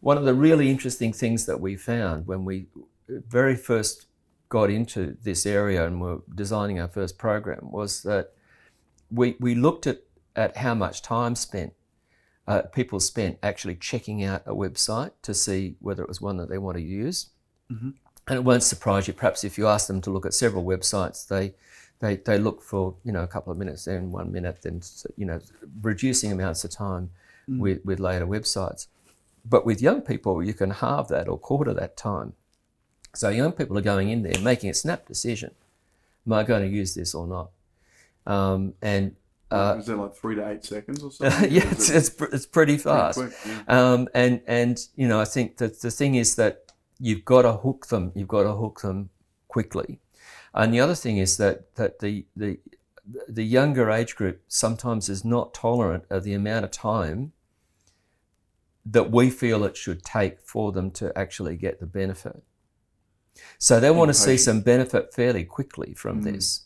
one 0.00 0.16
of 0.16 0.24
the 0.24 0.34
really 0.34 0.70
interesting 0.70 1.12
things 1.12 1.46
that 1.46 1.60
we 1.60 1.76
found 1.76 2.26
when 2.26 2.44
we 2.44 2.66
very 3.08 3.56
first 3.56 4.06
got 4.48 4.70
into 4.70 5.16
this 5.22 5.46
area 5.46 5.86
and 5.86 6.00
were 6.00 6.20
designing 6.34 6.78
our 6.78 6.88
first 6.88 7.18
program 7.18 7.70
was 7.70 8.02
that 8.02 8.32
we, 9.10 9.36
we 9.40 9.54
looked 9.54 9.86
at, 9.86 10.02
at 10.36 10.56
how 10.58 10.74
much 10.74 11.02
time 11.02 11.34
spent 11.34 11.72
uh, 12.46 12.62
people 12.72 13.00
spent 13.00 13.38
actually 13.42 13.74
checking 13.74 14.22
out 14.22 14.42
a 14.46 14.54
website 14.54 15.12
to 15.22 15.32
see 15.32 15.76
whether 15.80 16.02
it 16.02 16.08
was 16.08 16.20
one 16.20 16.36
that 16.36 16.48
they 16.48 16.58
want 16.58 16.76
to 16.76 16.82
use. 16.82 17.30
And 18.28 18.36
it 18.38 18.44
won't 18.44 18.62
surprise 18.62 19.06
you, 19.06 19.14
perhaps, 19.14 19.44
if 19.44 19.58
you 19.58 19.66
ask 19.66 19.86
them 19.86 20.00
to 20.02 20.10
look 20.10 20.24
at 20.24 20.32
several 20.34 20.64
websites, 20.64 21.28
they, 21.28 21.52
they, 22.00 22.16
they 22.16 22.38
look 22.38 22.62
for, 22.62 22.94
you 23.04 23.12
know, 23.12 23.22
a 23.22 23.26
couple 23.26 23.52
of 23.52 23.58
minutes, 23.58 23.84
then 23.84 24.10
one 24.10 24.32
minute, 24.32 24.62
then, 24.62 24.80
you 25.16 25.26
know, 25.26 25.40
reducing 25.82 26.32
amounts 26.32 26.64
of 26.64 26.70
time 26.70 27.10
with, 27.46 27.84
with 27.84 28.00
later 28.00 28.26
websites. 28.26 28.86
But 29.44 29.66
with 29.66 29.82
young 29.82 30.00
people, 30.00 30.42
you 30.42 30.54
can 30.54 30.70
halve 30.70 31.08
that 31.08 31.28
or 31.28 31.38
quarter 31.38 31.74
that 31.74 31.98
time. 31.98 32.32
So 33.14 33.28
young 33.28 33.52
people 33.52 33.76
are 33.76 33.82
going 33.82 34.08
in 34.08 34.22
there 34.22 34.40
making 34.40 34.70
a 34.70 34.74
snap 34.74 35.06
decision. 35.06 35.50
Am 36.26 36.32
I 36.32 36.42
going 36.44 36.62
to 36.62 36.68
use 36.74 36.94
this 36.94 37.14
or 37.14 37.26
not? 37.26 37.50
Um, 38.26 38.72
and 38.80 39.14
uh, 39.50 39.76
Is 39.78 39.86
that 39.86 39.96
like 39.96 40.14
three 40.14 40.34
to 40.36 40.48
eight 40.48 40.64
seconds 40.64 41.02
or 41.02 41.10
something? 41.12 41.52
yeah, 41.52 41.70
it's, 41.70 41.90
it's, 41.90 42.08
it's 42.08 42.46
pretty 42.46 42.46
pretty 42.46 42.78
fast. 42.78 43.18
quick? 43.18 43.32
Yeah. 43.46 43.62
Um, 43.68 44.08
and 44.14 44.40
and 44.46 44.80
you 44.96 45.06
know, 45.06 45.20
I 45.20 45.26
think 45.26 45.58
that 45.58 45.80
the 45.80 45.90
thing 45.90 46.14
is 46.14 46.36
that 46.36 46.63
you've 46.98 47.24
got 47.24 47.42
to 47.42 47.52
hook 47.52 47.86
them. 47.88 48.12
You've 48.14 48.28
got 48.28 48.44
to 48.44 48.52
hook 48.52 48.80
them 48.82 49.10
quickly. 49.48 50.00
And 50.54 50.72
the 50.72 50.80
other 50.80 50.94
thing 50.94 51.18
is 51.18 51.36
that 51.38 51.74
that 51.76 51.98
the 51.98 52.26
the 52.36 52.58
the 53.28 53.44
younger 53.44 53.90
age 53.90 54.16
group 54.16 54.40
sometimes 54.48 55.08
is 55.08 55.24
not 55.24 55.52
tolerant 55.52 56.04
of 56.08 56.24
the 56.24 56.32
amount 56.32 56.64
of 56.64 56.70
time 56.70 57.32
that 58.86 59.10
we 59.10 59.30
feel 59.30 59.64
it 59.64 59.76
should 59.76 60.02
take 60.02 60.40
for 60.40 60.72
them 60.72 60.90
to 60.90 61.16
actually 61.18 61.56
get 61.56 61.80
the 61.80 61.86
benefit. 61.86 62.42
So 63.58 63.80
they 63.80 63.90
want 63.90 64.08
to 64.10 64.14
see 64.14 64.36
some 64.36 64.60
benefit 64.60 65.12
fairly 65.12 65.44
quickly 65.44 65.94
from 65.94 66.22
this. 66.22 66.62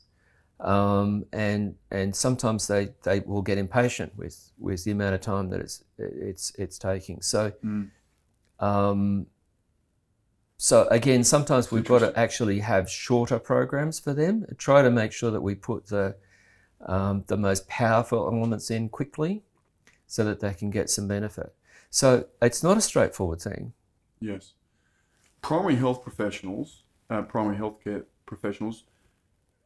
Um, 0.61 1.25
and 1.33 1.77
and 1.91 2.15
sometimes 2.15 2.67
they, 2.67 2.91
they 3.05 3.21
will 3.21 3.43
get 3.43 3.59
impatient 3.59 4.17
with, 4.17 4.51
with 4.59 4.85
the 4.85 4.91
amount 4.91 5.15
of 5.15 5.21
time 5.21 5.51
that 5.51 5.61
it's 5.61 5.85
it's 5.99 6.53
it's 6.59 6.79
taking. 6.79 7.23
So 7.23 7.53
Mm. 7.65 7.91
um, 8.59 9.27
so 10.59 10.87
again, 10.91 11.25
sometimes 11.25 11.71
we've 11.71 11.85
got 11.85 12.01
to 12.01 12.19
actually 12.19 12.59
have 12.61 12.91
shorter 12.91 13.39
programs 13.39 13.99
for 14.01 14.13
them. 14.13 14.45
Try 14.59 14.83
to 14.83 14.91
make 14.91 15.13
sure 15.13 15.31
that 15.31 15.41
we 15.41 15.55
put 15.55 15.87
the 15.87 16.17
um, 16.87 17.25
the 17.27 17.37
most 17.37 17.69
powerful 17.69 18.27
elements 18.27 18.71
in 18.71 18.89
quickly, 18.89 19.43
so 20.07 20.25
that 20.25 20.41
they 20.41 20.55
can 20.55 20.71
get 20.71 20.91
some 20.91 21.09
benefit. 21.09 21.55
So 21.91 22.27
it's 22.43 22.63
not 22.63 22.77
a 22.77 22.81
straightforward 22.81 23.41
thing. 23.41 23.73
Yes. 24.21 24.55
Primary 25.43 25.77
health 25.77 26.03
professionals, 26.03 26.83
uh, 27.09 27.23
primary 27.23 27.57
healthcare 27.57 28.05
professionals, 28.27 28.85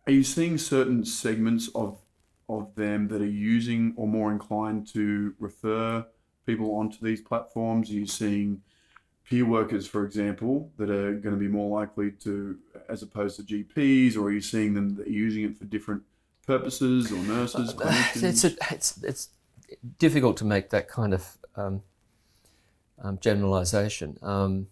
Are 0.07 0.13
you 0.13 0.25
seeing 0.25 0.59
certain 0.59 1.05
segments 1.05 1.69
of 1.75 1.99
of 2.49 2.75
them 2.75 3.09
that 3.09 3.23
are 3.23 3.27
using 3.27 3.95
or 3.97 4.07
more 4.07 4.33
inclined 4.33 4.87
to 4.89 5.35
refer 5.39 6.05
people 6.45 6.75
onto 6.75 6.99
these 7.01 7.21
platforms? 7.21 7.89
Are 7.91 7.95
you 7.95 8.07
seeing 8.07 8.63
peer 9.33 9.47
workers, 9.47 9.87
for 9.87 10.05
example, 10.05 10.71
that 10.77 10.91
are 10.91 11.15
going 11.15 11.35
to 11.35 11.41
be 11.41 11.49
more 11.49 11.81
likely 11.81 12.11
to, 12.11 12.59
as 12.91 13.03
opposed 13.03 13.35
to 13.37 13.43
GPs, 13.43 14.15
or 14.15 14.25
are 14.25 14.31
you 14.31 14.43
seeing 14.43 14.75
them 14.75 14.95
that 14.97 15.09
using 15.09 15.45
it 15.45 15.57
for 15.57 15.65
different 15.65 16.03
purposes 16.47 17.11
or 17.11 17.17
nurses, 17.17 17.71
Uh, 17.71 17.73
clinicians? 17.73 18.23
it's, 18.23 18.45
a, 18.45 18.51
it's 18.71 19.03
it's 19.03 19.29
difficult 19.99 20.37
to 20.37 20.45
make 20.45 20.69
that 20.69 20.87
kind 20.87 21.15
of 21.15 21.39
um, 21.57 21.83
um, 23.03 23.19
generalization. 23.21 24.19
Um, 24.21 24.67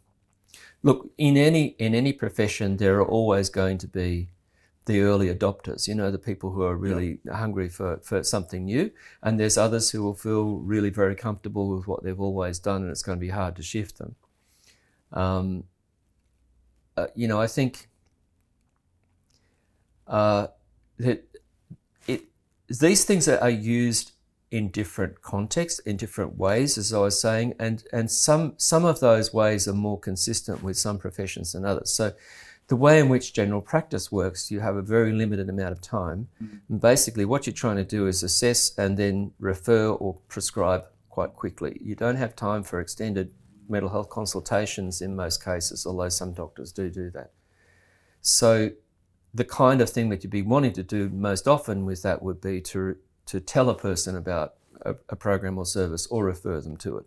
look, 0.82 1.08
in 1.16 1.38
any 1.38 1.64
in 1.78 1.94
any 1.94 2.12
profession, 2.12 2.76
there 2.76 2.96
are 3.00 3.08
always 3.18 3.48
going 3.48 3.78
to 3.78 3.88
be 3.88 4.28
the 4.84 5.00
early 5.00 5.34
adopters. 5.34 5.88
You 5.88 5.94
know, 5.94 6.10
the 6.10 6.18
people 6.30 6.50
who 6.50 6.62
are 6.64 6.76
really 6.76 7.20
hungry 7.32 7.70
for, 7.70 8.00
for 8.02 8.22
something 8.22 8.66
new, 8.66 8.90
and 9.22 9.40
there's 9.40 9.56
others 9.56 9.92
who 9.92 10.02
will 10.02 10.18
feel 10.26 10.58
really 10.74 10.90
very 10.90 11.16
comfortable 11.16 11.66
with 11.74 11.86
what 11.86 12.02
they've 12.02 12.20
always 12.28 12.58
done, 12.58 12.82
and 12.82 12.90
it's 12.90 13.02
going 13.02 13.18
to 13.18 13.26
be 13.28 13.32
hard 13.32 13.56
to 13.56 13.62
shift 13.62 13.96
them. 13.96 14.16
Um, 15.12 15.64
uh, 16.96 17.06
you 17.14 17.28
know, 17.28 17.40
I 17.40 17.46
think 17.46 17.88
uh, 20.06 20.48
that 20.98 21.24
it 22.06 22.24
these 22.68 23.04
things 23.04 23.28
are, 23.28 23.38
are 23.38 23.50
used 23.50 24.12
in 24.50 24.68
different 24.68 25.22
contexts, 25.22 25.78
in 25.80 25.96
different 25.96 26.36
ways, 26.36 26.76
as 26.76 26.92
I 26.92 26.98
was 26.98 27.20
saying, 27.20 27.54
and 27.58 27.84
and 27.92 28.10
some 28.10 28.54
some 28.56 28.84
of 28.84 29.00
those 29.00 29.32
ways 29.32 29.68
are 29.68 29.72
more 29.72 29.98
consistent 29.98 30.62
with 30.62 30.76
some 30.76 30.98
professions 30.98 31.52
than 31.52 31.64
others. 31.64 31.90
So, 31.90 32.12
the 32.66 32.76
way 32.76 32.98
in 32.98 33.08
which 33.08 33.32
general 33.32 33.60
practice 33.60 34.10
works, 34.10 34.50
you 34.50 34.60
have 34.60 34.76
a 34.76 34.82
very 34.82 35.12
limited 35.12 35.48
amount 35.48 35.72
of 35.72 35.80
time, 35.80 36.28
and 36.68 36.80
basically 36.80 37.24
what 37.24 37.46
you're 37.46 37.54
trying 37.54 37.76
to 37.76 37.84
do 37.84 38.06
is 38.06 38.22
assess 38.22 38.76
and 38.76 38.96
then 38.96 39.32
refer 39.38 39.88
or 39.88 40.18
prescribe 40.28 40.84
quite 41.08 41.34
quickly. 41.34 41.78
You 41.80 41.94
don't 41.94 42.16
have 42.16 42.34
time 42.34 42.62
for 42.62 42.80
extended 42.80 43.32
mental 43.70 43.90
health 43.90 44.10
consultations 44.10 45.00
in 45.00 45.16
most 45.16 45.44
cases, 45.44 45.86
although 45.86 46.08
some 46.08 46.32
doctors 46.32 46.72
do 46.72 46.90
do 46.90 47.10
that. 47.10 47.30
So 48.20 48.72
the 49.32 49.44
kind 49.44 49.80
of 49.80 49.88
thing 49.88 50.08
that 50.08 50.22
you'd 50.22 50.30
be 50.30 50.42
wanting 50.42 50.72
to 50.72 50.82
do 50.82 51.08
most 51.08 51.46
often 51.46 51.86
with 51.86 52.02
that 52.02 52.22
would 52.22 52.40
be 52.40 52.60
to 52.60 52.96
to 53.26 53.40
tell 53.40 53.68
a 53.68 53.74
person 53.74 54.16
about 54.16 54.54
a, 54.82 54.96
a, 55.08 55.14
program 55.14 55.56
or 55.56 55.64
service 55.64 56.06
or 56.08 56.24
refer 56.24 56.60
them 56.60 56.76
to 56.76 56.96
it. 56.98 57.06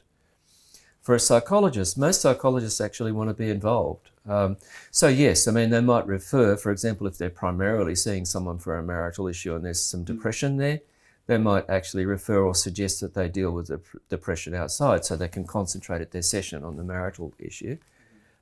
For 1.01 1.15
a 1.15 1.19
psychologist, 1.19 1.97
most 1.97 2.21
psychologists 2.21 2.79
actually 2.79 3.11
want 3.11 3.29
to 3.29 3.33
be 3.33 3.49
involved. 3.49 4.09
Um, 4.25 4.55
so 4.89 5.09
yes, 5.09 5.47
I 5.49 5.51
mean 5.51 5.69
they 5.69 5.81
might 5.81 6.07
refer, 6.07 6.55
for 6.55 6.71
example, 6.71 7.07
if 7.07 7.17
they're 7.17 7.29
primarily 7.29 7.93
seeing 7.93 8.23
someone 8.23 8.57
for 8.57 8.77
a 8.77 8.83
marital 8.83 9.27
issue 9.27 9.53
and 9.53 9.65
there's 9.65 9.83
some 9.83 10.05
depression 10.05 10.55
there, 10.55 10.79
they 11.25 11.37
might 11.37 11.69
actually 11.69 12.05
refer 12.05 12.43
or 12.43 12.53
suggest 12.53 12.99
that 13.01 13.13
they 13.13 13.29
deal 13.29 13.51
with 13.51 13.67
the 13.67 13.79
depression 14.09 14.53
outside 14.53 15.05
so 15.05 15.15
they 15.15 15.27
can 15.27 15.45
concentrate 15.45 16.01
at 16.01 16.11
their 16.11 16.21
session 16.21 16.63
on 16.63 16.75
the 16.75 16.83
marital 16.83 17.33
issue. 17.39 17.77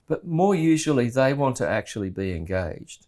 But 0.08 0.26
more 0.26 0.56
usually, 0.56 1.10
they 1.10 1.34
want 1.34 1.56
to 1.58 1.68
actually 1.68 2.10
be 2.10 2.34
engaged. 2.34 3.06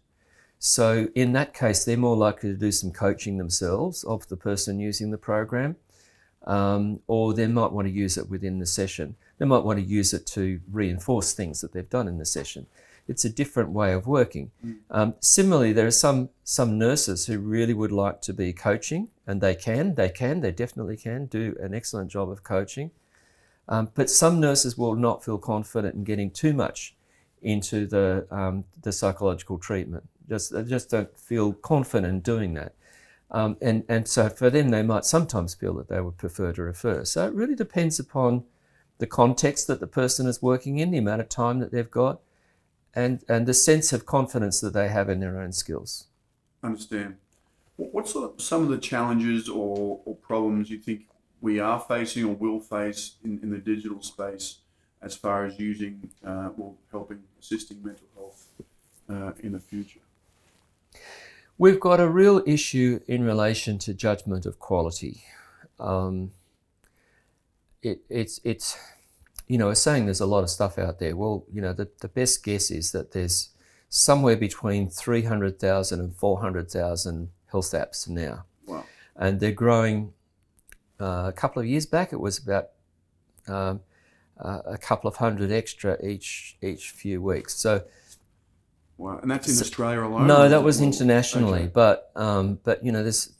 So, 0.58 1.08
in 1.14 1.32
that 1.32 1.52
case, 1.52 1.84
they're 1.84 1.96
more 1.96 2.16
likely 2.16 2.50
to 2.50 2.56
do 2.56 2.72
some 2.72 2.92
coaching 2.92 3.36
themselves 3.36 4.04
of 4.04 4.26
the 4.28 4.36
person 4.36 4.78
using 4.78 5.10
the 5.10 5.18
program, 5.18 5.76
um, 6.46 7.00
or 7.06 7.34
they 7.34 7.46
might 7.46 7.72
want 7.72 7.86
to 7.86 7.92
use 7.92 8.16
it 8.16 8.30
within 8.30 8.60
the 8.60 8.66
session. 8.66 9.16
They 9.38 9.44
might 9.44 9.64
want 9.64 9.78
to 9.78 9.84
use 9.84 10.14
it 10.14 10.24
to 10.28 10.60
reinforce 10.70 11.32
things 11.32 11.60
that 11.60 11.72
they've 11.72 11.90
done 11.90 12.08
in 12.08 12.18
the 12.18 12.24
session. 12.24 12.66
It's 13.06 13.24
a 13.24 13.30
different 13.30 13.70
way 13.70 13.92
of 13.92 14.06
working. 14.06 14.50
Um, 14.90 15.14
similarly, 15.20 15.72
there 15.72 15.86
are 15.86 15.90
some 15.90 16.30
some 16.42 16.78
nurses 16.78 17.26
who 17.26 17.38
really 17.38 17.74
would 17.74 17.92
like 17.92 18.22
to 18.22 18.32
be 18.32 18.52
coaching, 18.52 19.08
and 19.26 19.40
they 19.40 19.54
can, 19.54 19.94
they 19.94 20.08
can, 20.08 20.40
they 20.40 20.52
definitely 20.52 20.96
can 20.96 21.26
do 21.26 21.56
an 21.60 21.74
excellent 21.74 22.10
job 22.10 22.30
of 22.30 22.42
coaching. 22.42 22.90
Um, 23.68 23.90
but 23.94 24.10
some 24.10 24.40
nurses 24.40 24.76
will 24.76 24.94
not 24.94 25.24
feel 25.24 25.38
confident 25.38 25.94
in 25.94 26.04
getting 26.04 26.30
too 26.30 26.52
much 26.52 26.94
into 27.42 27.86
the 27.86 28.26
um, 28.30 28.64
the 28.82 28.92
psychological 28.92 29.58
treatment. 29.58 30.08
Just 30.28 30.52
they 30.52 30.62
just 30.64 30.90
don't 30.90 31.16
feel 31.16 31.52
confident 31.52 32.10
in 32.10 32.20
doing 32.20 32.54
that, 32.54 32.74
um, 33.30 33.56
and 33.60 33.84
and 33.88 34.08
so 34.08 34.28
for 34.28 34.50
them 34.50 34.70
they 34.70 34.82
might 34.82 35.04
sometimes 35.04 35.54
feel 35.54 35.74
that 35.74 35.88
they 35.88 36.00
would 36.00 36.16
prefer 36.16 36.52
to 36.52 36.62
refer. 36.62 37.04
So 37.04 37.26
it 37.26 37.34
really 37.34 37.54
depends 37.54 37.98
upon 37.98 38.44
the 38.98 39.06
context 39.06 39.66
that 39.66 39.80
the 39.80 39.86
person 39.86 40.26
is 40.26 40.40
working 40.40 40.78
in, 40.78 40.90
the 40.90 40.98
amount 40.98 41.20
of 41.20 41.28
time 41.28 41.58
that 41.58 41.72
they've 41.72 41.90
got, 41.90 42.20
and 42.94 43.24
and 43.28 43.46
the 43.46 43.54
sense 43.54 43.92
of 43.92 44.06
confidence 44.06 44.60
that 44.60 44.72
they 44.72 44.88
have 44.88 45.08
in 45.08 45.20
their 45.20 45.40
own 45.40 45.52
skills. 45.52 46.06
Understand. 46.62 47.16
What 47.76 48.08
sort 48.08 48.32
of 48.32 48.40
some 48.40 48.62
of 48.62 48.68
the 48.68 48.78
challenges 48.78 49.48
or, 49.48 50.00
or 50.04 50.14
problems 50.16 50.70
you 50.70 50.78
think 50.78 51.08
we 51.40 51.58
are 51.58 51.80
facing 51.80 52.24
or 52.24 52.34
will 52.34 52.60
face 52.60 53.16
in, 53.24 53.40
in 53.42 53.50
the 53.50 53.58
digital 53.58 54.00
space 54.00 54.58
as 55.02 55.16
far 55.16 55.44
as 55.44 55.58
using 55.58 56.10
uh, 56.24 56.50
or 56.56 56.74
helping 56.90 57.22
assisting 57.40 57.82
mental 57.82 58.06
health 58.14 58.46
uh, 59.10 59.32
in 59.40 59.52
the 59.52 59.60
future? 59.60 60.00
We've 61.58 61.78
got 61.78 62.00
a 62.00 62.08
real 62.08 62.42
issue 62.46 63.00
in 63.06 63.24
relation 63.24 63.78
to 63.80 63.94
judgment 63.94 64.46
of 64.46 64.58
quality. 64.58 65.24
Um, 65.78 66.32
it, 67.82 68.00
it's, 68.08 68.40
it's, 68.44 68.78
you 69.46 69.58
know, 69.58 69.66
was 69.68 69.82
saying 69.82 70.06
there's 70.06 70.20
a 70.20 70.26
lot 70.26 70.42
of 70.42 70.50
stuff 70.50 70.78
out 70.78 70.98
there. 70.98 71.16
Well, 71.16 71.44
you 71.52 71.60
know, 71.60 71.72
the, 71.72 71.88
the 72.00 72.08
best 72.08 72.42
guess 72.44 72.70
is 72.70 72.92
that 72.92 73.12
there's 73.12 73.50
somewhere 73.88 74.36
between 74.36 74.88
300,000 74.88 76.00
and 76.00 76.14
400,000 76.14 77.28
health 77.50 77.72
apps 77.72 78.08
now. 78.08 78.44
Wow. 78.66 78.84
And 79.16 79.40
they're 79.40 79.52
growing. 79.52 80.12
Uh, 81.00 81.24
a 81.26 81.32
couple 81.32 81.60
of 81.60 81.66
years 81.66 81.86
back, 81.86 82.12
it 82.12 82.20
was 82.20 82.38
about 82.38 82.70
um, 83.48 83.80
uh, 84.38 84.60
a 84.66 84.78
couple 84.78 85.08
of 85.08 85.16
hundred 85.16 85.52
extra 85.52 85.98
each 86.04 86.56
each 86.62 86.90
few 86.90 87.20
weeks. 87.22 87.54
So, 87.54 87.84
wow, 88.96 89.18
and 89.18 89.30
that's 89.30 89.48
in 89.48 89.54
so, 89.54 89.62
Australia 89.62 90.02
alone. 90.02 90.26
No, 90.26 90.48
that 90.48 90.62
was 90.62 90.80
internationally, 90.80 91.62
okay. 91.62 91.70
but 91.72 92.10
um, 92.16 92.58
but 92.64 92.84
you 92.84 92.92
know, 92.92 93.02
there's 93.02 93.32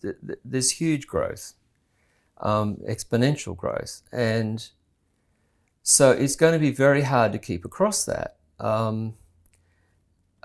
there's 0.44 0.70
huge 0.70 1.06
growth, 1.06 1.54
um, 2.40 2.76
exponential 2.88 3.56
growth, 3.56 4.02
and 4.12 4.68
so 5.86 6.10
it's 6.12 6.34
going 6.34 6.54
to 6.54 6.58
be 6.58 6.70
very 6.70 7.02
hard 7.02 7.30
to 7.32 7.38
keep 7.38 7.62
across 7.66 8.06
that, 8.06 8.38
um, 8.58 9.14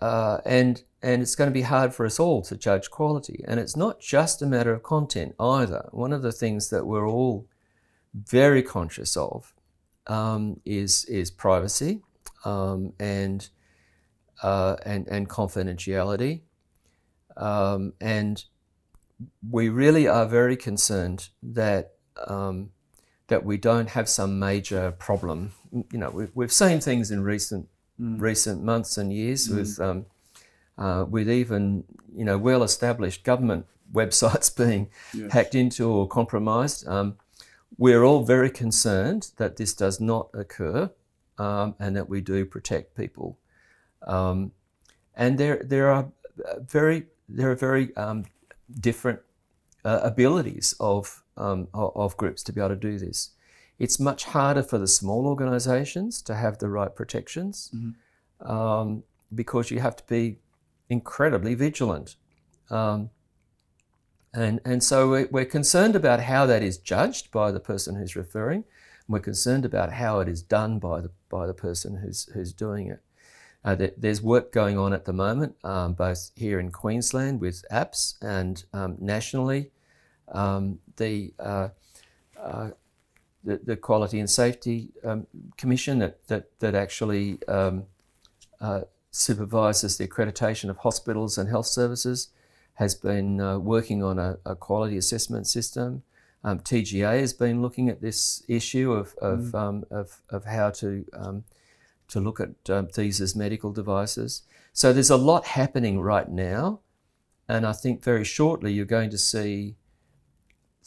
uh, 0.02 0.40
and 0.46 0.84
and 1.02 1.22
it's 1.22 1.36
going 1.36 1.50
to 1.50 1.54
be 1.54 1.62
hard 1.62 1.94
for 1.94 2.06
us 2.06 2.20
all 2.20 2.42
to 2.42 2.58
judge 2.58 2.90
quality. 2.90 3.42
And 3.48 3.58
it's 3.58 3.78
not 3.78 4.02
just 4.02 4.42
a 4.42 4.46
matter 4.46 4.74
of 4.74 4.84
content 4.84 5.36
either. 5.40 5.88
One 5.92 6.12
of 6.12 6.24
the 6.24 6.34
things 6.34 6.70
that 6.72 6.86
we're 6.86 7.08
all 7.08 7.48
very 8.14 8.62
conscious 8.62 9.16
of 9.16 9.54
um, 10.08 10.60
is 10.66 11.06
is 11.06 11.32
privacy 11.32 12.02
um, 12.44 12.92
and 13.00 13.48
uh, 14.44 14.76
and 14.86 15.08
and 15.08 15.30
confidentiality, 15.30 16.42
um, 17.38 17.94
and 18.02 18.44
we 19.50 19.70
really 19.70 20.06
are 20.06 20.26
very 20.26 20.58
concerned 20.58 21.30
that 21.42 21.94
um, 22.28 22.72
that 23.30 23.46
we 23.46 23.58
don't 23.58 23.90
have 23.90 24.10
some 24.10 24.38
major 24.38 24.92
problem. 24.92 25.54
You 25.72 26.00
know, 26.00 26.10
we've, 26.10 26.32
we've 26.36 26.54
seen 26.54 26.80
things 26.80 27.12
in 27.12 27.24
recent 27.24 27.68
mm. 28.00 28.20
recent 28.20 28.64
months 28.64 28.98
and 28.98 29.14
years 29.14 29.48
mm. 29.48 29.56
with 29.56 29.80
um, 29.80 30.06
uh, 30.78 31.06
with 31.10 31.30
even 31.30 31.84
you 32.14 32.26
know 32.26 32.38
well 32.38 32.64
established 32.64 33.24
government 33.24 33.66
websites 33.94 34.56
being 34.56 34.90
yes. 35.14 35.32
hacked 35.32 35.56
into 35.56 35.90
or 35.90 36.08
compromised. 36.08 36.88
Um, 36.88 37.18
we're 37.78 38.04
all 38.04 38.24
very 38.24 38.50
concerned 38.50 39.32
that 39.38 39.58
this 39.58 39.74
does 39.74 40.00
not 40.00 40.30
occur 40.34 40.92
um, 41.38 41.76
and 41.80 41.96
that 41.96 42.10
we 42.10 42.22
do 42.22 42.46
protect 42.46 42.96
people. 42.96 43.38
Um, 44.06 44.52
and 45.16 45.38
there, 45.38 45.62
there 45.64 45.90
are 45.90 46.08
very, 46.60 47.08
there 47.28 47.52
are 47.52 47.56
very 47.56 47.96
um, 47.96 48.26
different 48.80 49.20
uh, 49.86 50.02
abilities 50.04 50.76
of, 50.80 51.24
um, 51.40 51.68
of 51.74 52.16
groups 52.18 52.44
to 52.44 52.54
be 52.54 52.62
able 52.62 52.70
to 52.70 52.76
do 52.76 53.00
this. 53.00 53.32
It's 53.80 54.00
much 54.00 54.26
harder 54.26 54.62
for 54.62 54.78
the 54.78 54.88
small 54.88 55.26
organisations 55.26 56.22
to 56.24 56.36
have 56.36 56.58
the 56.58 56.68
right 56.68 56.94
protections 56.94 57.72
mm-hmm. 57.74 59.00
because 59.34 59.72
you 59.72 59.80
have 59.80 59.96
to 59.96 60.04
be 60.04 60.38
incredibly 60.90 61.56
vigilant. 61.56 62.18
Um, 62.70 63.10
and, 64.34 64.60
and 64.64 64.84
so 64.84 65.26
we're 65.32 65.46
concerned 65.46 65.96
about 65.96 66.20
how 66.20 66.46
that 66.46 66.62
is 66.62 66.78
judged 66.78 67.32
by 67.32 67.52
the 67.52 67.60
person 67.60 67.96
who's 67.96 68.16
referring. 68.16 68.66
We're 69.08 69.20
concerned 69.20 69.66
about 69.66 69.94
how 69.94 70.20
it 70.20 70.28
is 70.28 70.44
done 70.44 70.78
by 70.78 71.02
the, 71.02 71.12
by 71.30 71.48
the 71.48 71.54
person 71.54 71.98
who's, 71.98 72.30
who's 72.34 72.54
doing 72.54 72.88
it. 72.88 73.02
Uh, 73.66 73.76
there's 73.98 74.22
work 74.22 74.52
going 74.52 74.78
on 74.78 74.94
at 74.94 75.06
the 75.06 75.14
moment, 75.14 75.56
um, 75.64 75.94
both 75.94 76.32
here 76.36 76.60
in 76.60 76.72
Queensland 76.72 77.42
with 77.42 77.66
apps 77.72 78.16
and 78.22 78.64
um, 78.72 78.98
nationally. 79.00 79.72
Um, 80.32 80.80
the, 80.98 81.34
uh, 81.40 81.70
uh, 82.40 82.70
the, 83.44 83.60
the 83.64 83.78
Quality 83.78 84.20
and 84.20 84.30
Safety 84.30 84.90
um, 85.04 85.28
Commission 85.58 86.00
that, 86.00 86.28
that, 86.28 86.60
that 86.60 86.76
actually 86.76 87.40
um, 87.48 87.86
uh, 88.62 88.82
supervises 89.12 89.98
the 89.98 90.08
accreditation 90.08 90.70
of 90.70 90.78
hospitals 90.78 91.38
and 91.38 91.50
health 91.50 91.66
services 91.66 92.30
has 92.76 92.96
been 92.96 93.42
uh, 93.42 93.60
working 93.60 94.04
on 94.04 94.20
a, 94.20 94.38
a, 94.46 94.56
quality 94.56 94.98
assessment 94.98 95.48
system. 95.48 96.02
Um, 96.44 96.60
TGA 96.60 97.20
has 97.20 97.34
been 97.34 97.62
looking 97.62 97.90
at 97.90 98.02
this 98.02 98.44
issue 98.48 98.94
of, 98.94 99.14
of, 99.22 99.40
mm. 99.40 99.56
um, 99.56 99.86
of, 99.92 100.22
of, 100.30 100.46
how 100.46 100.70
to, 100.72 101.06
um, 101.12 101.44
to 102.08 102.22
look 102.22 102.40
at 102.40 102.94
these 102.94 103.20
as 103.20 103.36
medical 103.36 103.74
devices. 103.74 104.44
So 104.72 104.94
there's 104.94 105.10
a 105.10 105.18
lot 105.18 105.46
happening 105.46 106.00
right 106.00 106.30
now. 106.30 106.80
And 107.50 107.66
I 107.66 107.74
think 107.74 108.04
very 108.04 108.24
shortly 108.24 108.72
you're 108.72 108.86
going 108.86 109.10
to 109.10 109.18
see 109.18 109.76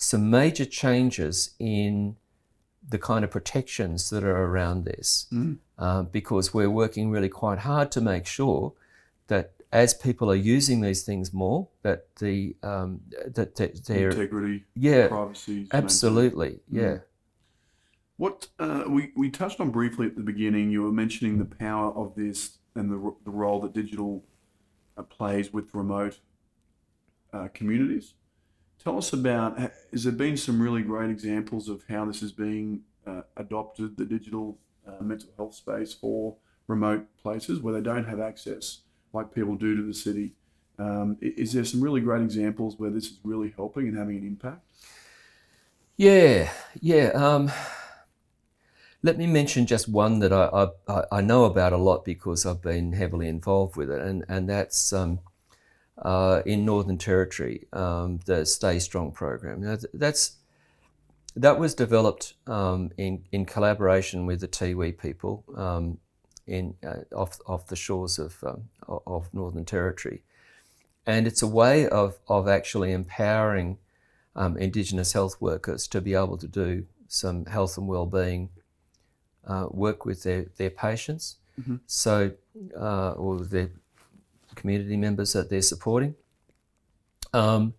some 0.02 0.30
major 0.30 0.64
changes 0.64 1.54
in 1.58 2.16
the 2.88 2.98
kind 2.98 3.24
of 3.24 3.30
protections 3.30 4.10
that 4.10 4.24
are 4.24 4.44
around 4.44 4.84
this 4.84 5.26
mm. 5.32 5.56
uh, 5.78 6.02
because 6.02 6.52
we're 6.52 6.70
working 6.70 7.10
really 7.10 7.28
quite 7.28 7.60
hard 7.60 7.92
to 7.92 8.00
make 8.00 8.26
sure 8.26 8.72
that 9.28 9.52
as 9.72 9.94
people 9.94 10.30
are 10.30 10.34
using 10.36 10.80
these 10.80 11.02
things 11.02 11.32
more, 11.32 11.68
that 11.82 12.16
the 12.16 12.54
um, 12.62 13.00
that, 13.28 13.54
that 13.54 13.84
their 13.86 14.10
integrity, 14.10 14.64
yeah, 14.74 15.08
privacy, 15.08 15.66
absolutely, 15.72 16.60
yeah. 16.70 16.82
Mm. 16.82 17.02
What 18.18 18.48
uh, 18.58 18.84
we 18.88 19.12
we 19.16 19.30
touched 19.30 19.60
on 19.60 19.70
briefly 19.70 20.06
at 20.06 20.16
the 20.16 20.22
beginning, 20.22 20.70
you 20.70 20.82
were 20.82 20.92
mentioning 20.92 21.38
the 21.38 21.46
power 21.46 21.90
of 21.92 22.14
this 22.14 22.58
and 22.74 22.90
the 22.90 23.14
the 23.24 23.30
role 23.30 23.60
that 23.60 23.72
digital 23.72 24.22
uh, 24.98 25.02
plays 25.02 25.52
with 25.52 25.74
remote 25.74 26.18
uh, 27.32 27.48
communities. 27.54 28.14
Tell 28.82 28.98
us 28.98 29.12
about, 29.12 29.58
has 29.92 30.04
there 30.04 30.12
been 30.12 30.36
some 30.36 30.60
really 30.60 30.82
great 30.82 31.08
examples 31.08 31.68
of 31.68 31.84
how 31.88 32.04
this 32.04 32.20
is 32.20 32.32
being 32.32 32.80
uh, 33.06 33.22
adopted, 33.36 33.96
the 33.96 34.04
digital 34.04 34.58
uh, 34.86 35.02
mental 35.02 35.28
health 35.36 35.54
space 35.54 35.94
for 35.94 36.36
remote 36.66 37.06
places 37.22 37.60
where 37.60 37.72
they 37.72 37.80
don't 37.80 38.04
have 38.04 38.18
access 38.18 38.80
like 39.12 39.32
people 39.32 39.54
do 39.54 39.76
to 39.76 39.82
the 39.82 39.94
city? 39.94 40.34
Um, 40.78 41.16
is 41.20 41.52
there 41.52 41.64
some 41.64 41.80
really 41.80 42.00
great 42.00 42.22
examples 42.22 42.76
where 42.76 42.90
this 42.90 43.04
is 43.04 43.18
really 43.22 43.52
helping 43.54 43.86
and 43.86 43.96
having 43.96 44.16
an 44.16 44.26
impact? 44.26 44.64
Yeah, 45.96 46.50
yeah. 46.80 47.10
Um, 47.14 47.52
let 49.04 49.16
me 49.16 49.28
mention 49.28 49.66
just 49.66 49.88
one 49.88 50.18
that 50.20 50.32
I, 50.32 50.70
I, 50.88 51.04
I, 51.12 51.20
know 51.20 51.44
about 51.44 51.72
a 51.72 51.76
lot 51.76 52.04
because 52.04 52.46
I've 52.46 52.62
been 52.62 52.94
heavily 52.94 53.28
involved 53.28 53.76
with 53.76 53.90
it, 53.90 54.00
and, 54.00 54.24
and 54.28 54.48
that's 54.48 54.92
um, 54.92 55.20
uh, 56.02 56.42
in 56.44 56.64
Northern 56.64 56.98
Territory, 56.98 57.66
um, 57.72 58.20
the 58.26 58.44
Stay 58.44 58.78
Strong 58.78 59.12
program. 59.12 59.62
Now, 59.62 59.76
that's 59.94 60.36
that 61.34 61.58
was 61.58 61.74
developed 61.74 62.34
um, 62.46 62.90
in 62.98 63.24
in 63.32 63.44
collaboration 63.44 64.26
with 64.26 64.40
the 64.40 64.48
Tiwi 64.48 64.98
people 64.98 65.44
um, 65.56 65.98
in 66.46 66.74
uh, 66.84 67.04
off 67.14 67.38
off 67.46 67.66
the 67.68 67.76
shores 67.76 68.18
of 68.18 68.42
um, 68.44 68.68
of 69.06 69.32
Northern 69.32 69.64
Territory, 69.64 70.22
and 71.06 71.26
it's 71.26 71.42
a 71.42 71.46
way 71.46 71.88
of 71.88 72.18
of 72.26 72.48
actually 72.48 72.92
empowering 72.92 73.78
um, 74.34 74.56
Indigenous 74.56 75.12
health 75.12 75.36
workers 75.40 75.86
to 75.88 76.00
be 76.00 76.14
able 76.14 76.36
to 76.38 76.48
do 76.48 76.84
some 77.08 77.44
health 77.44 77.76
and 77.78 77.86
well-being 77.86 78.48
uh, 79.46 79.66
work 79.70 80.04
with 80.04 80.22
their 80.24 80.46
their 80.56 80.70
patients. 80.70 81.36
Mm-hmm. 81.60 81.76
So, 81.86 82.32
uh, 82.74 83.12
or 83.12 83.40
their 83.40 83.70
community 84.54 84.96
members 84.96 85.32
that 85.32 85.50
they're 85.50 85.62
supporting. 85.62 86.14
Um, 87.32 87.74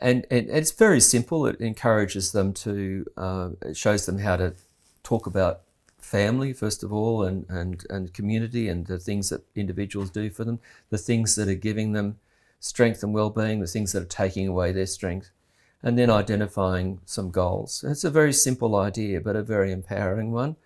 and, 0.00 0.26
and, 0.30 0.48
it's 0.50 0.70
very 0.70 1.00
simple. 1.00 1.46
It 1.46 1.60
encourages 1.60 2.32
them 2.32 2.52
to, 2.54 3.06
uh, 3.16 3.50
it 3.62 3.76
shows 3.76 4.06
them 4.06 4.18
how 4.18 4.36
to 4.36 4.54
talk 5.02 5.26
about 5.26 5.62
family, 5.98 6.52
first 6.52 6.82
of 6.82 6.92
all, 6.92 7.22
and, 7.22 7.46
and, 7.48 7.86
and 7.90 8.12
community 8.12 8.68
and 8.68 8.86
the 8.86 8.98
things 8.98 9.30
that 9.30 9.44
individuals 9.54 10.10
do 10.10 10.30
for 10.30 10.44
them, 10.44 10.60
the 10.90 10.98
things 10.98 11.36
that 11.36 11.48
are 11.48 11.54
giving 11.54 11.92
them 11.92 12.18
strength 12.60 13.02
and 13.02 13.14
well 13.14 13.30
being, 13.30 13.60
the 13.60 13.66
things 13.66 13.92
that 13.92 14.02
are 14.02 14.06
taking 14.06 14.48
away 14.48 14.72
their 14.72 14.86
strength, 14.86 15.30
and 15.82 15.98
then 15.98 16.10
identifying 16.10 17.00
some 17.04 17.30
goals. 17.30 17.84
It's 17.86 18.04
a 18.04 18.10
very 18.10 18.32
simple 18.32 18.76
idea, 18.76 19.20
but 19.20 19.36
a 19.36 19.42
very 19.42 19.72
empowering 19.72 20.32
one 20.32 20.56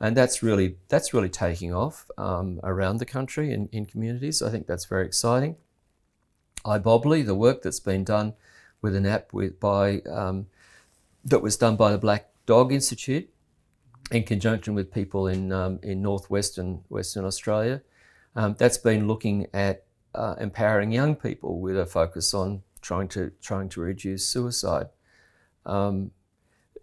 and 0.00 0.16
that's 0.16 0.42
really 0.42 0.76
that's 0.88 1.14
really 1.14 1.28
taking 1.28 1.72
off 1.72 2.10
um, 2.18 2.60
around 2.62 2.98
the 2.98 3.06
country 3.06 3.52
in, 3.52 3.68
in 3.72 3.86
communities. 3.86 4.42
I 4.42 4.50
think 4.50 4.66
that's 4.66 4.84
very 4.84 5.06
exciting. 5.06 5.56
iBobbly, 6.64 7.24
the 7.24 7.34
work 7.34 7.62
that's 7.62 7.80
been 7.80 8.04
done 8.04 8.34
with 8.82 8.94
an 8.94 9.06
app 9.06 9.32
with 9.32 9.58
by 9.58 10.00
um, 10.00 10.46
that 11.24 11.42
was 11.42 11.56
done 11.56 11.76
by 11.76 11.90
the 11.90 11.98
Black 11.98 12.30
Dog 12.44 12.72
Institute 12.72 13.28
in 14.10 14.22
conjunction 14.22 14.74
with 14.74 14.92
people 14.92 15.26
in 15.26 15.50
um, 15.50 15.78
in 15.82 16.02
northwestern 16.02 16.82
Western 16.88 17.24
Australia. 17.24 17.82
Um, 18.34 18.54
that's 18.58 18.78
been 18.78 19.08
looking 19.08 19.46
at 19.54 19.84
uh, 20.14 20.34
empowering 20.38 20.92
young 20.92 21.16
people 21.16 21.60
with 21.60 21.78
a 21.78 21.86
focus 21.86 22.34
on 22.34 22.62
trying 22.82 23.08
to 23.08 23.32
trying 23.40 23.70
to 23.70 23.80
reduce 23.80 24.26
suicide. 24.26 24.88
Um, 25.64 26.12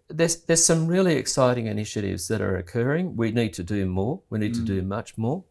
there's 0.08 0.42
there's 0.42 0.64
some 0.64 0.86
really 0.86 1.16
exciting 1.16 1.66
initiatives 1.66 2.28
that 2.28 2.40
are 2.40 2.56
occurring. 2.56 3.16
We 3.16 3.32
need 3.32 3.54
to 3.54 3.62
do 3.62 3.86
more. 3.86 4.20
We 4.30 4.38
need 4.38 4.52
mm. 4.52 4.56
to 4.56 4.62
do 4.62 4.82
mm. 4.82 4.86
much 4.86 5.16
more. 5.16 5.44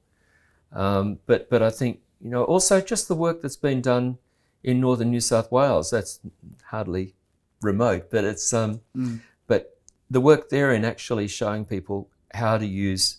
Um, 0.71 1.19
but 1.25 1.49
but 1.49 1.61
I 1.61 1.69
think 1.69 2.01
you 2.21 2.29
know 2.29 2.43
also 2.43 2.81
just 2.81 3.07
the 3.07 3.15
work 3.15 3.41
that's 3.41 3.57
been 3.57 3.81
done 3.81 4.17
in 4.63 4.79
northern 4.79 5.11
New 5.11 5.21
South 5.21 5.51
Wales. 5.51 5.91
That's 5.91 6.19
hardly 6.65 7.15
remote, 7.61 8.09
but 8.11 8.23
it's 8.23 8.53
um, 8.53 8.81
mm. 8.95 9.19
but 9.47 9.77
the 10.09 10.21
work 10.21 10.49
there 10.49 10.71
in 10.71 10.85
actually 10.85 11.27
showing 11.27 11.65
people 11.65 12.09
how 12.33 12.57
to 12.57 12.65
use 12.65 13.17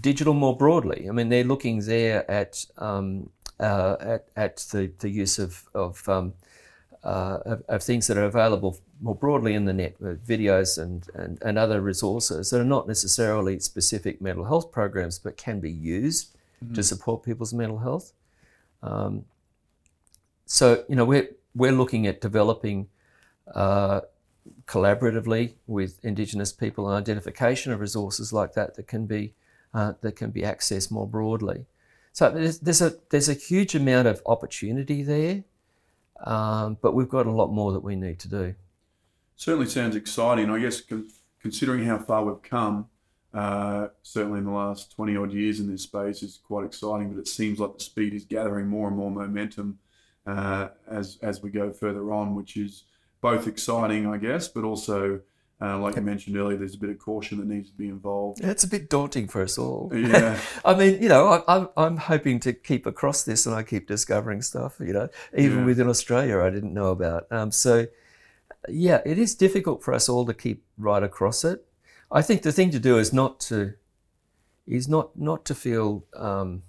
digital 0.00 0.34
more 0.34 0.56
broadly. 0.56 1.06
I 1.08 1.12
mean, 1.12 1.28
they're 1.28 1.44
looking 1.44 1.80
there 1.80 2.30
at 2.30 2.64
um, 2.76 3.30
uh, 3.60 3.96
at, 4.00 4.28
at 4.36 4.56
the, 4.70 4.92
the 4.98 5.08
use 5.08 5.38
of 5.38 5.68
of, 5.74 6.08
um, 6.08 6.34
uh, 7.04 7.38
of, 7.44 7.62
of 7.68 7.82
things 7.82 8.06
that 8.06 8.16
are 8.16 8.24
available 8.24 8.78
more 9.00 9.14
broadly 9.14 9.54
in 9.54 9.64
the 9.64 9.72
net 9.72 9.94
with 10.00 10.26
videos 10.26 10.82
and, 10.82 11.06
and, 11.14 11.38
and 11.42 11.56
other 11.58 11.80
resources 11.80 12.50
that 12.50 12.60
are 12.60 12.64
not 12.64 12.88
necessarily 12.88 13.60
specific 13.60 14.20
mental 14.20 14.44
health 14.44 14.72
programs 14.72 15.18
but 15.18 15.36
can 15.36 15.60
be 15.60 15.70
used 15.70 16.36
mm-hmm. 16.64 16.74
to 16.74 16.82
support 16.82 17.22
people's 17.22 17.54
mental 17.54 17.78
health. 17.78 18.12
Um, 18.82 19.24
so, 20.46 20.84
you 20.88 20.96
know, 20.96 21.04
we're, 21.04 21.28
we're 21.54 21.72
looking 21.72 22.06
at 22.06 22.20
developing 22.20 22.88
uh, 23.54 24.00
collaboratively 24.66 25.54
with 25.66 26.04
Indigenous 26.04 26.52
people 26.52 26.88
and 26.88 26.96
identification 26.96 27.72
of 27.72 27.80
resources 27.80 28.32
like 28.32 28.54
that 28.54 28.74
that 28.74 28.86
can 28.86 29.06
be, 29.06 29.34
uh, 29.74 29.92
that 30.00 30.16
can 30.16 30.30
be 30.30 30.42
accessed 30.42 30.90
more 30.90 31.06
broadly. 31.06 31.66
So 32.12 32.30
there's, 32.30 32.58
there's, 32.58 32.82
a, 32.82 32.94
there's 33.10 33.28
a 33.28 33.34
huge 33.34 33.74
amount 33.74 34.08
of 34.08 34.22
opportunity 34.26 35.02
there, 35.02 35.44
um, 36.24 36.76
but 36.82 36.94
we've 36.94 37.08
got 37.08 37.26
a 37.26 37.30
lot 37.30 37.48
more 37.48 37.72
that 37.72 37.80
we 37.80 37.96
need 37.96 38.18
to 38.18 38.28
do 38.28 38.54
certainly 39.38 39.68
sounds 39.68 39.96
exciting. 39.96 40.50
I 40.50 40.58
guess 40.58 40.82
con- 40.82 41.08
considering 41.40 41.84
how 41.84 41.98
far 41.98 42.24
we've 42.24 42.42
come, 42.42 42.88
uh, 43.32 43.88
certainly 44.02 44.38
in 44.38 44.44
the 44.44 44.50
last 44.50 44.94
20 44.94 45.16
odd 45.16 45.32
years 45.32 45.60
in 45.60 45.70
this 45.70 45.84
space 45.84 46.22
is 46.22 46.40
quite 46.44 46.66
exciting, 46.66 47.10
but 47.10 47.20
it 47.20 47.28
seems 47.28 47.58
like 47.58 47.78
the 47.78 47.84
speed 47.84 48.12
is 48.12 48.24
gathering 48.24 48.66
more 48.66 48.88
and 48.88 48.96
more 48.96 49.10
momentum 49.10 49.78
uh, 50.26 50.68
as, 50.90 51.18
as 51.22 51.40
we 51.40 51.50
go 51.50 51.72
further 51.72 52.12
on, 52.12 52.34
which 52.34 52.56
is 52.56 52.84
both 53.20 53.46
exciting, 53.46 54.06
I 54.06 54.18
guess, 54.18 54.48
but 54.48 54.64
also, 54.64 55.20
uh, 55.60 55.76
like 55.78 55.96
you 55.96 56.02
mentioned 56.02 56.36
earlier, 56.36 56.56
there's 56.56 56.76
a 56.76 56.78
bit 56.78 56.90
of 56.90 56.98
caution 57.00 57.38
that 57.38 57.48
needs 57.48 57.70
to 57.70 57.76
be 57.76 57.88
involved. 57.88 58.40
It's 58.44 58.62
a 58.62 58.68
bit 58.68 58.88
daunting 58.88 59.26
for 59.26 59.42
us 59.42 59.58
all. 59.58 59.90
Yeah. 59.92 60.38
I 60.64 60.74
mean, 60.74 61.02
you 61.02 61.08
know, 61.08 61.42
I, 61.48 61.56
am 61.56 61.68
I'm 61.76 61.96
hoping 61.96 62.38
to 62.40 62.52
keep 62.52 62.86
across 62.86 63.24
this 63.24 63.44
and 63.44 63.54
I 63.54 63.64
keep 63.64 63.88
discovering 63.88 64.40
stuff, 64.40 64.76
you 64.78 64.92
know, 64.92 65.08
even 65.36 65.60
yeah. 65.60 65.64
within 65.64 65.88
Australia 65.88 66.40
I 66.40 66.50
didn't 66.50 66.72
know 66.72 66.88
about. 66.88 67.26
Um, 67.32 67.50
so, 67.50 67.88
yeah, 68.68 69.00
it 69.04 69.18
is 69.18 69.34
difficult 69.34 69.82
for 69.82 69.92
us 69.92 70.08
all 70.08 70.24
to 70.26 70.34
keep 70.34 70.64
right 70.76 71.02
across 71.02 71.44
it. 71.44 71.64
I 72.10 72.22
think 72.22 72.42
the 72.42 72.52
thing 72.52 72.70
to 72.70 72.78
do 72.78 72.96
is 72.96 73.12
not 73.12 73.40
to 73.40 73.74
is 74.66 74.86
not 74.86 75.18
not 75.18 75.44
to 75.46 75.54
feel 75.54 76.04
um, 76.14 76.62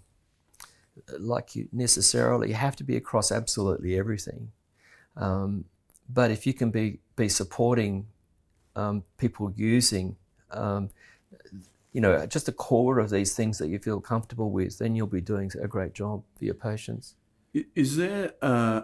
like 1.19 1.55
you 1.55 1.69
necessarily 1.71 2.53
have 2.53 2.75
to 2.77 2.83
be 2.83 2.95
across 2.95 3.31
absolutely 3.31 3.97
everything. 3.97 4.51
Um, 5.15 5.65
but 6.09 6.31
if 6.31 6.47
you 6.47 6.53
can 6.53 6.71
be 6.71 6.99
be 7.15 7.29
supporting 7.29 8.07
um, 8.75 9.03
people 9.17 9.51
using, 9.55 10.15
um, 10.51 10.89
you 11.93 12.01
know, 12.01 12.25
just 12.25 12.45
the 12.45 12.51
core 12.51 12.99
of 12.99 13.09
these 13.09 13.33
things 13.33 13.57
that 13.57 13.67
you 13.69 13.79
feel 13.79 13.99
comfortable 13.99 14.51
with, 14.51 14.77
then 14.77 14.95
you'll 14.95 15.07
be 15.07 15.21
doing 15.21 15.51
a 15.61 15.67
great 15.67 15.93
job 15.93 16.23
for 16.37 16.45
your 16.45 16.53
patients. 16.53 17.15
Is 17.75 17.97
there 17.97 18.33
uh, 18.41 18.81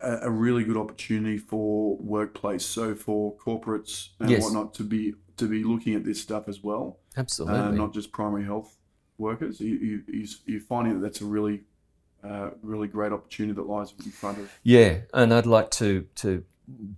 a, 0.00 0.18
a 0.22 0.30
really 0.30 0.64
good 0.64 0.76
opportunity 0.76 1.38
for 1.38 1.96
workplace, 1.96 2.64
so 2.64 2.94
for 2.94 3.36
corporates 3.36 4.10
and 4.18 4.30
yes. 4.30 4.42
whatnot 4.42 4.74
to 4.74 4.82
be 4.82 5.14
to 5.36 5.48
be 5.48 5.64
looking 5.64 5.94
at 5.94 6.04
this 6.04 6.20
stuff 6.20 6.48
as 6.48 6.62
well. 6.62 6.98
Absolutely, 7.16 7.58
uh, 7.58 7.70
not 7.70 7.92
just 7.92 8.12
primary 8.12 8.44
health 8.44 8.76
workers. 9.18 9.60
You, 9.60 10.02
you, 10.06 10.26
you're 10.46 10.60
finding 10.60 10.94
that 10.94 11.00
that's 11.00 11.20
a 11.20 11.24
really 11.24 11.62
uh, 12.22 12.50
really 12.62 12.88
great 12.88 13.12
opportunity 13.12 13.54
that 13.54 13.66
lies 13.66 13.92
in 14.04 14.10
front 14.10 14.38
of. 14.38 14.52
Yeah, 14.62 14.98
and 15.12 15.32
I'd 15.32 15.46
like 15.46 15.70
to 15.72 16.06
to 16.16 16.44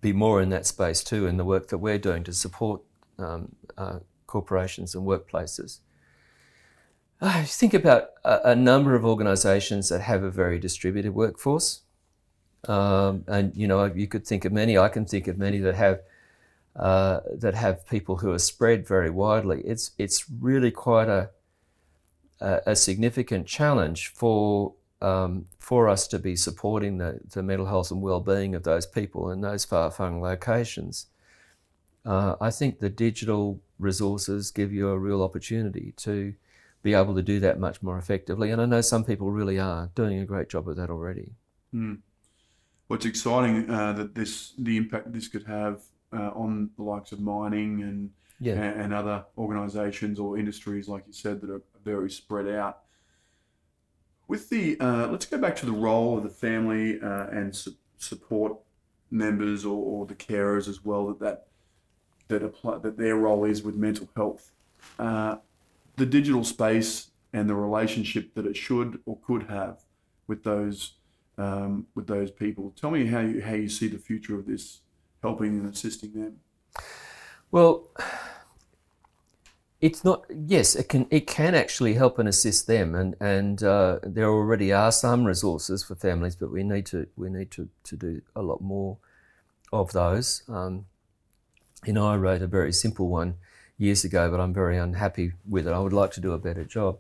be 0.01 0.13
more 0.13 0.41
in 0.41 0.49
that 0.51 0.67
space 0.67 1.03
too, 1.03 1.27
in 1.27 1.37
the 1.37 1.45
work 1.45 1.69
that 1.69 1.79
we're 1.79 1.99
doing 1.99 2.25
to 2.25 2.33
support 2.33 2.83
um, 3.19 3.55
uh, 3.77 3.99
corporations 4.27 4.95
and 4.95 5.07
workplaces. 5.07 5.81
I 7.21 7.45
think 7.45 7.73
about 7.73 8.11
a, 8.25 8.51
a 8.51 8.57
number 8.57 8.95
of 8.95 9.05
organisations 9.05 9.89
that 9.91 10.01
have 10.01 10.25
a 10.25 10.31
very 10.31 10.59
distributed 10.59 11.15
workforce. 11.15 11.83
Um, 12.67 13.25
and 13.27 13.55
you 13.57 13.67
know, 13.67 13.85
you 13.85 14.07
could 14.07 14.27
think 14.27 14.45
of 14.45 14.53
many. 14.53 14.77
I 14.77 14.89
can 14.89 15.05
think 15.05 15.29
of 15.29 15.39
many 15.39 15.59
that 15.59 15.75
have 15.75 16.01
uh, 16.75 17.21
that 17.33 17.55
have 17.55 17.87
people 17.87 18.17
who 18.17 18.33
are 18.33 18.39
spread 18.39 18.87
very 18.87 19.11
widely. 19.11 19.61
It's 19.63 19.93
it's 19.99 20.25
really 20.41 20.71
quite 20.71 21.09
a 21.09 21.31
a, 22.41 22.61
a 22.67 22.77
significant 22.77 23.47
challenge 23.47 24.09
for 24.09 24.75
um, 25.03 25.47
for 25.59 25.89
us 25.89 26.07
to 26.09 26.19
be 26.19 26.37
supporting 26.37 26.99
the, 26.99 27.21
the 27.31 27.43
mental 27.43 27.67
health 27.67 27.91
and 27.91 28.01
well-being 28.01 28.55
of 28.55 28.63
those 28.63 28.87
people 28.87 29.31
in 29.31 29.41
those 29.41 29.65
far-flung 29.65 30.23
locations. 30.23 31.07
Uh, 32.07 32.37
I 32.41 32.51
think 32.51 32.79
the 32.79 32.89
digital 32.89 33.61
resources 33.79 34.51
give 34.51 34.73
you 34.73 34.89
a 34.89 34.99
real 34.99 35.23
opportunity 35.23 35.93
to 35.99 36.35
be 36.83 36.95
able 36.95 37.15
to 37.15 37.23
do 37.23 37.41
that 37.41 37.59
much 37.59 37.83
more 37.83 37.99
effectively. 37.99 38.51
And 38.51 38.61
I 38.61 38.67
know 38.67 38.81
some 38.81 39.05
people 39.05 39.31
really 39.31 39.59
are 39.59 39.91
doing 39.95 40.19
a 40.19 40.25
great 40.25 40.49
job 40.49 40.69
of 40.69 40.77
that 40.77 40.91
already. 40.91 41.33
Mm. 41.75 41.99
What's 42.89 43.07
exciting 43.07 43.71
uh, 43.71 43.93
that 43.95 44.15
this 44.15 44.53
the 44.59 44.77
impact 44.77 45.13
this 45.13 45.29
could 45.29 45.45
have 45.47 45.83
uh, 46.13 46.31
on 46.35 46.71
the 46.77 46.83
likes 46.83 47.13
of 47.13 47.21
mining 47.21 47.83
and, 47.83 48.11
Yeah. 48.41 48.55
and 48.55 48.81
and 48.83 48.95
other 48.95 49.25
organisations 49.39 50.19
or 50.19 50.39
industries, 50.39 50.89
like 50.89 51.05
you 51.07 51.13
said, 51.13 51.41
that 51.41 51.51
are 51.51 51.63
very 51.85 52.11
spread 52.11 52.49
out. 52.49 52.82
With 54.33 54.49
the 54.49 54.81
uh, 54.81 55.09
let's 55.09 55.27
go 55.27 55.37
back 55.37 55.57
to 55.57 55.67
the 55.67 55.73
role 55.73 56.17
of 56.17 56.23
the 56.23 56.31
family 56.31 56.99
uh, 56.99 57.27
and 57.27 57.55
su- 57.55 57.77
support 57.99 58.57
members 59.11 59.67
or, 59.67 59.77
or 59.77 60.07
the 60.07 60.15
carers 60.15 60.69
as 60.69 60.83
well 60.83 61.09
that 61.09 61.21
that 61.21 61.47
that 62.29 62.43
apply 62.43 62.79
that 62.79 62.97
their 62.97 63.17
role 63.17 63.45
is 63.45 63.63
with 63.63 63.75
mental 63.75 64.09
health. 64.17 64.53
Uh, 64.99 65.37
the 65.97 66.07
digital 66.07 66.45
space 66.45 67.11
and 67.35 67.47
the 67.47 67.55
relationship 67.55 68.33
that 68.33 68.47
it 68.47 68.57
should 68.57 69.01
or 69.05 69.19
could 69.19 69.51
have 69.51 69.83
with 70.27 70.45
those 70.45 70.95
um, 71.37 71.87
with 71.95 72.07
those 72.07 72.31
people. 72.31 72.73
Tell 72.75 72.91
me 72.91 73.05
how 73.05 73.21
you 73.21 73.43
how 73.43 73.53
you 73.53 73.69
see 73.69 73.89
the 73.89 73.99
future 73.99 74.39
of 74.39 74.47
this 74.47 74.81
helping 75.21 75.61
and 75.61 75.75
assisting 75.75 76.15
them. 76.15 76.41
Well, 77.51 77.91
it's 79.83 80.05
not. 80.05 80.25
Yes, 80.31 80.77
it 80.77 80.89
can. 80.89 81.07
It 81.11 81.27
can 81.27 81.55
actually 81.55 81.95
help 81.95 82.19
and 82.19 82.29
assist 82.29 82.67
them, 82.69 82.95
and 82.95 83.17
and 83.21 83.63
uh, 83.63 83.99
there 84.05 84.31
already 84.31 84.73
are 84.73 84.93
some 84.93 85.25
resources 85.25 85.83
for 85.83 85.97
families, 85.97 86.37
but 86.37 86.53
we 86.53 86.63
need 86.63 86.87
to 86.87 87.09
we 87.17 87.29
need 87.29 87.51
to 87.51 87.69
to 87.85 87.97
do 87.97 88.23
a 88.37 88.43
lot 88.43 88.61
more 88.63 88.99
of 89.73 89.93
those. 89.93 90.45
Um, 90.49 90.87
you 91.85 91.93
know, 91.93 92.07
I 92.07 92.17
wrote 92.17 92.43
a 92.43 92.47
very 92.47 92.73
simple 92.73 93.09
one 93.09 93.35
years 93.77 94.05
ago, 94.05 94.31
but 94.31 94.39
I'm 94.39 94.55
very 94.55 94.79
unhappy 94.79 95.33
with 95.49 95.67
it. 95.67 95.73
I 95.73 95.81
would 95.81 95.93
like 95.93 96.13
to 96.13 96.21
do 96.21 96.33
a 96.33 96.39
better 96.39 96.65
job. 96.65 96.99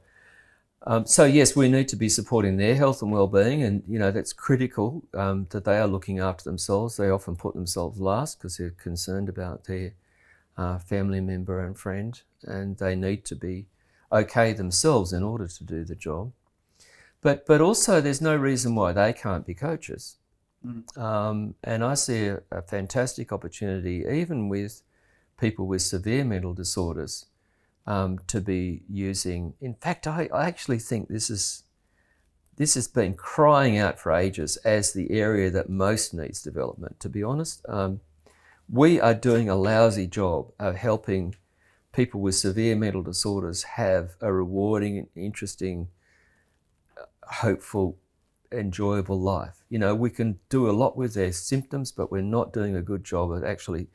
Um, 0.84 1.06
so 1.06 1.24
yes, 1.24 1.54
we 1.54 1.68
need 1.68 1.86
to 1.88 1.96
be 1.96 2.08
supporting 2.08 2.56
their 2.56 2.74
health 2.74 3.02
and 3.02 3.12
well-being, 3.12 3.62
and 3.62 3.84
you 3.86 4.00
know 4.00 4.10
that's 4.10 4.32
critical 4.32 5.04
um, 5.14 5.46
that 5.50 5.64
they 5.64 5.78
are 5.78 5.86
looking 5.86 6.18
after 6.18 6.42
themselves. 6.42 6.96
They 6.96 7.10
often 7.10 7.36
put 7.36 7.54
themselves 7.54 8.00
last 8.00 8.38
because 8.38 8.56
they're 8.56 8.70
concerned 8.70 9.28
about 9.28 9.64
their 9.64 9.94
uh, 10.56 10.78
family 10.78 11.20
member 11.20 11.64
and 11.64 11.78
friend, 11.78 12.20
and 12.44 12.76
they 12.78 12.94
need 12.94 13.24
to 13.26 13.36
be 13.36 13.66
okay 14.10 14.52
themselves 14.52 15.12
in 15.12 15.22
order 15.22 15.48
to 15.48 15.64
do 15.64 15.84
the 15.84 15.94
job. 15.94 16.32
But 17.20 17.46
but 17.46 17.60
also, 17.60 18.00
there's 18.00 18.20
no 18.20 18.36
reason 18.36 18.74
why 18.74 18.92
they 18.92 19.12
can't 19.12 19.46
be 19.46 19.54
coaches. 19.54 20.16
Mm. 20.66 20.98
Um, 20.98 21.54
and 21.64 21.84
I 21.84 21.94
see 21.94 22.26
a, 22.26 22.42
a 22.50 22.62
fantastic 22.62 23.32
opportunity, 23.32 24.04
even 24.10 24.48
with 24.48 24.82
people 25.38 25.66
with 25.66 25.82
severe 25.82 26.24
mental 26.24 26.54
disorders, 26.54 27.26
um, 27.86 28.18
to 28.26 28.40
be 28.40 28.82
using. 28.88 29.54
In 29.60 29.74
fact, 29.74 30.06
I, 30.06 30.28
I 30.32 30.46
actually 30.46 30.78
think 30.78 31.08
this 31.08 31.30
is 31.30 31.64
this 32.56 32.74
has 32.74 32.86
been 32.86 33.14
crying 33.14 33.78
out 33.78 33.98
for 33.98 34.12
ages 34.12 34.56
as 34.58 34.92
the 34.92 35.10
area 35.10 35.50
that 35.50 35.70
most 35.70 36.12
needs 36.12 36.42
development. 36.42 37.00
To 37.00 37.08
be 37.08 37.22
honest, 37.22 37.64
um, 37.68 38.00
we 38.68 39.00
are 39.00 39.14
doing 39.14 39.48
a 39.48 39.56
lousy 39.56 40.06
job 40.06 40.52
of 40.58 40.76
helping 40.76 41.34
people 41.92 42.20
with 42.20 42.34
severe 42.34 42.74
mental 42.76 43.02
disorders 43.02 43.62
have 43.62 44.16
a 44.20 44.32
rewarding, 44.32 45.08
interesting, 45.14 45.88
hopeful, 47.22 47.98
enjoyable 48.50 49.20
life. 49.20 49.64
You 49.68 49.78
know, 49.78 49.94
we 49.94 50.10
can 50.10 50.38
do 50.48 50.68
a 50.68 50.72
lot 50.72 50.96
with 50.96 51.14
their 51.14 51.32
symptoms, 51.32 51.92
but 51.92 52.10
we're 52.10 52.22
not 52.22 52.52
doing 52.52 52.76
a 52.76 52.82
good 52.82 53.04
job 53.04 53.36
at 53.36 53.44
actually 53.44 53.88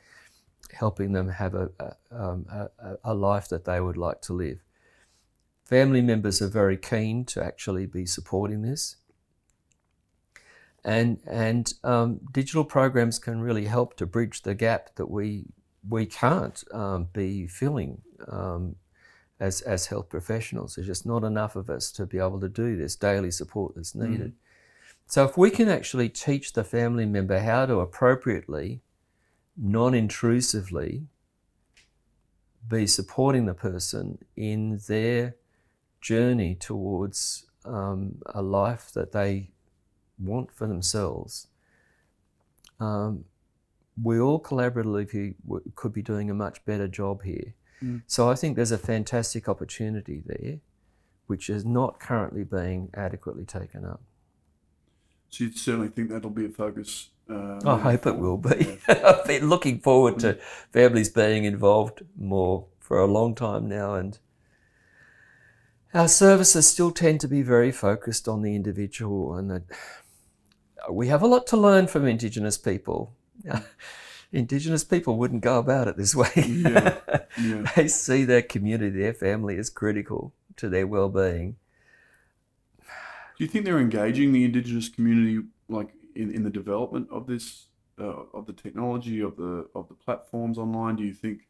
helping 0.72 1.12
them 1.12 1.28
have 1.28 1.54
a, 1.54 1.70
a, 1.80 1.94
um, 2.10 2.46
a, 2.50 2.96
a 3.04 3.14
life 3.14 3.48
that 3.48 3.64
they 3.64 3.80
would 3.80 3.96
like 3.96 4.20
to 4.22 4.32
live. 4.32 4.58
Family 5.64 6.00
members 6.00 6.40
are 6.40 6.48
very 6.48 6.76
keen 6.76 7.24
to 7.26 7.44
actually 7.44 7.86
be 7.86 8.06
supporting 8.06 8.62
this. 8.62 8.96
And, 10.84 11.18
and 11.26 11.72
um, 11.84 12.20
digital 12.32 12.64
programs 12.64 13.18
can 13.18 13.40
really 13.40 13.66
help 13.66 13.96
to 13.96 14.06
bridge 14.06 14.42
the 14.42 14.54
gap 14.54 14.94
that 14.96 15.10
we, 15.10 15.46
we 15.86 16.06
can't 16.06 16.64
um, 16.72 17.08
be 17.12 17.46
filling 17.46 18.00
um, 18.26 18.76
as, 19.40 19.60
as 19.62 19.86
health 19.86 20.08
professionals. 20.08 20.74
There's 20.74 20.86
just 20.86 21.06
not 21.06 21.24
enough 21.24 21.56
of 21.56 21.70
us 21.70 21.92
to 21.92 22.06
be 22.06 22.18
able 22.18 22.40
to 22.40 22.48
do 22.48 22.76
this 22.76 22.96
daily 22.96 23.30
support 23.30 23.74
that's 23.74 23.94
needed. 23.94 24.32
So, 25.06 25.24
if 25.24 25.38
we 25.38 25.50
can 25.50 25.68
actually 25.68 26.10
teach 26.10 26.52
the 26.52 26.64
family 26.64 27.06
member 27.06 27.38
how 27.38 27.64
to 27.66 27.80
appropriately, 27.80 28.82
non 29.56 29.94
intrusively, 29.94 31.06
be 32.68 32.86
supporting 32.86 33.46
the 33.46 33.54
person 33.54 34.18
in 34.36 34.80
their 34.86 35.36
journey 36.00 36.54
towards 36.54 37.46
um, 37.64 38.20
a 38.26 38.42
life 38.42 38.90
that 38.92 39.12
they 39.12 39.50
want 40.18 40.52
for 40.52 40.66
themselves, 40.66 41.46
um, 42.78 43.24
we 44.02 44.20
all 44.20 44.40
collaboratively 44.40 45.34
could 45.74 45.92
be 45.92 46.02
doing 46.02 46.30
a 46.30 46.34
much 46.34 46.64
better 46.64 46.88
job 46.88 47.22
here. 47.22 47.54
Mm. 47.82 48.02
So 48.06 48.30
I 48.30 48.34
think 48.34 48.56
there's 48.56 48.72
a 48.72 48.78
fantastic 48.78 49.48
opportunity 49.48 50.22
there, 50.24 50.58
which 51.26 51.48
is 51.48 51.64
not 51.64 52.00
currently 52.00 52.44
being 52.44 52.90
adequately 52.94 53.44
taken 53.44 53.84
up. 53.84 54.02
So 55.30 55.44
you 55.44 55.52
certainly 55.52 55.88
think 55.88 56.10
that'll 56.10 56.30
be 56.30 56.46
a 56.46 56.50
focus. 56.50 57.10
Uh, 57.28 57.34
I 57.34 57.76
moving 57.76 57.80
hope 57.80 58.06
it 58.06 58.16
will 58.16 58.38
be. 58.38 58.78
Yeah. 58.88 59.00
I've 59.04 59.24
been 59.26 59.48
looking 59.48 59.80
forward 59.80 60.18
to 60.20 60.38
families 60.72 61.10
being 61.10 61.44
involved 61.44 62.02
more 62.16 62.66
for 62.80 62.98
a 62.98 63.06
long 63.06 63.34
time 63.34 63.68
now, 63.68 63.94
and 63.94 64.18
our 65.92 66.08
services 66.08 66.66
still 66.66 66.90
tend 66.90 67.20
to 67.20 67.28
be 67.28 67.42
very 67.42 67.70
focused 67.70 68.26
on 68.28 68.40
the 68.40 68.56
individual, 68.56 69.34
and 69.34 69.50
that 69.50 69.62
we 70.90 71.08
have 71.08 71.22
a 71.22 71.26
lot 71.26 71.46
to 71.48 71.56
learn 71.56 71.86
from 71.86 72.06
Indigenous 72.06 72.56
people. 72.56 73.14
Indigenous 74.32 74.84
people 74.84 75.16
wouldn't 75.16 75.42
go 75.42 75.58
about 75.58 75.88
it 75.88 75.96
this 75.96 76.14
way. 76.14 76.30
Yeah, 76.36 76.98
yeah. 77.40 77.70
they 77.76 77.88
see 77.88 78.24
their 78.24 78.42
community, 78.42 78.98
their 78.98 79.14
family 79.14 79.56
as 79.56 79.70
critical 79.70 80.34
to 80.56 80.68
their 80.68 80.86
well-being. 80.86 81.56
Do 82.78 83.44
you 83.44 83.46
think 83.46 83.64
they're 83.64 83.78
engaging 83.78 84.32
the 84.32 84.44
Indigenous 84.44 84.88
community 84.88 85.46
like 85.68 85.90
in, 86.14 86.34
in 86.34 86.42
the 86.42 86.50
development 86.50 87.08
of 87.10 87.26
this 87.26 87.66
uh, 87.98 88.24
of 88.34 88.46
the 88.46 88.52
technology 88.52 89.20
of 89.20 89.36
the 89.36 89.68
of 89.74 89.88
the 89.88 89.94
platforms 89.94 90.58
online? 90.58 90.96
Do 90.96 91.04
you 91.04 91.14
think 91.14 91.42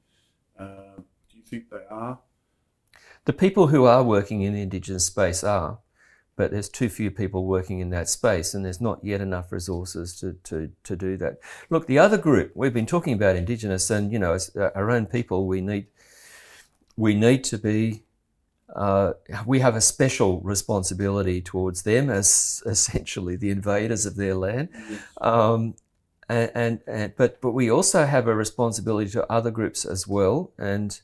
uh, 0.59 0.97
do 1.31 1.37
you 1.37 1.43
think 1.43 1.71
they 1.71 1.85
are? 1.91 2.19
The 3.25 3.33
people 3.33 3.69
who 3.69 3.85
are 3.85 4.03
working 4.03 4.43
in 4.43 4.55
the 4.55 4.63
Indigenous 4.63 5.07
space 5.07 5.43
are, 5.43 5.79
but 6.39 6.53
there's 6.53 6.69
too 6.69 6.89
few 6.89 7.11
people 7.11 7.45
working 7.45 7.81
in 7.81 7.91
that 7.91 8.09
space, 8.09 8.55
and 8.55 8.65
there's 8.65 8.81
not 8.81 9.05
yet 9.05 9.21
enough 9.21 9.51
resources 9.51 10.19
to, 10.21 10.35
to, 10.45 10.71
to 10.85 10.97
do 10.97 11.17
that. 11.17 11.41
Look, 11.69 11.89
the 11.89 11.99
other 11.99 12.17
group 12.17 12.53
we've 12.55 12.73
been 12.73 12.87
talking 12.87 13.13
about 13.13 13.35
Indigenous, 13.35 13.91
and 13.91 14.13
you 14.13 14.21
know, 14.21 14.35
as 14.35 14.55
uh, 14.57 14.71
our 14.77 14.89
own 14.91 15.07
people, 15.07 15.47
we 15.47 15.61
need 15.61 15.89
we 16.97 17.15
need 17.15 17.45
to 17.45 17.59
be. 17.59 18.05
Uh, 18.75 19.15
we 19.47 19.61
have 19.61 19.75
a 19.75 19.81
special 19.81 20.41
responsibility 20.41 21.41
towards 21.41 21.83
them 21.83 22.11
as 22.11 22.63
essentially 22.67 23.35
the 23.35 23.51
invaders 23.51 24.05
of 24.05 24.15
their 24.15 24.35
land. 24.35 24.69
Um, 25.23 25.75
and, 26.29 26.51
and, 26.55 26.81
and 26.87 27.17
but 27.17 27.41
but 27.41 27.53
we 27.53 27.71
also 27.71 28.05
have 28.05 28.29
a 28.29 28.35
responsibility 28.35 29.11
to 29.13 29.33
other 29.33 29.51
groups 29.51 29.87
as 29.87 30.07
well. 30.07 30.53
And 30.59 31.01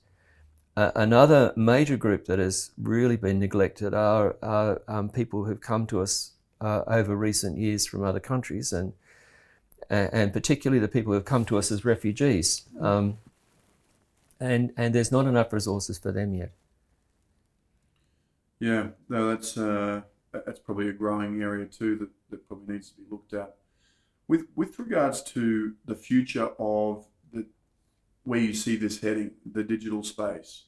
another 0.77 1.53
major 1.57 1.97
group 1.97 2.27
that 2.27 2.39
has 2.39 2.72
really 2.79 3.16
been 3.16 3.39
neglected 3.39 3.95
are, 3.95 4.37
are 4.43 4.83
um, 4.89 5.09
people 5.09 5.45
who've 5.45 5.61
come 5.61 5.87
to 5.87 6.01
us 6.01 6.33
uh, 6.61 6.83
over 6.87 7.16
recent 7.16 7.59
years 7.59 7.87
from 7.87 8.03
other 8.03 8.20
countries, 8.20 8.72
and 8.72 8.93
and 9.91 10.33
particularly 10.33 10.81
the 10.81 10.89
people 10.89 11.12
who've 11.12 11.25
come 11.25 11.45
to 11.45 11.59
us 11.59 11.70
as 11.70 11.85
refugees. 11.85 12.62
Um, 12.81 13.18
and 14.41 14.72
and 14.77 14.95
there's 14.95 15.12
not 15.12 15.27
enough 15.27 15.53
resources 15.53 15.99
for 15.99 16.11
them 16.11 16.35
yet. 16.35 16.53
Yeah, 18.59 18.89
no, 19.09 19.29
that's 19.29 19.57
uh, 19.57 20.03
that's 20.33 20.59
probably 20.59 20.89
a 20.89 20.93
growing 20.93 21.43
area 21.43 21.66
too 21.66 21.97
that, 21.97 22.09
that 22.31 22.49
probably 22.49 22.75
needs 22.75 22.91
to 22.91 22.97
be 22.97 23.03
looked 23.11 23.35
at. 23.35 23.57
With 24.27 24.47
with 24.55 24.79
regards 24.79 25.22
to 25.35 25.75
the 25.85 25.95
future 25.95 26.51
of 26.59 27.07
where 28.25 28.41
you 28.41 28.55
see 28.55 28.77
this 28.77 29.01
heading, 29.01 29.31
the 29.53 29.62
digital 29.62 30.03
space, 30.03 30.64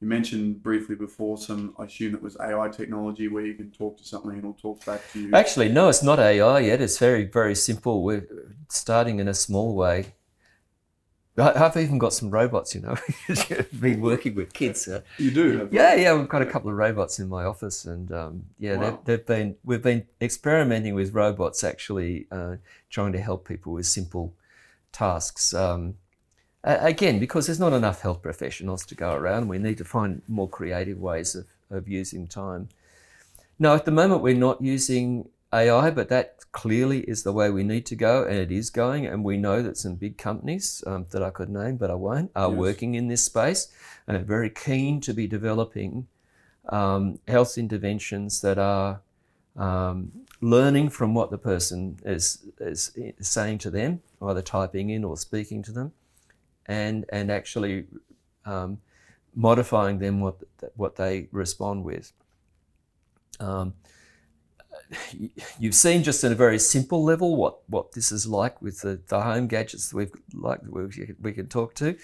You 0.00 0.06
mentioned 0.08 0.62
briefly 0.62 0.94
before 0.94 1.36
some, 1.38 1.74
I 1.78 1.84
assume 1.86 2.14
it 2.14 2.22
was 2.22 2.36
AI 2.40 2.68
technology 2.68 3.26
where 3.28 3.44
you 3.44 3.54
can 3.54 3.70
talk 3.72 3.98
to 3.98 4.04
something 4.04 4.30
and 4.30 4.38
it'll 4.38 4.52
talk 4.54 4.84
back 4.86 5.00
to 5.12 5.18
you. 5.20 5.34
Actually, 5.34 5.70
no, 5.70 5.88
it's 5.88 6.02
not 6.04 6.20
AI 6.20 6.60
yet. 6.60 6.80
It's 6.80 6.98
very, 6.98 7.24
very 7.24 7.56
simple. 7.56 8.04
We're 8.04 8.26
starting 8.68 9.18
in 9.18 9.26
a 9.26 9.34
small 9.34 9.74
way. 9.74 10.14
I've 11.36 11.76
even 11.76 11.98
got 11.98 12.12
some 12.12 12.30
robots, 12.30 12.74
you 12.74 12.80
know, 12.80 12.96
been 13.80 14.00
working 14.00 14.34
with 14.34 14.52
kids. 14.52 14.88
Uh, 14.88 15.02
You 15.18 15.30
do? 15.30 15.58
have- 15.58 15.72
yeah, 15.72 15.94
yeah, 15.94 16.12
we've 16.16 16.28
got 16.28 16.42
a 16.42 16.46
couple 16.46 16.68
of 16.70 16.76
robots 16.76 17.20
in 17.20 17.28
my 17.28 17.44
office, 17.44 17.84
and 17.84 18.10
um, 18.10 18.44
yeah, 18.58 18.76
Wow. 18.76 19.00
they've, 19.04 19.04
they've 19.18 19.26
been 19.26 19.56
we've 19.64 19.82
been 19.82 20.04
experimenting 20.20 20.94
with 20.96 21.14
robots, 21.14 21.62
actually 21.62 22.26
uh, 22.32 22.56
trying 22.90 23.12
to 23.12 23.20
help 23.20 23.46
people 23.46 23.72
with 23.72 23.86
simple 23.86 24.34
tasks. 24.90 25.54
Um, 25.54 25.94
a- 26.68 26.84
again, 26.84 27.18
because 27.18 27.46
there's 27.46 27.58
not 27.58 27.72
enough 27.72 28.02
health 28.02 28.22
professionals 28.22 28.84
to 28.86 28.94
go 28.94 29.14
around, 29.14 29.48
we 29.48 29.58
need 29.58 29.78
to 29.78 29.84
find 29.84 30.22
more 30.28 30.48
creative 30.48 30.98
ways 31.00 31.34
of, 31.34 31.46
of 31.70 31.88
using 31.88 32.26
time. 32.26 32.68
Now, 33.58 33.74
at 33.74 33.86
the 33.86 33.90
moment 33.90 34.22
we're 34.22 34.36
not 34.36 34.60
using 34.60 35.30
AI, 35.52 35.90
but 35.90 36.10
that 36.10 36.36
clearly 36.52 37.00
is 37.00 37.22
the 37.22 37.32
way 37.32 37.50
we 37.50 37.64
need 37.64 37.86
to 37.86 37.96
go, 37.96 38.24
and 38.24 38.36
it 38.36 38.52
is 38.52 38.68
going. 38.70 39.06
And 39.06 39.24
we 39.24 39.36
know 39.38 39.62
that 39.62 39.78
some 39.78 39.94
big 39.94 40.18
companies 40.18 40.84
um, 40.86 41.06
that 41.10 41.22
I 41.22 41.30
could 41.30 41.48
name, 41.48 41.76
but 41.78 41.90
I 41.90 41.94
won't, 41.94 42.30
are 42.36 42.50
Yes. 42.50 42.58
working 42.58 42.94
in 42.94 43.08
this 43.08 43.24
space 43.24 43.72
and 44.06 44.16
are 44.16 44.22
very 44.22 44.50
keen 44.50 45.00
to 45.00 45.14
be 45.14 45.26
developing 45.26 46.06
um, 46.68 47.18
health 47.26 47.56
interventions 47.56 48.42
that 48.42 48.58
are 48.58 49.00
um, 49.56 50.12
learning 50.42 50.90
from 50.90 51.14
what 51.14 51.30
the 51.30 51.38
person 51.38 51.98
is, 52.04 52.44
is 52.60 52.92
saying 53.20 53.58
to 53.58 53.70
them, 53.70 54.02
either 54.20 54.42
typing 54.42 54.90
in 54.90 55.02
or 55.02 55.16
speaking 55.16 55.62
to 55.62 55.72
them, 55.72 55.92
and 56.68 57.06
and 57.10 57.30
actually 57.32 57.86
um, 58.44 58.78
modifying 59.34 59.98
them 59.98 60.20
what 60.20 60.36
what 60.76 60.96
they 60.96 61.28
respond 61.32 61.84
with. 61.84 62.12
Um, 63.40 63.74
you've 65.58 65.74
seen 65.74 66.02
just 66.02 66.24
in 66.24 66.32
a 66.32 66.34
very 66.34 66.58
simple 66.58 67.02
level 67.04 67.36
what, 67.36 67.58
what 67.68 67.92
this 67.92 68.10
is 68.12 68.26
like 68.26 68.60
with 68.62 68.80
the, 68.80 69.00
the 69.08 69.20
home 69.20 69.46
gadgets 69.46 69.88
that 69.88 69.96
we've 69.96 70.12
like 70.34 70.60
we, 70.68 71.14
we 71.20 71.32
can 71.32 71.48
talk 71.48 71.74
to. 71.74 71.96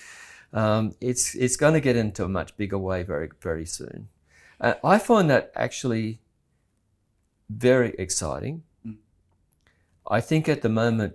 Um, 0.52 0.94
it's 1.00 1.34
it's 1.34 1.56
going 1.56 1.74
to 1.74 1.80
get 1.80 1.96
into 1.96 2.24
a 2.24 2.28
much 2.28 2.56
bigger 2.56 2.78
way 2.78 3.02
very 3.02 3.28
very 3.40 3.66
soon. 3.66 4.08
Uh, 4.60 4.74
I 4.84 4.98
find 4.98 5.28
that 5.30 5.50
actually 5.54 6.20
very 7.50 7.94
exciting. 7.98 8.62
Mm. 8.86 8.96
I 10.08 10.20
think 10.20 10.48
at 10.48 10.62
the 10.62 10.68
moment 10.68 11.14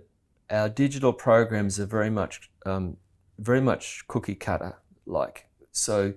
our 0.50 0.68
digital 0.68 1.12
programs 1.12 1.78
are 1.80 1.86
very 1.86 2.10
much 2.10 2.50
um, 2.66 2.96
very 3.40 3.60
much 3.60 4.04
cookie 4.06 4.34
cutter 4.34 4.76
like. 5.06 5.46
So, 5.72 6.14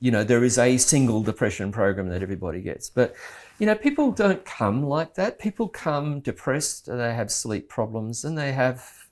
you 0.00 0.10
know, 0.10 0.24
there 0.24 0.44
is 0.44 0.58
a 0.58 0.76
single 0.76 1.22
depression 1.22 1.72
program 1.72 2.08
that 2.08 2.22
everybody 2.22 2.60
gets, 2.60 2.90
but 2.90 3.14
you 3.58 3.66
know, 3.66 3.74
people 3.74 4.10
don't 4.10 4.44
come 4.44 4.82
like 4.82 5.14
that. 5.14 5.38
People 5.38 5.68
come 5.68 6.20
depressed. 6.20 6.86
They 6.86 7.14
have 7.14 7.30
sleep 7.30 7.68
problems, 7.68 8.24
and 8.24 8.36
they 8.36 8.52
have 8.52 9.06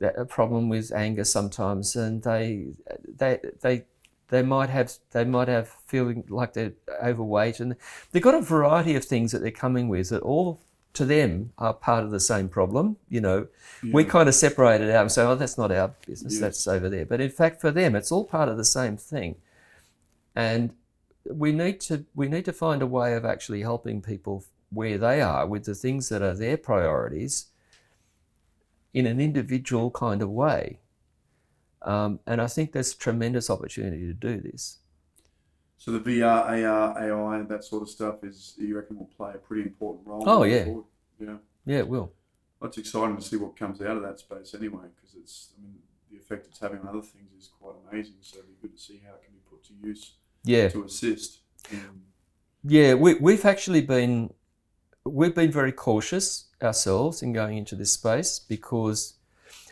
a 0.00 0.24
problem 0.24 0.68
with 0.68 0.92
anger 0.92 1.24
sometimes, 1.24 1.96
and 1.96 2.22
they 2.22 2.74
they 3.16 3.38
they 3.60 3.84
they 4.28 4.42
might 4.42 4.70
have 4.70 4.92
they 5.12 5.24
might 5.24 5.48
have 5.48 5.68
feeling 5.86 6.24
like 6.28 6.54
they're 6.54 6.72
overweight, 7.02 7.60
and 7.60 7.76
they've 8.10 8.22
got 8.22 8.34
a 8.34 8.40
variety 8.40 8.96
of 8.96 9.04
things 9.04 9.32
that 9.32 9.40
they're 9.40 9.50
coming 9.50 9.88
with 9.88 10.08
that 10.08 10.22
all 10.22 10.60
to 10.96 11.04
them 11.04 11.52
are 11.58 11.74
part 11.74 12.04
of 12.04 12.10
the 12.10 12.20
same 12.20 12.48
problem. 12.48 12.96
You 13.08 13.20
know, 13.20 13.46
we 13.92 14.04
kind 14.04 14.28
of 14.28 14.34
separate 14.34 14.80
it 14.80 14.90
out 14.90 15.02
and 15.02 15.12
say, 15.12 15.22
"Oh, 15.22 15.34
that's 15.34 15.58
not 15.58 15.70
our 15.70 15.94
business. 16.06 16.34
Yes. 16.34 16.40
That's 16.40 16.66
over 16.66 16.88
there." 16.88 17.06
But 17.06 17.20
in 17.20 17.30
fact, 17.30 17.60
for 17.60 17.70
them, 17.70 17.94
it's 17.94 18.10
all 18.10 18.24
part 18.24 18.48
of 18.48 18.56
the 18.56 18.64
same 18.64 18.96
thing, 18.96 19.36
and 20.34 20.72
we 21.30 21.52
need 21.52 21.80
to 21.82 22.04
we 22.14 22.28
need 22.28 22.44
to 22.46 22.52
find 22.52 22.82
a 22.82 22.86
way 22.86 23.14
of 23.14 23.24
actually 23.24 23.60
helping 23.60 24.02
people 24.02 24.44
where 24.70 24.98
they 24.98 25.20
are 25.20 25.46
with 25.46 25.64
the 25.64 25.74
things 25.74 26.08
that 26.08 26.22
are 26.22 26.34
their 26.34 26.56
priorities 26.56 27.46
in 28.92 29.06
an 29.06 29.20
individual 29.20 29.90
kind 29.90 30.22
of 30.22 30.30
way. 30.30 30.80
Um, 31.82 32.20
and 32.26 32.40
I 32.40 32.46
think 32.46 32.72
there's 32.72 32.94
tremendous 32.94 33.48
opportunity 33.48 34.06
to 34.06 34.12
do 34.12 34.40
this. 34.40 34.78
So 35.78 35.92
the 35.92 36.00
VR, 36.00 36.64
AR, 36.66 36.98
AI, 36.98 37.42
that 37.42 37.64
sort 37.64 37.82
of 37.82 37.90
stuff 37.90 38.24
is, 38.24 38.54
you 38.58 38.76
reckon, 38.76 38.98
will 38.98 39.10
play 39.16 39.32
a 39.34 39.38
pretty 39.38 39.62
important 39.62 40.06
role? 40.06 40.22
Oh, 40.26 40.42
yeah. 40.44 40.64
forward? 40.64 40.84
Yeah. 41.20 41.36
Yeah, 41.66 41.78
it 41.78 41.88
will. 41.88 42.12
That's 42.62 42.78
exciting 42.78 43.16
to 43.16 43.22
see 43.22 43.36
what 43.36 43.56
comes 43.56 43.80
out 43.82 43.96
of 43.96 44.02
that 44.02 44.18
space 44.18 44.54
anyway, 44.54 44.84
because 44.94 45.14
it's, 45.14 45.52
I 45.58 45.62
mean, 45.62 45.74
the 46.10 46.16
effect 46.16 46.46
it's 46.46 46.58
having 46.58 46.80
on 46.80 46.88
other 46.88 47.02
things 47.02 47.30
is 47.38 47.50
quite 47.60 47.74
amazing. 47.90 48.14
So 48.22 48.38
it'd 48.38 48.48
be 48.48 48.68
good 48.68 48.76
to 48.76 48.82
see 48.82 49.00
how 49.06 49.14
it 49.14 49.22
can 49.24 49.34
be 49.34 49.40
put 49.50 49.64
to 49.64 49.72
use 49.86 50.12
Yeah. 50.44 50.68
to 50.68 50.84
assist. 50.84 51.40
Yeah, 52.64 52.94
we, 52.94 53.14
we've 53.14 53.44
actually 53.44 53.82
been 53.82 54.32
we've 55.04 55.34
been 55.34 55.52
very 55.52 55.72
cautious 55.72 56.46
ourselves 56.62 57.22
in 57.22 57.32
going 57.32 57.56
into 57.58 57.76
this 57.76 57.92
space 57.92 58.38
because 58.40 59.14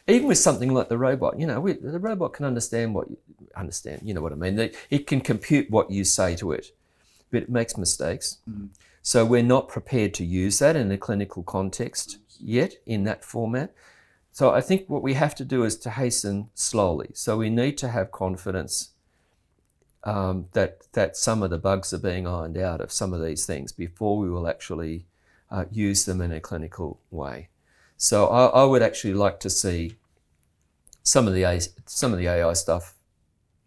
even 0.07 0.28
with 0.28 0.38
something 0.38 0.72
like 0.72 0.88
the 0.88 0.98
robot, 0.98 1.38
you 1.38 1.46
know, 1.46 1.61
we, 1.61 1.72
the 1.74 1.98
robot 1.98 2.34
can 2.34 2.44
understand 2.44 2.94
what 2.94 3.11
you 3.11 3.16
understand. 3.57 4.02
You 4.05 4.14
know 4.14 4.20
what 4.20 4.32
I 4.32 4.36
mean? 4.36 4.59
It 4.90 5.07
can 5.07 5.20
compute 5.20 5.70
what 5.70 5.90
you 5.90 6.05
say 6.05 6.36
to 6.36 6.52
it, 6.52 6.72
but 7.30 7.42
it 7.42 7.48
makes 7.48 7.76
mistakes. 7.78 8.38
Mhm. 8.48 8.68
So 9.02 9.24
we're 9.24 9.42
not 9.42 9.68
prepared 9.68 10.14
to 10.14 10.24
use 10.24 10.59
that 10.61 10.76
in 10.76 10.90
a 10.90 10.98
clinical 10.98 11.42
context 11.42 12.18
yet 12.40 12.76
in 12.86 13.05
that 13.05 13.24
format. 13.24 13.72
So 14.32 14.50
I 14.50 14.61
think 14.61 14.88
what 14.88 15.02
we 15.02 15.14
have 15.14 15.34
to 15.36 15.44
do 15.44 15.62
is 15.64 15.76
to 15.78 15.90
hasten 15.90 16.50
slowly. 16.55 17.11
So 17.14 17.36
we 17.38 17.50
need 17.50 17.78
to 17.78 17.88
have 17.88 18.11
confidence 18.11 18.90
um, 20.05 20.48
that 20.52 20.92
that 20.92 21.16
some 21.16 21.42
of 21.42 21.50
the 21.50 21.59
bugs 21.59 21.94
are 21.94 21.98
being 21.98 22.26
ironed 22.26 22.59
out 22.59 22.80
of 22.80 22.92
some 22.92 23.12
of 23.14 23.22
these 23.22 23.46
things 23.46 23.72
before 23.72 24.18
we 24.18 24.28
will 24.28 24.48
actually 24.48 25.07
uh, 25.50 25.64
use 25.70 26.05
them 26.05 26.20
in 26.20 26.32
a 26.32 26.40
clinical 26.40 26.98
way. 27.11 27.48
So 27.97 28.26
I, 28.26 28.47
I 28.47 28.64
would 28.64 28.82
actually 28.82 29.14
like 29.14 29.40
to 29.40 29.51
see 29.51 29.97
some 31.03 31.26
of 31.26 31.34
the 31.34 31.45
A, 31.45 31.61
some 31.86 32.12
of 32.12 32.18
the 32.18 32.28
AI 32.28 32.53
stuff 32.53 32.95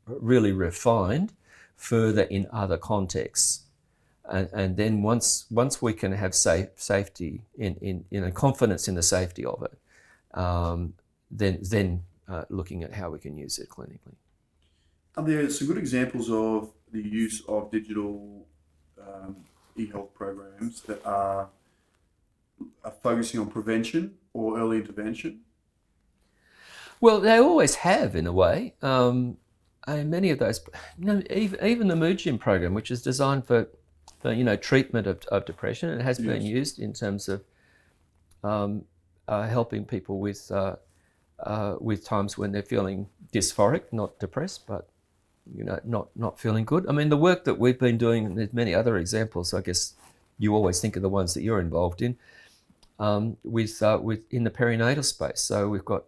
really 0.05 0.51
refined 0.51 1.33
further 1.75 2.23
in 2.23 2.47
other 2.51 2.77
contexts. 2.77 3.63
And, 4.29 4.49
and 4.51 4.77
then 4.77 5.03
once 5.03 5.45
once 5.49 5.81
we 5.81 5.93
can 5.93 6.11
have 6.11 6.35
safe, 6.35 6.69
safety 6.75 7.41
in, 7.57 7.75
in, 7.81 8.05
in 8.11 8.23
a 8.23 8.31
confidence 8.31 8.87
in 8.87 8.95
the 8.95 9.03
safety 9.03 9.45
of 9.45 9.63
it, 9.63 10.37
um, 10.37 10.93
then 11.31 11.59
then 11.61 12.03
uh, 12.27 12.43
looking 12.49 12.83
at 12.83 12.93
how 12.93 13.09
we 13.09 13.19
can 13.19 13.37
use 13.37 13.57
it 13.57 13.69
clinically. 13.69 14.15
Are 15.15 15.23
there 15.23 15.49
some 15.49 15.67
good 15.67 15.77
examples 15.77 16.29
of 16.29 16.71
the 16.91 17.01
use 17.01 17.41
of 17.47 17.71
digital 17.71 18.45
um, 19.01 19.35
e-health 19.75 20.13
programs 20.13 20.81
that 20.81 21.03
are, 21.05 21.49
are 22.83 22.93
focusing 23.03 23.39
on 23.39 23.47
prevention 23.47 24.15
or 24.33 24.59
early 24.59 24.77
intervention? 24.77 25.41
Well, 26.99 27.19
they 27.19 27.37
always 27.37 27.75
have 27.75 28.15
in 28.15 28.25
a 28.25 28.33
way. 28.33 28.73
Um, 28.81 29.37
and 29.85 30.09
many 30.09 30.31
of 30.31 30.39
those, 30.39 30.61
you 30.97 31.05
know, 31.05 31.21
even, 31.29 31.63
even 31.63 31.87
the 31.87 31.95
Mood 31.95 32.17
Gym 32.17 32.37
program, 32.37 32.73
which 32.73 32.91
is 32.91 33.01
designed 33.01 33.45
for, 33.45 33.67
for 34.19 34.33
you 34.33 34.43
know, 34.43 34.55
treatment 34.55 35.07
of, 35.07 35.23
of 35.27 35.45
depression, 35.45 35.89
it 35.89 36.01
has 36.01 36.19
been 36.19 36.41
used 36.41 36.79
in 36.79 36.91
terms 36.93 37.29
of 37.29 37.43
um, 38.43 38.83
uh, 39.27 39.47
helping 39.47 39.85
people 39.85 40.19
with 40.19 40.51
uh, 40.51 40.75
uh, 41.39 41.75
with 41.79 42.03
times 42.03 42.37
when 42.37 42.51
they're 42.51 42.63
feeling 42.63 43.07
dysphoric, 43.31 43.83
not 43.91 44.17
depressed, 44.19 44.65
but 44.65 44.89
you 45.55 45.63
know, 45.63 45.79
not 45.83 46.09
not 46.15 46.39
feeling 46.39 46.65
good. 46.65 46.85
I 46.87 46.91
mean, 46.91 47.09
the 47.09 47.17
work 47.17 47.43
that 47.45 47.59
we've 47.59 47.79
been 47.79 47.97
doing, 47.97 48.25
and 48.25 48.37
there's 48.37 48.53
many 48.53 48.73
other 48.73 48.97
examples. 48.97 49.53
I 49.53 49.61
guess 49.61 49.93
you 50.39 50.53
always 50.55 50.79
think 50.79 50.95
of 50.95 51.01
the 51.01 51.09
ones 51.09 51.33
that 51.33 51.43
you're 51.43 51.59
involved 51.59 52.01
in, 52.01 52.17
um, 52.99 53.37
with 53.43 53.81
uh, 53.81 53.99
with 54.01 54.21
in 54.31 54.43
the 54.43 54.49
perinatal 54.51 55.03
space. 55.05 55.41
So 55.41 55.69
we've 55.69 55.85
got 55.85 56.03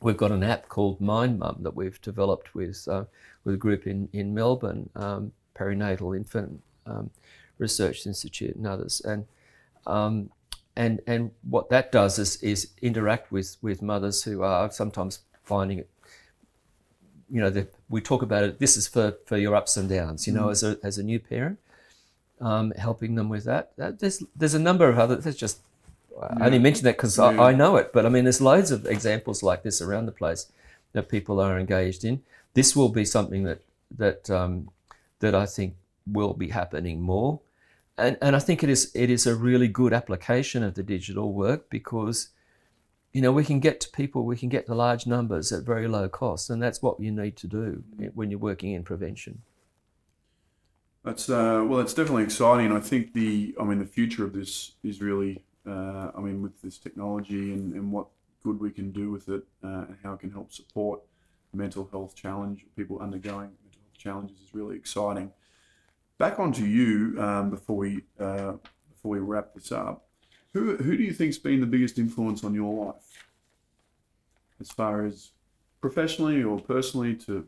we've 0.00 0.16
got 0.16 0.32
an 0.32 0.42
app 0.42 0.68
called 0.68 1.00
Mind 1.00 1.38
Mum 1.38 1.58
that 1.60 1.74
we've 1.76 2.00
developed 2.00 2.54
with 2.54 2.86
uh, 2.90 3.04
with 3.44 3.54
a 3.54 3.58
group 3.58 3.86
in 3.86 4.08
in 4.12 4.34
Melbourne, 4.34 4.90
um, 4.96 5.32
Perinatal 5.56 6.16
Infant 6.16 6.62
um, 6.86 7.10
Research 7.58 8.06
Institute 8.06 8.56
and 8.56 8.66
others, 8.66 9.00
and 9.04 9.26
um, 9.86 10.30
and 10.76 11.00
and 11.06 11.30
what 11.48 11.70
that 11.70 11.92
does 11.92 12.18
is 12.18 12.42
is 12.42 12.70
interact 12.80 13.30
with 13.30 13.56
with 13.62 13.82
mothers 13.82 14.24
who 14.24 14.42
are 14.42 14.70
sometimes 14.70 15.20
finding 15.44 15.78
it. 15.78 15.88
You 17.30 17.40
know, 17.40 17.50
that 17.50 17.72
we 17.88 18.02
talk 18.02 18.20
about 18.22 18.44
it. 18.44 18.58
This 18.58 18.76
is 18.76 18.86
for 18.86 19.16
for 19.24 19.38
your 19.38 19.54
ups 19.54 19.76
and 19.76 19.88
downs. 19.88 20.26
You 20.26 20.34
know, 20.34 20.46
Mm. 20.48 20.50
as 20.52 20.62
a 20.62 20.78
as 20.82 20.98
a 20.98 21.02
new 21.02 21.18
parent, 21.18 21.58
um, 22.40 22.72
helping 22.76 23.14
them 23.14 23.28
with 23.30 23.44
that. 23.44 23.72
that. 23.76 24.00
There's 24.00 24.22
there's 24.36 24.52
a 24.54 24.58
number 24.58 24.86
of 24.88 24.98
other. 24.98 25.16
There's 25.16 25.36
just 25.36 25.60
I 26.20 26.46
only 26.46 26.58
mention 26.58 26.84
that 26.84 26.96
because. 26.96 27.18
I, 27.18 27.50
I 27.50 27.52
know 27.52 27.76
it, 27.76 27.92
but 27.92 28.06
I 28.06 28.08
mean, 28.08 28.24
there's 28.24 28.40
loads 28.40 28.70
of 28.70 28.86
examples 28.86 29.42
like 29.42 29.62
this 29.62 29.80
around 29.80 30.06
the 30.06 30.12
place 30.12 30.50
that 30.92 31.08
people 31.08 31.40
are 31.40 31.58
engaged 31.58 32.04
in. 32.04 32.22
This 32.54 32.76
will 32.76 32.88
be 32.88 33.04
something 33.04 33.44
that 33.44 33.62
that 33.96 34.30
um, 34.30 34.70
that 35.20 35.34
I 35.34 35.46
think 35.46 35.74
will 36.06 36.34
be 36.34 36.48
happening 36.48 37.00
more, 37.00 37.40
and 37.96 38.16
and 38.20 38.36
I 38.36 38.38
think 38.38 38.62
it 38.62 38.70
is 38.70 38.90
it 38.94 39.10
is 39.10 39.26
a 39.26 39.34
really 39.34 39.68
good 39.68 39.92
application 39.92 40.62
of 40.62 40.74
the 40.74 40.82
digital 40.82 41.32
work 41.32 41.70
because 41.70 42.28
you 43.12 43.22
know 43.22 43.32
we 43.32 43.44
can 43.44 43.60
get 43.60 43.80
to 43.80 43.90
people, 43.90 44.24
we 44.24 44.36
can 44.36 44.48
get 44.48 44.66
to 44.66 44.74
large 44.74 45.06
numbers 45.06 45.52
at 45.52 45.62
very 45.62 45.88
low 45.88 46.08
cost, 46.08 46.50
and 46.50 46.62
that's 46.62 46.82
what 46.82 47.00
you 47.00 47.10
need 47.10 47.36
to 47.36 47.46
do 47.46 47.82
when 48.14 48.30
you're 48.30 48.38
working 48.38 48.72
in 48.72 48.82
prevention. 48.82 49.42
That's 51.04 51.28
uh, 51.28 51.64
well, 51.66 51.80
it's 51.80 51.94
definitely 51.94 52.22
exciting. 52.22 52.70
I 52.70 52.80
think 52.80 53.12
the, 53.12 53.54
I 53.60 53.64
mean, 53.64 53.78
the 53.80 53.86
future 53.86 54.24
of 54.24 54.32
this 54.32 54.72
is 54.84 55.02
really, 55.02 55.42
uh, 55.66 56.10
I 56.16 56.20
mean, 56.20 56.42
with 56.42 56.60
this 56.62 56.78
technology 56.78 57.52
and, 57.52 57.74
and 57.74 57.92
what 57.92 58.06
good 58.42 58.60
we 58.60 58.70
can 58.70 58.90
do 58.90 59.10
with 59.10 59.28
it, 59.28 59.44
uh, 59.62 59.84
and 59.88 59.96
how 60.02 60.14
it 60.14 60.20
can 60.20 60.30
help 60.30 60.52
support 60.52 61.00
mental 61.54 61.88
health 61.92 62.14
challenge 62.14 62.64
people 62.76 62.98
undergoing 62.98 63.50
mental 63.62 63.80
health 63.82 63.98
challenges 63.98 64.40
is 64.40 64.54
really 64.54 64.76
exciting. 64.76 65.30
Back 66.18 66.38
onto 66.38 66.64
you 66.64 67.20
um, 67.20 67.50
before 67.50 67.76
we 67.76 68.02
uh, 68.18 68.54
before 68.90 69.10
we 69.10 69.18
wrap 69.18 69.54
this 69.54 69.72
up. 69.72 70.06
Who 70.54 70.76
who 70.76 70.96
do 70.96 71.02
you 71.02 71.12
think's 71.12 71.38
been 71.38 71.60
the 71.60 71.66
biggest 71.66 71.98
influence 71.98 72.44
on 72.44 72.54
your 72.54 72.86
life, 72.86 73.26
as 74.60 74.70
far 74.70 75.04
as 75.04 75.30
professionally 75.80 76.42
or 76.42 76.60
personally 76.60 77.14
to 77.16 77.46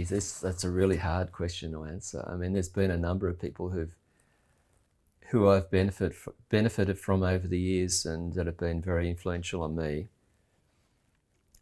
this, 0.00 0.40
that's 0.40 0.64
a 0.64 0.70
really 0.70 0.96
hard 0.96 1.32
question 1.32 1.72
to 1.72 1.84
answer. 1.84 2.26
I 2.26 2.36
mean, 2.36 2.54
there's 2.54 2.68
been 2.68 2.90
a 2.90 2.96
number 2.96 3.28
of 3.28 3.38
people 3.38 3.68
who've 3.68 3.94
who 5.32 5.48
I've 5.48 5.70
benefit, 5.70 6.14
benefited 6.50 6.98
from 6.98 7.22
over 7.22 7.48
the 7.48 7.58
years 7.58 8.04
and 8.04 8.34
that 8.34 8.44
have 8.44 8.58
been 8.58 8.82
very 8.82 9.08
influential 9.08 9.62
on 9.62 9.74
me. 9.74 10.08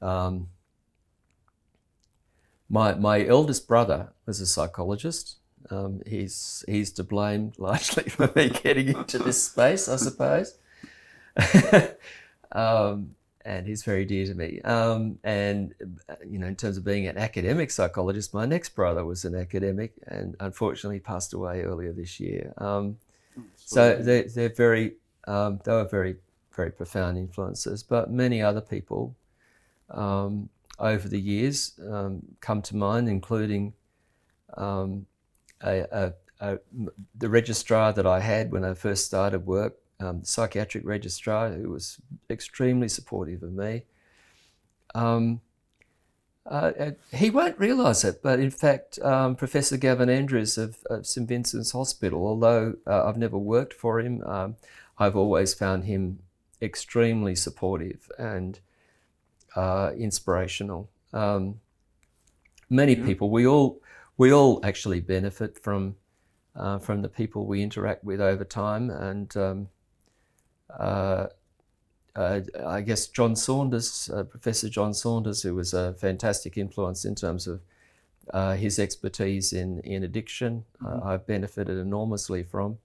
Um, 0.02 0.48
my, 2.68 2.94
my 2.94 3.24
eldest 3.24 3.68
brother 3.68 4.08
was 4.26 4.40
a 4.40 4.46
psychologist. 4.46 5.36
Um, 5.70 6.00
he's, 6.04 6.64
he's 6.66 6.90
to 6.94 7.04
blame 7.04 7.52
largely 7.58 8.10
for 8.10 8.32
me 8.34 8.48
getting 8.48 8.88
into 8.88 9.20
this 9.20 9.40
space, 9.40 9.88
I 9.88 9.96
suppose. 9.96 10.58
um, 12.50 13.14
and 13.44 13.68
he's 13.68 13.84
very 13.84 14.04
dear 14.04 14.26
to 14.26 14.34
me. 14.34 14.60
Um, 14.62 15.20
and 15.22 15.74
you 16.28 16.40
know, 16.40 16.48
in 16.48 16.56
terms 16.56 16.76
of 16.76 16.84
being 16.84 17.06
an 17.06 17.16
academic 17.16 17.70
psychologist, 17.70 18.34
my 18.34 18.46
next 18.46 18.70
brother 18.70 19.04
was 19.04 19.24
an 19.24 19.34
academic, 19.34 19.94
and 20.08 20.36
unfortunately 20.40 21.00
passed 21.00 21.32
away 21.32 21.62
earlier 21.62 21.92
this 21.92 22.20
year. 22.20 22.52
Um, 22.58 22.98
so 23.70 24.02
they're, 24.02 24.24
they're 24.24 24.48
very 24.48 24.94
um, 25.26 25.60
they 25.64 25.72
were 25.72 25.84
very 25.84 26.16
very 26.52 26.72
profound 26.72 27.16
influences. 27.16 27.82
But 27.82 28.10
many 28.10 28.42
other 28.42 28.60
people 28.60 29.14
um, 29.90 30.48
over 30.78 31.08
the 31.08 31.20
years 31.20 31.78
um, 31.88 32.22
come 32.40 32.62
to 32.62 32.76
mind, 32.76 33.08
including 33.08 33.74
um, 34.56 35.06
a, 35.62 35.86
a, 35.92 36.12
a, 36.40 36.58
the 37.16 37.28
registrar 37.28 37.92
that 37.92 38.06
I 38.06 38.20
had 38.20 38.50
when 38.50 38.64
I 38.64 38.74
first 38.74 39.04
started 39.06 39.46
work 39.46 39.76
um, 40.00 40.24
psychiatric 40.24 40.84
registrar 40.84 41.50
who 41.50 41.70
was 41.70 42.00
extremely 42.28 42.88
supportive 42.88 43.42
of 43.42 43.52
me. 43.52 43.84
Uh, 46.50 46.72
uh, 46.80 46.90
he 47.12 47.30
won't 47.30 47.56
realise 47.60 48.02
it, 48.04 48.20
but 48.22 48.40
in 48.40 48.50
fact, 48.50 48.98
um, 49.02 49.36
Professor 49.36 49.76
Gavin 49.76 50.10
Andrews 50.10 50.58
of, 50.58 50.78
of 50.90 51.06
St 51.06 51.28
Vincent's 51.28 51.70
Hospital, 51.70 52.26
although 52.26 52.74
uh, 52.88 53.04
I've 53.04 53.16
never 53.16 53.38
worked 53.38 53.72
for 53.72 54.00
him, 54.00 54.20
um, 54.24 54.56
I've 54.98 55.14
always 55.14 55.54
found 55.54 55.84
him 55.84 56.18
extremely 56.60 57.36
supportive 57.36 58.10
and 58.18 58.58
uh, 59.54 59.92
inspirational. 59.96 60.90
Um, 61.12 61.60
many 62.68 62.96
yeah. 62.96 63.04
people, 63.04 63.30
we 63.30 63.46
all, 63.46 63.80
we 64.18 64.32
all 64.32 64.58
actually 64.64 65.00
benefit 65.00 65.56
from 65.62 65.94
uh, 66.56 66.80
from 66.80 67.00
the 67.00 67.08
people 67.08 67.46
we 67.46 67.62
interact 67.62 68.02
with 68.02 68.20
over 68.20 68.42
time, 68.42 68.90
and 68.90 69.36
um, 69.36 69.68
uh, 72.16 72.40
uh, 72.58 72.66
I 72.66 72.80
guess 72.80 73.06
John 73.06 73.36
Saunders, 73.36 74.10
uh, 74.12 74.24
Professor 74.24 74.68
John 74.68 74.94
Saunders, 74.94 75.42
who 75.42 75.54
was 75.54 75.72
a 75.72 75.94
fantastic 75.94 76.58
influence 76.58 77.04
in 77.04 77.14
terms 77.14 77.46
of 77.46 77.60
uh, 78.32 78.54
his 78.54 78.78
expertise 78.78 79.52
in, 79.52 79.80
in 79.80 80.02
addiction, 80.02 80.64
uh, 80.84 80.88
mm-hmm. 80.88 81.08
I've 81.08 81.26
benefited 81.26 81.78
enormously 81.78 82.42
from. 82.42 82.78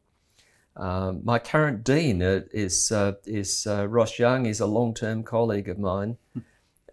Um, 0.77 1.21
my 1.23 1.39
current 1.39 1.83
dean 1.83 2.21
uh, 2.21 2.41
is, 2.51 2.91
is 3.25 3.67
Ross 3.67 4.19
Young, 4.19 4.45
He's 4.45 4.59
a 4.59 4.65
long 4.65 4.93
term 4.93 5.23
colleague 5.23 5.69
of 5.69 5.79
mine. 5.79 6.17
Hmm. 6.33 6.39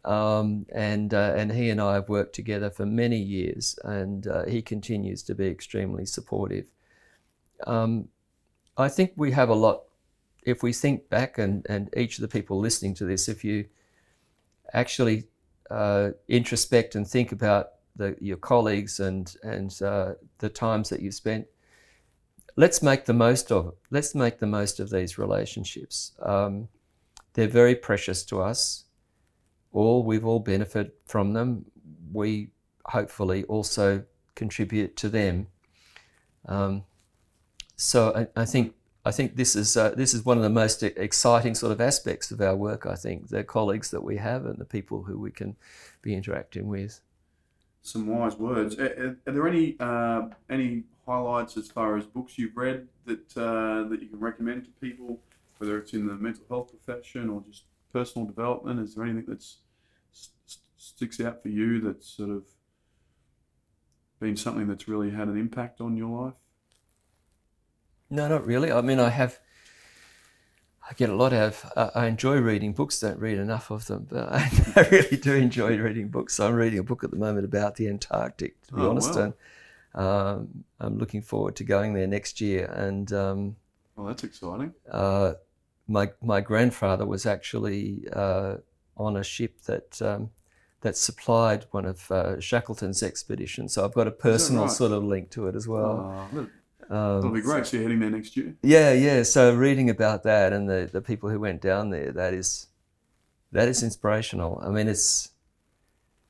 Um, 0.04 0.66
and, 0.74 1.12
and 1.12 1.52
he 1.52 1.70
and 1.70 1.80
I 1.80 1.94
have 1.94 2.08
worked 2.08 2.34
together 2.34 2.70
for 2.70 2.84
many 2.84 3.18
years, 3.18 3.78
and 3.84 4.26
he 4.48 4.60
continues 4.60 5.22
to 5.24 5.34
be 5.34 5.46
extremely 5.46 6.06
supportive. 6.06 6.66
Um, 7.66 8.08
I 8.76 8.88
think 8.88 9.12
we 9.14 9.30
have 9.32 9.48
a 9.48 9.54
lot 9.54 9.84
if 10.44 10.62
we 10.62 10.72
think 10.72 11.08
back 11.08 11.38
and, 11.38 11.66
and 11.68 11.88
each 11.96 12.18
of 12.18 12.22
the 12.22 12.28
people 12.28 12.58
listening 12.58 12.94
to 12.94 13.04
this, 13.04 13.28
if 13.28 13.44
you 13.44 13.66
actually 14.72 15.24
uh, 15.70 16.10
introspect 16.28 16.94
and 16.94 17.06
think 17.06 17.32
about 17.32 17.70
the, 17.96 18.16
your 18.20 18.36
colleagues 18.36 19.00
and, 19.00 19.34
and 19.42 19.80
uh, 19.82 20.14
the 20.38 20.48
times 20.48 20.88
that 20.88 21.00
you've 21.00 21.14
spent, 21.14 21.46
let's 22.56 22.82
make 22.82 23.04
the 23.04 23.12
most 23.12 23.50
of 23.52 23.68
it. 23.68 23.74
Let's 23.90 24.14
make 24.14 24.38
the 24.38 24.46
most 24.46 24.80
of 24.80 24.90
these 24.90 25.18
relationships. 25.18 26.12
Um, 26.20 26.68
they're 27.34 27.48
very 27.48 27.74
precious 27.74 28.24
to 28.26 28.42
us. 28.42 28.84
All 29.72 30.04
we've 30.04 30.26
all 30.26 30.40
benefited 30.40 30.92
from 31.06 31.32
them. 31.32 31.64
We 32.12 32.50
hopefully 32.86 33.44
also 33.44 34.04
contribute 34.34 34.96
to 34.96 35.08
them. 35.08 35.46
Um, 36.46 36.84
so 37.76 38.28
I, 38.36 38.42
I 38.42 38.44
think 38.44 38.74
I 39.04 39.10
think 39.10 39.36
this 39.36 39.56
is 39.56 39.76
uh, 39.76 39.90
this 39.90 40.14
is 40.14 40.24
one 40.24 40.36
of 40.36 40.44
the 40.44 40.50
most 40.50 40.82
exciting 40.82 41.54
sort 41.54 41.72
of 41.72 41.80
aspects 41.80 42.30
of 42.30 42.40
our 42.40 42.54
work. 42.54 42.86
I 42.86 42.94
think 42.94 43.28
the 43.28 43.42
colleagues 43.42 43.90
that 43.90 44.04
we 44.04 44.16
have 44.18 44.46
and 44.46 44.58
the 44.58 44.64
people 44.64 45.02
who 45.02 45.18
we 45.18 45.32
can 45.32 45.56
be 46.02 46.14
interacting 46.14 46.68
with. 46.68 47.00
Some 47.82 48.06
wise 48.06 48.36
words. 48.36 48.78
Are, 48.78 49.18
are 49.26 49.32
there 49.32 49.48
any 49.48 49.76
uh, 49.80 50.28
any 50.48 50.84
highlights 51.04 51.56
as 51.56 51.68
far 51.68 51.96
as 51.96 52.06
books 52.06 52.38
you've 52.38 52.56
read 52.56 52.86
that 53.06 53.36
uh, 53.36 53.88
that 53.88 54.00
you 54.00 54.08
can 54.08 54.20
recommend 54.20 54.66
to 54.66 54.70
people, 54.80 55.18
whether 55.58 55.78
it's 55.78 55.92
in 55.92 56.06
the 56.06 56.14
mental 56.14 56.44
health 56.48 56.70
profession 56.70 57.28
or 57.28 57.42
just 57.48 57.64
personal 57.92 58.26
development? 58.26 58.78
Is 58.78 58.94
there 58.94 59.04
anything 59.04 59.26
that 59.26 59.42
st- 59.42 60.58
sticks 60.76 61.20
out 61.20 61.42
for 61.42 61.48
you 61.48 61.80
that's 61.80 62.06
sort 62.06 62.30
of 62.30 62.44
been 64.20 64.36
something 64.36 64.68
that's 64.68 64.86
really 64.86 65.10
had 65.10 65.26
an 65.26 65.36
impact 65.36 65.80
on 65.80 65.96
your 65.96 66.26
life? 66.26 66.34
No, 68.12 68.28
not 68.28 68.46
really. 68.46 68.70
I 68.70 68.82
mean, 68.82 69.00
I 69.00 69.08
have. 69.08 69.38
I 70.88 70.92
get 70.92 71.08
a 71.08 71.14
lot 71.14 71.32
out 71.32 71.48
of. 71.48 71.72
Uh, 71.74 71.90
I 71.94 72.06
enjoy 72.08 72.36
reading 72.36 72.74
books. 72.74 73.00
Don't 73.00 73.18
read 73.18 73.38
enough 73.38 73.70
of 73.70 73.86
them, 73.86 74.06
but 74.10 74.30
I, 74.30 74.50
I, 74.76 74.86
really 74.90 75.16
do 75.16 75.32
enjoy 75.32 75.78
reading 75.78 76.08
books. 76.08 76.34
So 76.34 76.46
I'm 76.46 76.54
reading 76.54 76.78
a 76.78 76.82
book 76.82 77.04
at 77.04 77.10
the 77.10 77.16
moment 77.16 77.46
about 77.46 77.76
the 77.76 77.88
Antarctic, 77.88 78.60
to 78.66 78.74
be 78.74 78.82
oh, 78.82 78.90
honest, 78.90 79.14
wow. 79.14 79.22
and 79.22 79.34
um, 79.94 80.64
I'm 80.78 80.98
looking 80.98 81.22
forward 81.22 81.56
to 81.56 81.64
going 81.64 81.94
there 81.94 82.06
next 82.06 82.38
year. 82.42 82.66
And 82.66 83.10
um, 83.14 83.56
well, 83.96 84.08
that's 84.08 84.24
exciting. 84.24 84.74
Uh, 84.90 85.32
my 85.88 86.10
my 86.20 86.42
grandfather 86.42 87.06
was 87.06 87.24
actually 87.24 88.04
uh, 88.12 88.56
on 88.94 89.16
a 89.16 89.24
ship 89.24 89.62
that 89.62 90.02
um, 90.02 90.28
that 90.82 90.98
supplied 90.98 91.64
one 91.70 91.86
of 91.86 92.10
uh, 92.10 92.38
Shackleton's 92.40 93.02
expeditions, 93.02 93.72
so 93.72 93.86
I've 93.86 93.94
got 93.94 94.06
a 94.06 94.12
personal 94.12 94.64
right? 94.64 94.70
sort 94.70 94.92
of 94.92 95.02
link 95.02 95.30
to 95.30 95.46
it 95.46 95.56
as 95.56 95.66
well. 95.66 96.28
Oh, 96.34 96.46
um, 96.90 97.20
That'll 97.20 97.30
be 97.30 97.40
great. 97.40 97.66
So 97.66 97.76
you're 97.76 97.84
heading 97.84 98.00
there 98.00 98.10
next 98.10 98.36
year. 98.36 98.54
Yeah, 98.62 98.92
yeah. 98.92 99.22
So 99.22 99.54
reading 99.54 99.90
about 99.90 100.22
that 100.24 100.52
and 100.52 100.68
the, 100.68 100.88
the 100.92 101.00
people 101.00 101.28
who 101.30 101.40
went 101.40 101.60
down 101.60 101.90
there, 101.90 102.12
that 102.12 102.34
is 102.34 102.68
that 103.52 103.68
is 103.68 103.82
inspirational. 103.82 104.60
I 104.64 104.70
mean, 104.70 104.88
it's 104.88 105.30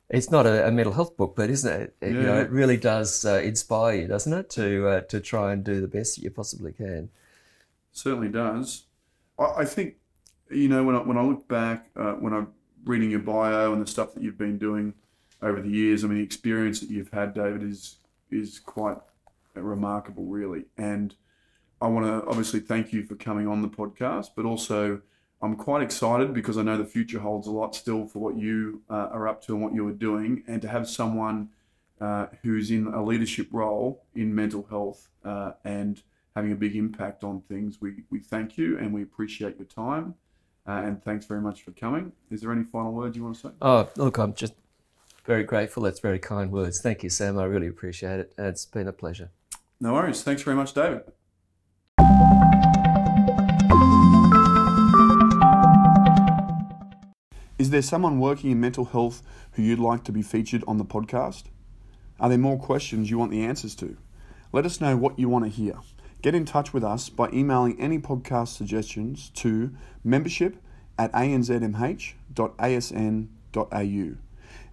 it's 0.08 0.30
not 0.30 0.46
a, 0.46 0.68
a 0.68 0.70
mental 0.70 0.92
health 0.92 1.16
book, 1.16 1.34
but 1.36 1.50
isn't 1.50 1.72
it? 1.72 1.96
it 2.00 2.12
yeah. 2.12 2.20
You 2.20 2.22
know, 2.22 2.40
it 2.40 2.50
really 2.50 2.76
does 2.76 3.24
uh, 3.24 3.40
inspire 3.42 3.94
you, 3.94 4.08
doesn't 4.08 4.32
it, 4.32 4.50
to 4.50 4.88
uh, 4.88 5.00
to 5.02 5.20
try 5.20 5.52
and 5.52 5.64
do 5.64 5.80
the 5.80 5.88
best 5.88 6.16
that 6.16 6.22
you 6.22 6.30
possibly 6.30 6.72
can. 6.72 7.10
Certainly 7.92 8.28
does. 8.28 8.84
I, 9.38 9.44
I 9.58 9.64
think 9.64 9.96
you 10.50 10.68
know 10.68 10.84
when 10.84 10.96
I, 10.96 10.98
when 11.00 11.16
I 11.16 11.22
look 11.22 11.48
back 11.48 11.90
uh, 11.96 12.12
when 12.12 12.32
I'm 12.32 12.48
reading 12.84 13.10
your 13.10 13.20
bio 13.20 13.72
and 13.72 13.80
the 13.80 13.90
stuff 13.90 14.14
that 14.14 14.22
you've 14.22 14.38
been 14.38 14.58
doing 14.58 14.94
over 15.40 15.60
the 15.60 15.68
years. 15.68 16.04
I 16.04 16.08
mean, 16.08 16.18
the 16.18 16.24
experience 16.24 16.80
that 16.80 16.90
you've 16.90 17.10
had, 17.10 17.34
David, 17.34 17.62
is 17.62 17.96
is 18.30 18.58
quite 18.58 18.98
remarkable, 19.60 20.24
really. 20.24 20.64
And 20.78 21.14
I 21.80 21.88
want 21.88 22.06
to 22.06 22.26
obviously 22.28 22.60
thank 22.60 22.92
you 22.92 23.04
for 23.04 23.16
coming 23.16 23.46
on 23.46 23.60
the 23.60 23.68
podcast, 23.68 24.30
but 24.36 24.44
also 24.44 25.02
I'm 25.42 25.56
quite 25.56 25.82
excited 25.82 26.32
because 26.32 26.56
I 26.56 26.62
know 26.62 26.78
the 26.78 26.86
future 26.86 27.18
holds 27.18 27.46
a 27.46 27.50
lot 27.50 27.74
still 27.74 28.06
for 28.06 28.20
what 28.20 28.38
you 28.38 28.82
uh, 28.88 29.08
are 29.12 29.28
up 29.28 29.42
to 29.46 29.54
and 29.54 29.62
what 29.62 29.74
you 29.74 29.86
are 29.88 29.92
doing, 29.92 30.44
and 30.46 30.62
to 30.62 30.68
have 30.68 30.88
someone 30.88 31.50
uh, 32.00 32.26
who's 32.42 32.70
in 32.70 32.86
a 32.88 33.04
leadership 33.04 33.48
role 33.52 34.04
in 34.14 34.34
mental 34.34 34.66
health 34.70 35.08
uh, 35.24 35.52
and 35.64 36.02
having 36.34 36.52
a 36.52 36.56
big 36.56 36.76
impact 36.76 37.24
on 37.24 37.40
things. 37.42 37.80
We, 37.80 38.04
we 38.10 38.20
thank 38.20 38.56
you 38.56 38.78
and 38.78 38.92
we 38.92 39.02
appreciate 39.02 39.56
your 39.58 39.66
time. 39.66 40.14
Uh, 40.66 40.82
and 40.84 41.02
thanks 41.02 41.26
very 41.26 41.40
much 41.40 41.62
for 41.62 41.72
coming. 41.72 42.12
Is 42.30 42.40
there 42.40 42.52
any 42.52 42.64
final 42.64 42.92
words 42.92 43.16
you 43.16 43.24
want 43.24 43.36
to 43.36 43.40
say? 43.40 43.48
Oh, 43.60 43.88
look, 43.96 44.18
I'm 44.18 44.32
just 44.34 44.54
very 45.24 45.44
grateful. 45.44 45.82
That's 45.82 46.00
very 46.00 46.18
kind 46.18 46.50
words. 46.50 46.80
Thank 46.80 47.02
you, 47.02 47.10
Sam. 47.10 47.38
I 47.38 47.44
really 47.44 47.66
appreciate 47.66 48.20
it. 48.20 48.32
It's 48.38 48.64
been 48.64 48.88
a 48.88 48.92
pleasure. 48.92 49.30
No 49.82 49.94
worries. 49.94 50.22
Thanks 50.22 50.42
very 50.42 50.54
much, 50.54 50.74
David. 50.74 51.02
Is 57.58 57.70
there 57.70 57.82
someone 57.82 58.20
working 58.20 58.52
in 58.52 58.60
mental 58.60 58.84
health 58.84 59.22
who 59.54 59.62
you'd 59.62 59.80
like 59.80 60.04
to 60.04 60.12
be 60.12 60.22
featured 60.22 60.62
on 60.68 60.78
the 60.78 60.84
podcast? 60.84 61.46
Are 62.20 62.28
there 62.28 62.38
more 62.38 62.60
questions 62.60 63.10
you 63.10 63.18
want 63.18 63.32
the 63.32 63.42
answers 63.42 63.74
to? 63.76 63.96
Let 64.52 64.66
us 64.66 64.80
know 64.80 64.96
what 64.96 65.18
you 65.18 65.28
want 65.28 65.46
to 65.46 65.50
hear. 65.50 65.74
Get 66.22 66.36
in 66.36 66.44
touch 66.44 66.72
with 66.72 66.84
us 66.84 67.08
by 67.08 67.28
emailing 67.32 67.80
any 67.80 67.98
podcast 67.98 68.56
suggestions 68.56 69.30
to 69.30 69.74
membership 70.04 70.58
at 70.96 71.10
anzmh.asn.au. 71.10 72.16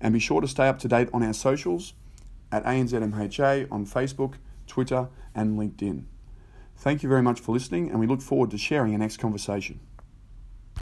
And 0.02 0.14
be 0.14 0.20
sure 0.20 0.42
to 0.42 0.48
stay 0.48 0.68
up 0.68 0.78
to 0.78 0.88
date 0.88 1.10
on 1.12 1.24
our 1.24 1.34
socials 1.34 1.94
at 2.52 2.64
ANZMHA 2.64 3.72
on 3.72 3.88
Facebook, 3.88 4.36
Twitter, 4.70 5.10
and 5.36 5.60
LinkedIn. 5.60 6.06
Thank 6.78 7.04
you 7.04 7.10
very 7.10 7.22
much 7.22 7.42
for 7.42 7.52
listening, 7.52 7.90
and 7.90 8.00
we 8.00 8.08
look 8.08 8.22
forward 8.22 8.52
to 8.52 8.58
sharing 8.58 8.94
our 8.94 9.00
next 9.00 9.18
conversation. 9.18 9.82